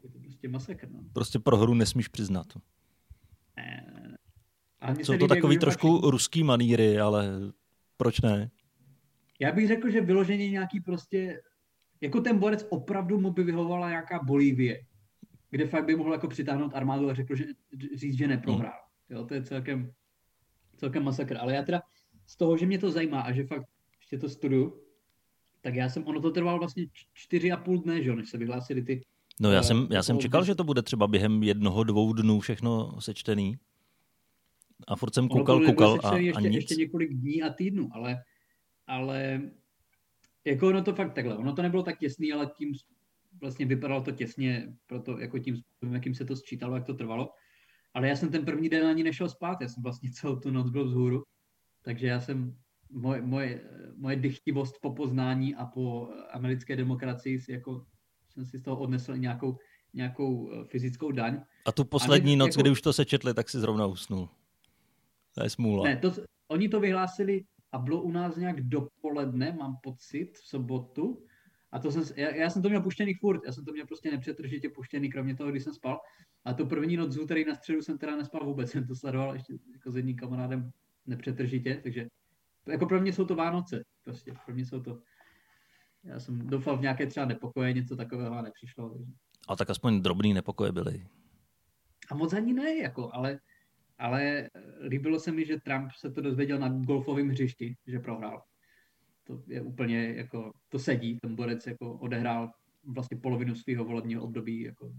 Je 0.03 0.09
to 0.09 0.19
prostě 0.19 0.47
masakr. 0.47 0.89
No. 0.91 0.99
Prostě 1.13 1.39
prohru 1.39 1.73
nesmíš 1.73 2.07
přiznat. 2.07 2.47
Ne, 3.57 3.85
ne, 4.87 5.05
jsou 5.05 5.17
to 5.17 5.27
takový 5.27 5.57
trošku 5.57 5.93
vaši... 5.93 6.11
ruský 6.11 6.43
maníry, 6.43 6.99
ale 6.99 7.29
proč 7.97 8.21
ne? 8.21 8.51
Já 9.39 9.51
bych 9.51 9.67
řekl, 9.67 9.89
že 9.89 10.01
vyloženě 10.01 10.49
nějaký 10.49 10.81
prostě, 10.81 11.41
jako 12.01 12.21
ten 12.21 12.39
borec 12.39 12.65
opravdu 12.69 13.19
mu 13.19 13.31
by 13.31 13.43
vyhovovala 13.43 13.89
nějaká 13.89 14.19
Bolívie, 14.23 14.85
kde 15.49 15.67
fakt 15.67 15.85
by 15.85 15.95
mohl 15.95 16.11
jako 16.11 16.27
přitáhnout 16.27 16.73
armádu 16.73 17.09
a 17.09 17.13
řekl, 17.13 17.35
že, 17.35 17.45
říct, 17.95 18.17
že 18.17 18.27
neprohrál. 18.27 18.79
Hmm. 19.09 19.17
Jo, 19.17 19.25
to 19.25 19.33
je 19.33 19.43
celkem, 19.43 19.91
celkem 20.77 21.03
masakr. 21.03 21.37
Ale 21.37 21.53
já 21.53 21.63
teda 21.63 21.81
z 22.27 22.37
toho, 22.37 22.57
že 22.57 22.65
mě 22.65 22.79
to 22.79 22.91
zajímá 22.91 23.21
a 23.21 23.31
že 23.31 23.43
fakt 23.43 23.67
ještě 23.99 24.17
to 24.17 24.29
studuju, 24.29 24.81
tak 25.61 25.75
já 25.75 25.89
jsem, 25.89 26.07
ono 26.07 26.21
to 26.21 26.31
trvalo 26.31 26.59
vlastně 26.59 26.85
čtyři 27.13 27.51
a 27.51 27.57
půl 27.57 27.77
dne, 27.77 28.03
že 28.03 28.15
než 28.15 28.29
se 28.29 28.37
vyhlásili 28.37 28.81
ty 28.81 29.01
No 29.39 29.51
já 29.51 29.63
jsem, 29.63 29.87
já 29.91 30.03
jsem 30.03 30.19
čekal, 30.19 30.43
že 30.43 30.55
to 30.55 30.63
bude 30.63 30.81
třeba 30.81 31.07
během 31.07 31.43
jednoho, 31.43 31.83
dvou 31.83 32.13
dnů 32.13 32.39
všechno 32.39 33.01
sečtený. 33.01 33.57
A 34.87 34.95
furt 34.95 35.13
jsem 35.13 35.27
koukal, 35.27 35.65
koukal 35.65 35.99
a, 36.03 36.17
ještě, 36.17 36.37
a 36.37 36.41
nic. 36.41 36.53
ještě 36.53 36.75
několik 36.75 37.13
dní 37.13 37.43
a 37.43 37.53
týdnů, 37.53 37.89
ale, 37.93 38.23
ale 38.87 39.41
jako 40.45 40.67
ono 40.67 40.83
to 40.83 40.95
fakt 40.95 41.13
takhle, 41.13 41.37
ono 41.37 41.53
to 41.53 41.61
nebylo 41.61 41.83
tak 41.83 41.99
těsný, 41.99 42.33
ale 42.33 42.51
tím 42.57 42.73
vlastně 43.41 43.65
vypadalo 43.65 44.01
to 44.01 44.11
těsně, 44.11 44.73
proto 44.87 45.19
jako 45.19 45.39
tím 45.39 45.57
způsobem, 45.57 45.93
jakým 45.93 46.15
se 46.15 46.25
to 46.25 46.35
sčítalo, 46.35 46.75
jak 46.75 46.85
to 46.85 46.93
trvalo. 46.93 47.29
ale 47.93 48.07
já 48.07 48.15
jsem 48.15 48.29
ten 48.29 48.45
první 48.45 48.69
den 48.69 48.87
ani 48.87 49.03
nešel 49.03 49.29
spát, 49.29 49.61
já 49.61 49.67
jsem 49.67 49.83
vlastně 49.83 50.11
celou 50.11 50.35
tu 50.35 50.51
noc 50.51 50.69
byl 50.69 50.85
vzhůru, 50.85 51.23
takže 51.81 52.07
já 52.07 52.19
jsem, 52.19 52.57
moje, 52.89 53.21
moje, 53.21 53.61
moje 53.95 54.15
dychtivost 54.15 54.75
po 54.81 54.93
poznání 54.93 55.55
a 55.55 55.65
po 55.65 56.09
americké 56.31 56.75
demokracii 56.75 57.39
si 57.39 57.51
jako, 57.51 57.85
jsem 58.29 58.45
si 58.45 58.57
z 58.57 58.61
toho 58.61 58.79
odnesl 58.79 59.17
nějakou, 59.17 59.57
nějakou 59.93 60.51
eh, 60.51 60.65
fyzickou 60.65 61.11
daň. 61.11 61.41
A 61.65 61.71
tu 61.71 61.85
poslední 61.85 62.33
a 62.33 62.37
noc, 62.37 62.47
jako... 62.47 62.61
kdy 62.61 62.69
už 62.69 62.81
to 62.81 62.93
sečetli, 62.93 63.33
tak 63.33 63.49
si 63.49 63.59
zrovna 63.59 63.85
usnul. 63.85 64.29
To 65.35 65.43
je 65.43 65.49
smůla. 65.49 65.83
Ne, 65.83 65.97
to, 65.97 66.13
oni 66.47 66.69
to 66.69 66.79
vyhlásili 66.79 67.45
a 67.71 67.77
bylo 67.77 68.01
u 68.01 68.11
nás 68.11 68.35
nějak 68.35 68.61
dopoledne, 68.61 69.51
mám 69.51 69.77
pocit, 69.83 70.37
v 70.37 70.47
sobotu. 70.47 71.25
A 71.71 71.79
to 71.79 71.91
jsem, 71.91 72.03
já, 72.15 72.35
já 72.35 72.49
jsem 72.49 72.61
to 72.61 72.69
měl 72.69 72.81
puštěný 72.81 73.13
furt, 73.13 73.41
já 73.45 73.51
jsem 73.51 73.65
to 73.65 73.71
měl 73.71 73.87
prostě 73.87 74.11
nepřetržitě 74.11 74.69
puštěný, 74.69 75.09
kromě 75.09 75.35
toho, 75.35 75.51
když 75.51 75.63
jsem 75.63 75.73
spal. 75.73 75.99
A 76.45 76.53
tu 76.53 76.65
první 76.65 76.97
noc 76.97 77.17
který 77.25 77.45
na 77.45 77.55
středu 77.55 77.81
jsem 77.81 77.97
teda 77.97 78.15
nespal 78.15 78.45
vůbec, 78.45 78.71
jsem 78.71 78.87
to 78.87 78.95
sledoval 78.95 79.33
ještě 79.33 79.53
jako 79.73 79.91
s 79.91 79.95
jedním 79.95 80.15
kamarádem 80.15 80.71
nepřetržitě, 81.05 81.79
takže 81.83 82.07
jako 82.67 82.85
pro 82.85 83.01
mě 83.01 83.13
jsou 83.13 83.25
to 83.25 83.35
Vánoce, 83.35 83.83
prostě 84.03 84.33
pro 84.45 84.55
mě 84.55 84.65
jsou 84.65 84.81
to, 84.81 84.99
já 86.03 86.19
jsem 86.19 86.47
doufal 86.47 86.77
v 86.77 86.81
nějaké 86.81 87.07
třeba 87.07 87.25
nepokoje, 87.25 87.73
něco 87.73 87.95
takového 87.95 88.35
a 88.35 88.41
nepřišlo. 88.41 88.89
Takže. 88.89 89.11
A 89.47 89.55
tak 89.55 89.69
aspoň 89.69 90.01
drobný 90.01 90.33
nepokoje 90.33 90.71
byly. 90.71 91.05
A 92.11 92.15
moc 92.15 92.33
ani 92.33 92.53
ne, 92.53 92.75
jako, 92.75 93.09
ale 93.13 93.39
ale 93.97 94.49
líbilo 94.81 95.19
se 95.19 95.31
mi, 95.31 95.45
že 95.45 95.59
Trump 95.59 95.91
se 95.99 96.11
to 96.11 96.21
dozvěděl 96.21 96.59
na 96.59 96.69
golfovém 96.69 97.29
hřišti, 97.29 97.75
že 97.87 97.99
prohrál. 97.99 98.41
To 99.23 99.43
je 99.47 99.61
úplně 99.61 100.13
jako, 100.17 100.51
to 100.69 100.79
sedí, 100.79 101.17
ten 101.21 101.35
borec 101.35 101.67
jako 101.67 101.93
odehrál 101.93 102.51
vlastně 102.83 103.17
polovinu 103.17 103.55
svého 103.55 103.85
volebního 103.85 104.23
období, 104.23 104.61
jako 104.61 104.91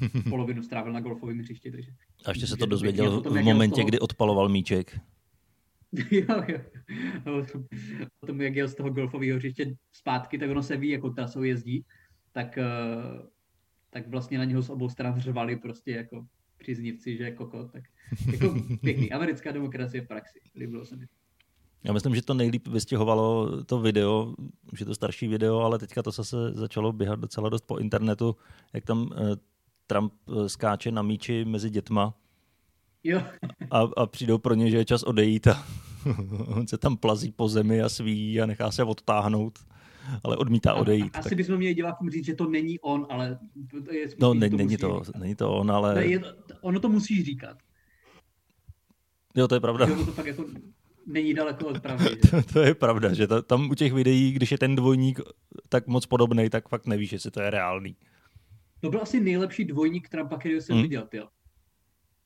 polovinu 0.30 0.62
strávil 0.62 0.92
na 0.92 1.00
golfovém 1.00 1.38
hřišti. 1.38 1.70
Takže, 1.70 1.90
A 2.24 2.30
ještě 2.30 2.46
se 2.46 2.56
to 2.56 2.66
dozvěděl 2.66 3.20
v 3.20 3.42
momentě, 3.42 3.84
kdy 3.84 3.98
odpaloval 3.98 4.48
míček. 4.48 5.00
jo, 6.10 6.42
jo. 6.48 6.60
Potom, 8.20 8.40
jak 8.40 8.54
jel 8.54 8.68
z 8.68 8.74
toho 8.74 8.90
golfového 8.90 9.36
hřiště 9.36 9.74
zpátky, 9.92 10.38
tak 10.38 10.50
ono 10.50 10.62
se 10.62 10.76
ví, 10.76 10.88
jako 10.88 11.10
trasou 11.10 11.42
jezdí, 11.42 11.84
tak, 12.32 12.58
eh, 12.58 12.64
tak 13.90 14.08
vlastně 14.08 14.38
na 14.38 14.44
něho 14.44 14.62
z 14.62 14.70
obou 14.70 14.88
stran 14.88 15.20
řvali 15.20 15.56
prostě 15.56 15.90
jako 15.90 16.26
příznivci, 16.58 17.16
že 17.16 17.30
koko, 17.30 17.64
tak 17.64 17.84
jako 18.32 18.54
pěkný. 18.80 19.12
Americká 19.12 19.52
demokracie 19.52 20.02
v 20.02 20.06
praxi. 20.08 20.40
Líbilo 20.56 20.84
se 20.84 20.96
mi. 20.96 21.06
Já 21.84 21.92
myslím, 21.92 22.14
že 22.14 22.22
to 22.22 22.34
nejlíp 22.34 22.68
vystěhovalo 22.68 23.62
to 23.64 23.80
video, 23.80 24.34
už 24.72 24.80
je 24.80 24.86
to 24.86 24.94
starší 24.94 25.28
video, 25.28 25.58
ale 25.58 25.78
teďka 25.78 26.02
to 26.02 26.10
zase 26.10 26.36
začalo 26.52 26.92
běhat 26.92 27.20
docela 27.20 27.48
dost 27.48 27.66
po 27.66 27.78
internetu, 27.78 28.36
jak 28.72 28.84
tam 28.84 29.10
eh, 29.16 29.36
Trump 29.86 30.12
eh, 30.28 30.48
skáče 30.48 30.90
na 30.90 31.02
míči 31.02 31.44
mezi 31.44 31.70
dětma 31.70 32.14
jo. 33.04 33.22
a, 33.70 33.80
a 33.96 34.06
přijdou 34.06 34.38
pro 34.38 34.54
ně, 34.54 34.70
že 34.70 34.76
je 34.76 34.84
čas 34.84 35.02
odejít 35.02 35.46
a 35.46 35.66
on 36.46 36.66
se 36.66 36.78
tam 36.78 36.96
plazí 36.96 37.32
po 37.32 37.48
zemi 37.48 37.82
a 37.82 37.88
sví 37.88 38.40
a 38.40 38.46
nechá 38.46 38.70
se 38.70 38.84
odtáhnout 38.84 39.58
ale 40.24 40.36
odmítá 40.36 40.74
odejít. 40.74 41.16
A, 41.16 41.18
asi 41.18 41.28
tak... 41.28 41.38
bychom 41.38 41.56
měli 41.56 41.74
divákům 41.74 42.10
říct, 42.10 42.24
že 42.24 42.34
to 42.34 42.48
není 42.48 42.80
on, 42.80 43.06
ale... 43.10 43.38
To 43.84 43.92
je, 43.92 44.08
no, 44.20 44.34
ne, 44.34 44.50
to 44.50 44.56
není, 44.56 44.76
to, 44.76 45.02
není 45.18 45.34
to 45.34 45.52
on, 45.52 45.70
ale... 45.70 45.94
Ne, 45.94 46.06
je 46.06 46.18
to, 46.18 46.26
ono 46.60 46.80
to 46.80 46.88
musí 46.88 47.24
říkat. 47.24 47.56
Jo, 49.34 49.48
to 49.48 49.54
je 49.54 49.60
pravda. 49.60 49.86
ono 49.86 50.06
to 50.06 50.12
fakt 50.12 50.26
jako 50.26 50.44
není 51.06 51.34
daleko 51.34 51.66
od 51.66 51.80
pravdy. 51.80 52.16
to, 52.30 52.42
to 52.52 52.60
je 52.60 52.74
pravda, 52.74 53.14
že 53.14 53.26
to, 53.26 53.42
tam 53.42 53.70
u 53.70 53.74
těch 53.74 53.92
videí, 53.92 54.32
když 54.32 54.52
je 54.52 54.58
ten 54.58 54.76
dvojník 54.76 55.20
tak 55.68 55.86
moc 55.86 56.06
podobný, 56.06 56.50
tak 56.50 56.68
fakt 56.68 56.86
nevíš, 56.86 57.12
jestli 57.12 57.30
to 57.30 57.40
je 57.40 57.50
reálný. 57.50 57.96
To 58.80 58.90
byl 58.90 59.02
asi 59.02 59.20
nejlepší 59.20 59.64
dvojník 59.64 60.08
Trumpa, 60.08 60.38
který 60.38 60.60
jsem 60.60 60.74
hmm. 60.74 60.82
viděl, 60.82 61.06
ty. 61.06 61.20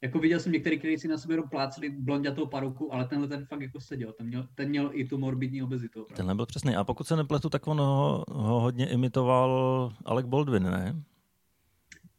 Jako 0.03 0.19
viděl 0.19 0.41
jsem 0.41 0.53
některý, 0.53 0.79
kteří 0.79 0.99
si 0.99 1.09
na 1.09 1.19
sebe 1.19 1.35
jenom 1.35 1.49
pláceli 1.49 1.91
blondětou 1.91 2.47
paruku, 2.47 2.95
ale 2.95 3.05
tenhle 3.05 3.29
ten 3.29 3.47
fakt 3.47 3.61
jako 3.61 3.81
seděl. 3.81 4.13
Ten 4.13 4.27
měl, 4.27 4.49
ten 4.55 4.69
měl 4.69 4.91
i 4.93 5.05
tu 5.05 5.19
morbidní 5.19 5.63
obezitu. 5.63 6.03
Opravdu. 6.03 6.17
Tenhle 6.17 6.35
byl 6.35 6.47
přesný. 6.47 6.77
A 6.77 6.85
pokud 6.85 7.07
se 7.07 7.17
nepletu, 7.17 7.49
tak 7.49 7.67
on 7.67 7.79
ho, 7.79 8.25
ho 8.29 8.61
hodně 8.61 8.89
imitoval 8.89 9.93
Alec 10.05 10.27
Baldwin, 10.27 10.63
ne? 10.63 11.03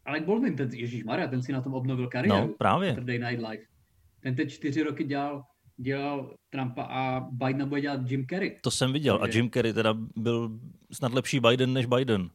Alec 0.05 0.25
Baldwin, 0.25 0.55
ten, 0.55 0.69
Ježíš 0.73 1.03
Maria, 1.03 1.27
ten 1.27 1.43
si 1.43 1.53
na 1.53 1.61
tom 1.61 1.73
obnovil 1.73 2.07
kariéru. 2.07 2.47
No, 2.47 2.53
právě. 2.57 2.89
Saturday 2.89 3.19
Night 3.19 3.49
Live. 3.49 3.63
Ten 4.19 4.35
teď 4.35 4.49
čtyři 4.49 4.83
roky 4.83 5.03
dělal, 5.03 5.43
dělal 5.77 6.35
Trumpa 6.49 6.83
a 6.83 7.19
Biden 7.31 7.69
bude 7.69 7.81
dělat 7.81 8.11
Jim 8.11 8.25
Carrey. 8.27 8.59
To 8.61 8.71
jsem 8.71 8.93
viděl. 8.93 9.19
Takže... 9.19 9.39
A 9.39 9.41
Jim 9.41 9.51
Carrey 9.51 9.73
teda 9.73 9.97
byl 10.15 10.59
snad 10.91 11.13
lepší 11.13 11.39
Biden 11.39 11.73
než 11.73 11.85
Biden. 11.85 12.29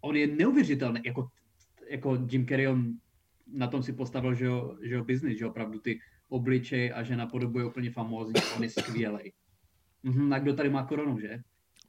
On 0.00 0.16
je 0.16 0.26
neuvěřitelný. 0.26 1.00
Jako, 1.04 1.28
jako 1.90 2.18
Jim 2.30 2.46
Carrey, 2.46 2.68
on 2.68 2.92
na 3.52 3.66
tom 3.66 3.82
si 3.82 3.92
postavil, 3.92 4.34
že 4.34 4.44
jo, 4.44 4.76
že 4.82 4.94
jo 4.94 5.04
business, 5.04 5.38
že 5.38 5.46
opravdu 5.46 5.78
ty 5.78 6.00
obličej 6.28 6.92
a 6.94 7.02
že 7.02 7.16
na 7.16 7.26
podobu 7.26 7.58
je 7.58 7.64
úplně 7.64 7.90
famózní, 7.90 8.34
on 8.56 8.62
je 8.62 8.70
skvělej. 8.70 9.32
Mhm, 10.02 10.32
a 10.32 10.38
kdo 10.38 10.54
tady 10.54 10.70
má 10.70 10.82
koronu, 10.82 11.20
že? 11.20 11.38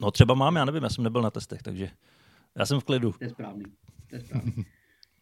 No 0.02 0.12
třeba 0.12 0.34
mám, 0.34 0.56
já 0.56 0.66
nevím, 0.66 0.84
já 0.84 0.90
jsem 0.90 1.04
nebyl 1.04 1.22
na 1.22 1.32
testech, 1.32 1.62
takže 1.62 1.90
já 2.56 2.66
jsem 2.66 2.80
v 2.80 2.84
klidu. 2.84 3.12
To 3.12 3.24
je 3.24 3.30
správný, 3.30 3.66
to 4.10 4.16
je 4.16 4.22
správný. 4.22 4.54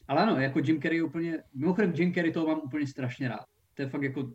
Ale 0.07 0.23
ano, 0.23 0.39
jako 0.39 0.59
Jim 0.59 0.81
Carrey 0.81 1.01
úplně, 1.01 1.43
mimochodem 1.53 1.93
Jim 1.97 2.13
Carrey 2.13 2.31
toho 2.31 2.47
mám 2.47 2.61
úplně 2.63 2.87
strašně 2.87 3.27
rád. 3.27 3.45
To 3.73 3.81
je 3.81 3.89
fakt 3.89 4.03
jako, 4.03 4.31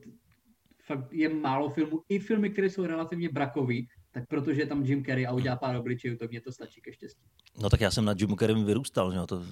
fakt 0.85 1.13
je 1.13 1.29
málo 1.29 1.71
filmů, 1.71 2.03
i 2.09 2.19
filmy, 2.19 2.51
které 2.51 2.71
jsou 2.71 2.87
relativně 2.87 3.29
brakový, 3.29 3.89
tak 4.11 4.27
protože 4.29 4.61
je 4.61 4.67
tam 4.67 4.85
Jim 4.85 5.05
Carrey 5.05 5.27
a 5.27 5.33
udělá 5.33 5.57
pár 5.57 5.77
obličejů, 5.77 6.17
tak 6.17 6.31
mě 6.31 6.41
to 6.41 6.53
stačí 6.53 6.81
ke 6.81 6.93
štěstí. 6.93 7.23
No 7.63 7.71
tak 7.71 7.81
já 7.81 7.91
jsem 7.91 8.05
na 8.05 8.15
Jim 8.19 8.37
Carrey 8.37 8.65
vyrůstal, 8.65 9.13
že? 9.13 9.19
to 9.27 9.43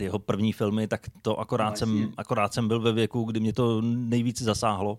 ty 0.00 0.04
jeho 0.04 0.18
první 0.18 0.52
filmy, 0.52 0.88
tak 0.88 1.06
to 1.22 1.40
akorát, 1.40 1.70
no, 1.70 1.76
jsem, 1.76 2.12
akorát 2.16 2.54
jsem 2.54 2.68
byl 2.68 2.80
ve 2.80 2.92
věku, 2.92 3.24
kdy 3.24 3.40
mě 3.40 3.52
to 3.52 3.80
nejvíc 3.82 4.42
zasáhlo. 4.42 4.98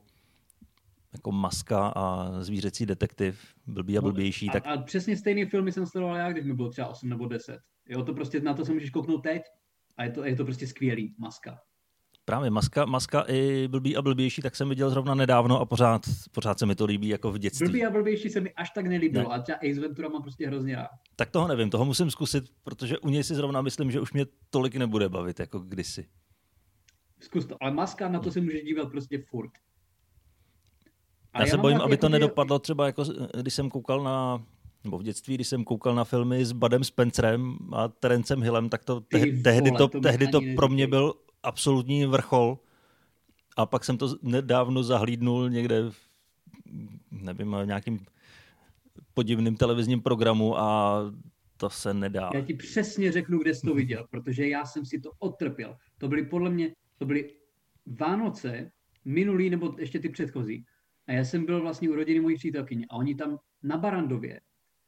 Jako 1.14 1.32
Maska 1.32 1.88
a 1.88 2.32
Zvířecí 2.42 2.86
detektiv, 2.86 3.54
blbý 3.68 3.98
a 3.98 4.02
no, 4.02 4.08
blbější. 4.08 4.50
Tak... 4.50 4.68
a, 4.68 4.72
a, 4.72 4.82
přesně 4.82 5.18
stejný 5.18 5.46
filmy 5.46 5.72
jsem 5.72 5.86
sledoval 5.86 6.16
já, 6.16 6.32
když 6.32 6.46
mi 6.46 6.54
bylo 6.54 6.70
třeba 6.70 6.88
8 6.88 7.10
nebo 7.10 7.26
10. 7.26 7.60
Jo, 7.90 8.04
to 8.04 8.14
prostě 8.14 8.40
na 8.40 8.54
to 8.54 8.66
se 8.66 8.74
můžeš 8.74 8.90
kouknout 8.90 9.24
teď 9.24 9.42
a 9.98 10.04
je 10.04 10.12
to, 10.12 10.26
je 10.26 10.36
to 10.36 10.46
prostě 10.46 10.68
skvělý, 10.68 11.16
Maska. 11.18 11.58
Právě 12.26 12.50
Maska, 12.50 12.86
Maska 12.86 13.26
i 13.28 13.68
Blbý 13.68 13.98
a 13.98 14.02
blbější, 14.02 14.42
tak 14.42 14.56
jsem 14.56 14.70
viděl 14.70 14.90
zrovna 14.90 15.16
nedávno 15.16 15.60
a 15.60 15.66
pořád, 15.66 16.02
pořád 16.32 16.60
se 16.60 16.66
mi 16.66 16.76
to 16.76 16.86
líbí 16.86 17.08
jako 17.08 17.32
v 17.32 17.38
dětství. 17.38 17.68
Blbý 17.68 17.86
a 17.86 17.90
blbější 17.90 18.30
se 18.30 18.42
mi 18.42 18.54
až 18.54 18.70
tak 18.70 18.86
nelíbilo 18.86 19.30
ne. 19.30 19.36
a 19.36 19.42
třeba 19.42 19.58
Ace 19.58 19.82
Ventura 19.82 20.10
mám 20.10 20.22
prostě 20.22 20.48
hrozně 20.48 20.76
rád. 20.76 20.90
Tak 21.16 21.30
toho 21.32 21.48
nevím, 21.48 21.70
toho 21.70 21.86
musím 21.86 22.12
zkusit, 22.12 22.44
protože 22.64 22.98
u 23.00 23.10
něj 23.10 23.24
si 23.24 23.36
zrovna 23.36 23.62
myslím, 23.62 23.92
že 23.92 24.00
už 24.00 24.14
mě 24.14 24.26
tolik 24.50 24.76
nebude 24.76 25.10
bavit 25.10 25.40
jako 25.40 25.60
kdysi. 25.60 26.06
Zkus 27.20 27.46
to, 27.46 27.64
ale 27.64 27.72
Maska 27.72 28.10
na 28.10 28.20
to 28.20 28.32
se 28.32 28.42
může 28.42 28.62
dívat 28.62 28.92
prostě 28.92 29.24
furt. 29.30 29.52
A 31.34 31.40
já, 31.40 31.46
já 31.46 31.52
se 31.52 31.58
bojím, 31.58 31.82
aby 31.82 31.98
to 31.98 32.06
jako 32.06 32.12
nedopadlo 32.12 32.60
třeba 32.60 32.86
jako, 32.86 33.04
když 33.42 33.54
jsem 33.54 33.70
koukal 33.70 34.04
na 34.04 34.44
nebo 34.84 34.98
v 34.98 35.04
dětství, 35.04 35.36
když 35.36 35.48
jsem 35.48 35.64
koukal 35.64 35.96
na 35.96 36.04
filmy 36.04 36.46
s 36.46 36.52
Badem 36.52 36.84
Spencerem 36.84 37.58
a 37.74 37.88
Terencem 37.88 38.42
Hillem, 38.42 38.70
tak 38.70 38.86
to 38.86 39.00
te- 39.02 39.20
tehdy, 39.20 39.70
vole, 39.70 39.78
to, 39.78 39.88
to 39.88 40.00
tehdy 40.00 40.28
to 40.28 40.40
pro 40.56 40.68
mě 40.68 40.88
byl 40.88 41.14
absolutní 41.44 42.06
vrchol. 42.06 42.60
A 43.58 43.66
pak 43.66 43.84
jsem 43.84 43.98
to 43.98 44.16
nedávno 44.22 44.84
zahlídnul 44.84 45.50
někde 45.50 45.90
v, 45.90 45.96
nevím, 47.12 47.56
v 47.64 47.66
nějakým 47.66 48.06
podivným 49.14 49.56
televizním 49.56 50.02
programu 50.02 50.58
a 50.60 51.00
to 51.58 51.70
se 51.70 51.94
nedá. 51.94 52.30
Já 52.34 52.42
ti 52.42 52.54
přesně 52.54 53.12
řeknu, 53.12 53.40
kde 53.40 53.54
jsi 53.54 53.62
to 53.62 53.74
viděl, 53.74 54.08
protože 54.10 54.48
já 54.48 54.66
jsem 54.66 54.86
si 54.86 55.00
to 55.00 55.12
odtrpěl. 55.20 55.78
To 55.98 56.08
byly 56.08 56.26
podle 56.26 56.50
mě, 56.50 56.76
to 56.98 57.06
byly 57.06 57.34
Vánoce, 57.86 58.72
minulý 59.06 59.50
nebo 59.50 59.76
ještě 59.80 60.00
ty 60.00 60.10
předchozí. 60.10 60.66
A 61.08 61.12
já 61.12 61.24
jsem 61.24 61.46
byl 61.46 61.62
vlastně 61.62 61.90
u 61.90 61.96
rodiny 61.96 62.20
mojí 62.20 62.36
přítelkyně 62.36 62.86
a 62.90 62.96
oni 62.96 63.16
tam 63.16 63.40
na 63.64 63.78
Barandově 63.78 64.42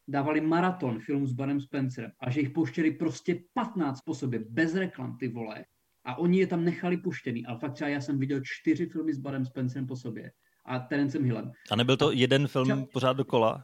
dávali 0.07 0.41
maraton 0.41 0.99
film 0.99 1.27
s 1.27 1.33
Barem 1.33 1.61
Spencerem 1.61 2.11
a 2.19 2.29
že 2.29 2.39
jich 2.39 2.49
pouštěli 2.49 2.91
prostě 2.91 3.43
15 3.53 4.01
po 4.01 4.15
sobě, 4.15 4.39
bez 4.49 4.75
reklam, 4.75 5.17
ty 5.17 5.27
vole. 5.27 5.65
A 6.05 6.15
oni 6.15 6.39
je 6.39 6.47
tam 6.47 6.65
nechali 6.65 6.97
puštěný. 6.97 7.45
Ale 7.45 7.59
fakt 7.59 7.73
třeba 7.73 7.89
já 7.89 8.01
jsem 8.01 8.19
viděl 8.19 8.39
čtyři 8.43 8.85
filmy 8.85 9.13
s 9.13 9.19
Barem 9.19 9.45
Spencerem 9.45 9.87
po 9.87 9.95
sobě 9.95 10.31
a 10.65 10.79
Terencem 10.79 11.23
Hillem. 11.23 11.51
A 11.71 11.75
nebyl 11.75 11.97
to 11.97 12.11
jeden 12.11 12.47
film 12.47 12.65
třeba... 12.65 12.85
pořád 12.93 13.13
dokola? 13.13 13.63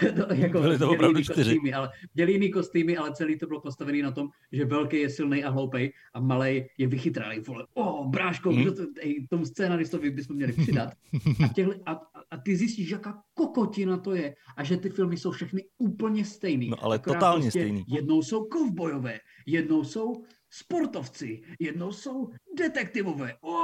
to, 0.00 0.34
jako, 0.34 0.60
Byly 0.60 0.78
to 0.78 0.90
opravdu 0.90 1.22
čtyři. 1.22 1.54
Kostýmy, 1.54 1.72
ale, 1.72 1.90
měli 2.14 2.32
jiný 2.32 2.50
kostýmy, 2.50 2.96
ale 2.96 3.12
celý 3.12 3.38
to 3.38 3.46
bylo 3.46 3.60
postavený 3.60 4.02
na 4.02 4.10
tom, 4.10 4.28
že 4.52 4.64
velký 4.64 4.96
je 4.96 5.10
silný 5.10 5.44
a 5.44 5.50
hloupej 5.50 5.92
a 6.14 6.20
malý 6.20 6.64
je 6.78 6.86
vychytralý. 6.86 7.40
Vole, 7.40 7.66
o, 7.74 7.92
oh, 7.92 8.10
bráško, 8.10 8.50
hmm. 8.50 8.74
to, 8.74 8.82
ej, 9.00 9.26
tomu 9.30 9.44
scénaristovi 9.44 10.10
bychom 10.10 10.36
měli 10.36 10.52
přidat. 10.52 10.92
A, 11.44 11.48
těhle, 11.48 11.74
a, 11.86 11.92
a, 12.30 12.36
ty 12.36 12.56
zjistíš, 12.56 12.90
jaká 12.90 13.22
kokotina 13.34 13.96
to 13.96 14.14
je 14.14 14.34
a 14.56 14.64
že 14.64 14.76
ty 14.76 14.88
filmy 14.88 15.16
jsou 15.16 15.30
všechny 15.30 15.64
úplně 15.78 16.24
stejný. 16.24 16.68
No 16.68 16.84
ale 16.84 16.98
totálně 16.98 17.42
prostě 17.42 17.60
stejný. 17.60 17.84
Jednou 17.88 18.22
jsou 18.22 18.44
kovbojové, 18.44 19.20
jednou 19.46 19.84
jsou 19.84 20.24
sportovci, 20.56 21.42
jednou 21.58 21.92
jsou 21.92 22.32
detektivové. 22.58 23.36
O, 23.40 23.56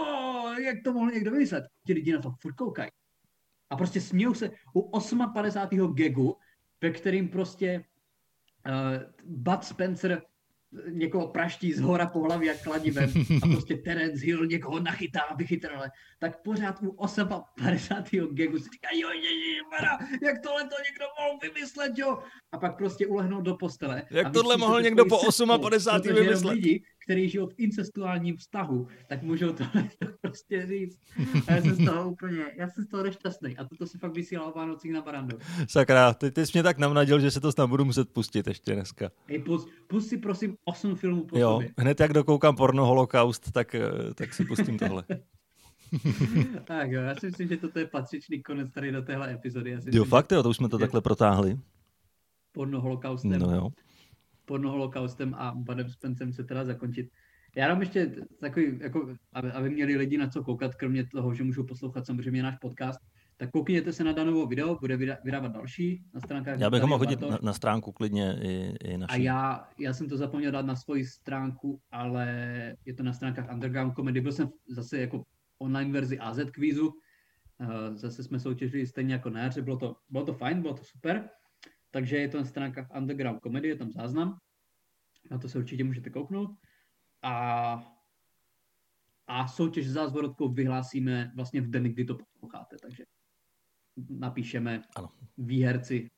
jak 0.60 0.76
to 0.84 0.92
mohl 0.92 1.10
někdo 1.10 1.30
vymyslet? 1.30 1.64
Ti 1.86 1.92
lidi 1.92 2.12
na 2.12 2.22
to 2.22 2.30
furt 2.40 2.52
koukají. 2.52 2.90
A 3.70 3.76
prostě 3.76 4.00
smějou 4.00 4.34
se 4.34 4.50
u 4.74 5.00
58. 5.34 5.94
gegu, 5.94 6.36
ve 6.82 6.90
kterým 6.90 7.28
prostě 7.28 7.84
uh, 8.66 9.12
Bud 9.24 9.64
Spencer 9.64 10.22
někoho 10.88 11.28
praští 11.28 11.72
z 11.72 11.80
hora 11.80 12.06
po 12.06 12.20
hlavě 12.20 12.48
jak 12.48 12.62
kladivem 12.62 13.12
a 13.42 13.46
prostě 13.46 13.76
Terence 13.76 14.26
Hill 14.26 14.46
někoho 14.46 14.80
nachytá 14.80 15.20
a 15.20 15.34
vychytrale, 15.34 15.90
tak 16.18 16.42
pořád 16.42 16.76
u 16.82 16.96
58. 17.56 18.34
gagu 18.34 18.58
si 18.58 18.68
říká, 18.72 18.88
jo, 18.94 19.08
ježišmara, 19.10 19.98
jak 20.22 20.42
tohle 20.42 20.62
to 20.62 20.76
někdo 20.90 21.04
mohl 21.20 21.38
vymyslet, 21.42 21.92
jo. 21.98 22.18
A 22.52 22.58
pak 22.58 22.76
prostě 22.76 23.06
ulehnout 23.06 23.44
do 23.44 23.54
postele. 23.54 24.02
Jak 24.10 24.32
tohle 24.32 24.56
mohl 24.56 24.82
někdo 24.82 25.04
po 25.04 25.18
58. 25.18 26.14
vymyslet? 26.14 26.54
Lidi, 26.54 26.84
kteří 27.04 27.28
žijou 27.28 27.46
v 27.46 27.54
incestuálním 27.58 28.36
vztahu, 28.36 28.86
tak 29.08 29.22
můžou 29.22 29.52
to 29.52 29.64
prostě 30.20 30.66
říct. 30.66 30.98
A 31.48 31.52
já 31.52 31.62
jsem 31.62 31.74
z 31.74 31.84
toho 31.84 32.10
úplně, 32.10 32.44
já 32.56 32.68
jsem 32.68 32.84
z 32.84 32.88
toho 32.88 33.02
nešťastný. 33.02 33.56
A 33.56 33.64
toto 33.64 33.86
se 33.86 33.98
fakt 33.98 34.14
vysílalo 34.14 34.52
o 34.52 34.58
Vánocích 34.58 34.92
na 34.92 35.02
Barandu. 35.02 35.38
Sakra, 35.68 36.14
ty, 36.14 36.30
ty 36.30 36.46
jsi 36.46 36.50
mě 36.54 36.62
tak 36.62 36.78
navnadil, 36.78 37.20
že 37.20 37.30
se 37.30 37.40
to 37.40 37.52
snad 37.52 37.66
budu 37.66 37.84
muset 37.84 38.08
pustit 38.08 38.46
ještě 38.46 38.74
dneska. 38.74 39.10
Hej, 39.26 39.38
pust, 39.38 39.68
pust 39.86 40.08
si 40.08 40.18
prosím 40.18 40.56
osm 40.64 40.94
filmů 40.94 41.24
po 41.24 41.38
jo, 41.38 41.52
sobě. 41.52 41.70
hned 41.78 42.00
jak 42.00 42.12
dokoukám 42.12 42.56
porno 42.56 42.86
holokaust, 42.86 43.52
tak, 43.52 43.74
eh, 43.74 43.90
tak 44.14 44.34
si 44.34 44.44
pustím 44.44 44.78
tohle. 44.78 45.04
tak 46.64 46.90
jo, 46.90 47.02
já 47.02 47.14
si 47.14 47.26
myslím, 47.26 47.48
že 47.48 47.56
toto 47.56 47.78
je 47.78 47.86
patřičný 47.86 48.42
konec 48.42 48.70
tady 48.70 48.92
do 48.92 49.02
téhle 49.02 49.32
epizody. 49.32 49.70
Já 49.70 49.80
si 49.80 49.88
jo, 49.88 49.90
myslím, 49.90 50.10
fakt 50.10 50.32
jo, 50.32 50.42
to 50.42 50.50
už 50.50 50.56
jsme 50.56 50.68
to 50.68 50.78
takhle 50.78 51.00
protáhli. 51.00 51.58
Porno 52.52 52.80
holokaustem. 52.80 53.38
No 53.38 53.54
jo 53.54 53.70
porno 54.52 54.70
holokaustem 54.70 55.34
a 55.34 55.54
Badem 55.56 55.88
Spencem 55.88 56.32
se 56.32 56.44
teda 56.44 56.64
zakončit. 56.64 57.08
Já 57.56 57.68
dám 57.68 57.80
ještě 57.80 58.14
takový, 58.40 58.78
jako, 58.80 59.14
aby, 59.32 59.52
aby 59.52 59.70
měli 59.70 59.96
lidi 59.96 60.18
na 60.18 60.28
co 60.28 60.44
koukat, 60.44 60.74
kromě 60.74 61.06
toho, 61.06 61.34
že 61.34 61.44
můžou 61.44 61.64
poslouchat 61.64 62.06
samozřejmě 62.06 62.42
náš 62.42 62.58
podcast, 62.60 63.00
tak 63.36 63.50
koukněte 63.50 63.92
se 63.92 64.04
na 64.04 64.12
danou 64.12 64.46
video, 64.46 64.76
bude 64.80 64.96
vydávat 64.96 65.52
další 65.52 66.04
na 66.14 66.20
stránkách. 66.20 66.60
Já 66.60 66.70
bych 66.70 66.82
mohl 66.82 66.98
hodit 66.98 67.20
na, 67.20 67.38
na, 67.42 67.52
stránku 67.52 67.92
klidně 67.92 68.38
i, 68.42 68.76
i 68.92 68.98
naší. 68.98 69.12
A 69.12 69.16
já, 69.16 69.68
já 69.78 69.94
jsem 69.94 70.08
to 70.08 70.16
zapomněl 70.16 70.52
dát 70.52 70.66
na 70.66 70.76
svoji 70.76 71.06
stránku, 71.06 71.80
ale 71.90 72.26
je 72.84 72.94
to 72.94 73.02
na 73.02 73.12
stránkách 73.12 73.52
Underground 73.52 73.94
Comedy. 73.94 74.20
Byl 74.20 74.32
jsem 74.32 74.48
zase 74.68 75.00
jako 75.00 75.24
online 75.58 75.92
verzi 75.92 76.18
AZ 76.18 76.38
kvízu, 76.52 76.92
eh, 77.60 77.96
zase 77.96 78.22
jsme 78.22 78.40
soutěžili 78.40 78.86
stejně 78.86 79.14
jako 79.14 79.30
na 79.30 79.40
jaře, 79.42 79.62
bylo 79.62 79.76
to, 79.76 79.96
bylo 80.10 80.24
to 80.24 80.34
fajn, 80.34 80.62
bylo 80.62 80.74
to 80.74 80.84
super. 80.84 81.28
Takže 81.92 82.16
je 82.16 82.28
to 82.28 82.38
na 82.38 82.44
stránkách 82.44 82.96
Underground 82.96 83.40
Comedy, 83.42 83.68
je 83.68 83.76
tam 83.76 83.92
záznam. 83.92 84.38
Na 85.30 85.38
to 85.38 85.48
se 85.48 85.58
určitě 85.58 85.84
můžete 85.84 86.10
kouknout. 86.10 86.50
A, 87.22 87.94
a 89.26 89.48
soutěž 89.48 89.88
s 89.88 89.92
zázvorotkou 89.92 90.48
vyhlásíme 90.48 91.32
vlastně 91.34 91.60
v 91.60 91.70
den, 91.70 91.82
kdy 91.82 92.04
to 92.04 92.14
posloucháte. 92.14 92.76
Takže 92.82 93.04
napíšeme 94.08 94.82
ano. 94.96 95.08
výherci, 95.38 96.10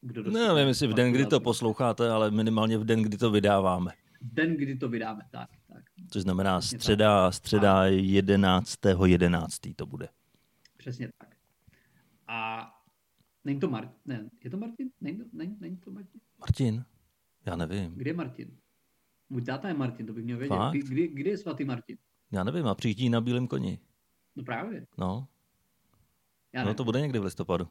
kdo 0.00 0.22
dostane. 0.22 0.48
Ne, 0.48 0.54
nevím, 0.54 0.68
jestli 0.68 0.86
v 0.86 0.94
den, 0.94 1.12
kdy 1.12 1.26
to 1.26 1.40
posloucháte, 1.40 2.10
ale 2.10 2.30
minimálně 2.30 2.78
v 2.78 2.84
den, 2.84 3.02
kdy 3.02 3.16
to 3.16 3.30
vydáváme. 3.30 3.92
V 4.20 4.34
den, 4.34 4.56
kdy 4.56 4.76
to 4.76 4.88
vydáme, 4.88 5.22
tak. 5.30 5.50
tak. 5.68 5.84
Což 6.10 6.22
znamená 6.22 6.60
středa, 6.60 7.32
středa 7.32 7.86
11. 7.86 8.78
11. 9.04 9.60
to 9.76 9.86
bude. 9.86 10.08
Přesně 10.76 11.10
tak. 11.18 11.36
A 12.28 12.79
Není 13.44 13.60
to 13.60 13.70
Martin? 13.70 13.94
Ne, 14.04 14.30
je 14.44 14.50
to 14.50 14.56
Martin? 14.56 14.90
Není 15.00 15.18
to, 15.18 15.24
není, 15.32 15.56
není 15.60 15.76
to 15.76 15.90
Martin? 15.90 16.20
Martin? 16.38 16.84
Já 17.46 17.56
nevím. 17.56 17.94
Kde 17.94 18.10
je 18.10 18.14
Martin? 18.14 18.56
Můj 19.28 19.42
táta 19.42 19.68
je 19.68 19.74
Martin, 19.74 20.06
to 20.06 20.12
bych 20.12 20.24
měl 20.24 20.38
vědět. 20.38 20.56
Kdy, 20.70 20.82
kdy, 20.82 21.08
kdy 21.08 21.30
je 21.30 21.38
svatý 21.38 21.64
Martin? 21.64 21.98
Já 22.32 22.44
nevím, 22.44 22.66
a 22.66 22.74
přijítí 22.74 23.10
na 23.10 23.20
bílém 23.20 23.46
koni. 23.46 23.78
No 24.36 24.44
právě. 24.44 24.86
No. 24.98 25.28
Já 26.52 26.64
no 26.64 26.74
to 26.74 26.84
bude 26.84 27.00
někdy 27.00 27.18
v 27.18 27.24
listopadu. 27.24 27.68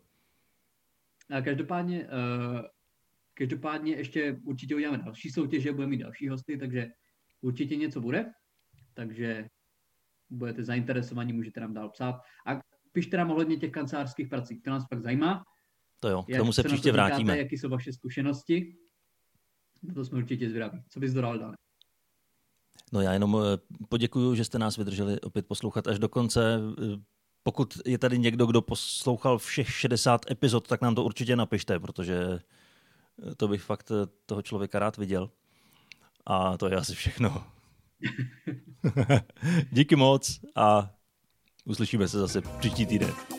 A 1.30 1.42
každopádně, 1.42 2.06
uh, 2.06 2.62
každopádně 3.34 3.96
ještě 3.96 4.42
určitě 4.46 4.76
uděláme 4.76 4.98
další 4.98 5.30
soutěže, 5.30 5.74
budeme 5.74 5.90
mít 5.90 5.98
další 5.98 6.30
hosty, 6.30 6.58
takže 6.58 6.88
určitě 7.42 7.76
něco 7.76 8.02
bude. 8.02 8.34
Takže 8.94 9.50
budete 10.30 10.64
zainteresovaní, 10.64 11.34
můžete 11.34 11.60
nám 11.60 11.74
dál 11.74 11.90
psát. 11.90 12.22
A 12.46 12.62
pište 12.92 13.18
nám 13.18 13.32
ohledně 13.32 13.58
těch 13.58 13.72
kancelářských 13.72 14.28
prací, 14.28 14.62
to 14.62 14.70
nás 14.70 14.86
pak 14.90 15.02
zajímá. 15.02 15.44
To 16.00 16.10
jo, 16.10 16.24
k 16.24 16.38
tomu 16.38 16.54
se 16.54 16.64
příště 16.64 16.92
vrátíme. 16.92 17.38
Jaký 17.38 17.58
jsou 17.58 17.70
vaše 17.70 17.94
zkušenosti? 17.94 18.76
To 19.94 20.06
jsme 20.06 20.18
určitě 20.18 20.50
zvědaví. 20.50 20.84
Co 20.90 21.00
bys 21.00 21.14
dodal, 21.14 21.40
dále? 21.40 21.56
No 22.92 23.02
já 23.02 23.14
jenom 23.14 23.38
eh, 23.38 23.58
poděkuju, 23.90 24.36
že 24.36 24.44
jste 24.44 24.60
nás 24.60 24.78
vydrželi 24.78 25.22
opět 25.22 25.48
poslouchat 25.48 25.88
až 25.88 26.00
do 26.00 26.10
konce. 26.10 26.60
Eh, 26.84 26.98
pokud 27.44 27.78
je 27.86 27.98
tady 27.98 28.20
někdo, 28.20 28.46
kdo 28.46 28.62
poslouchal 28.62 29.38
všech 29.38 29.72
60 29.72 30.32
epizod, 30.32 30.68
tak 30.68 30.82
nám 30.82 30.96
to 30.96 31.04
určitě 31.04 31.36
napište, 31.36 31.80
protože 31.80 32.40
eh, 33.32 33.36
to 33.36 33.48
bych 33.48 33.62
fakt 33.62 33.92
toho 34.26 34.42
člověka 34.42 34.80
rád 34.80 34.98
viděl. 34.98 35.30
A 36.26 36.58
to 36.58 36.68
je 36.68 36.76
asi 36.76 36.96
všechno. 36.96 37.44
Díky 39.72 39.96
moc 39.96 40.40
a 40.56 40.92
uslyšíme 41.66 42.08
se 42.08 42.20
zase 42.20 42.42
příští 42.42 42.86
týden. 42.86 43.39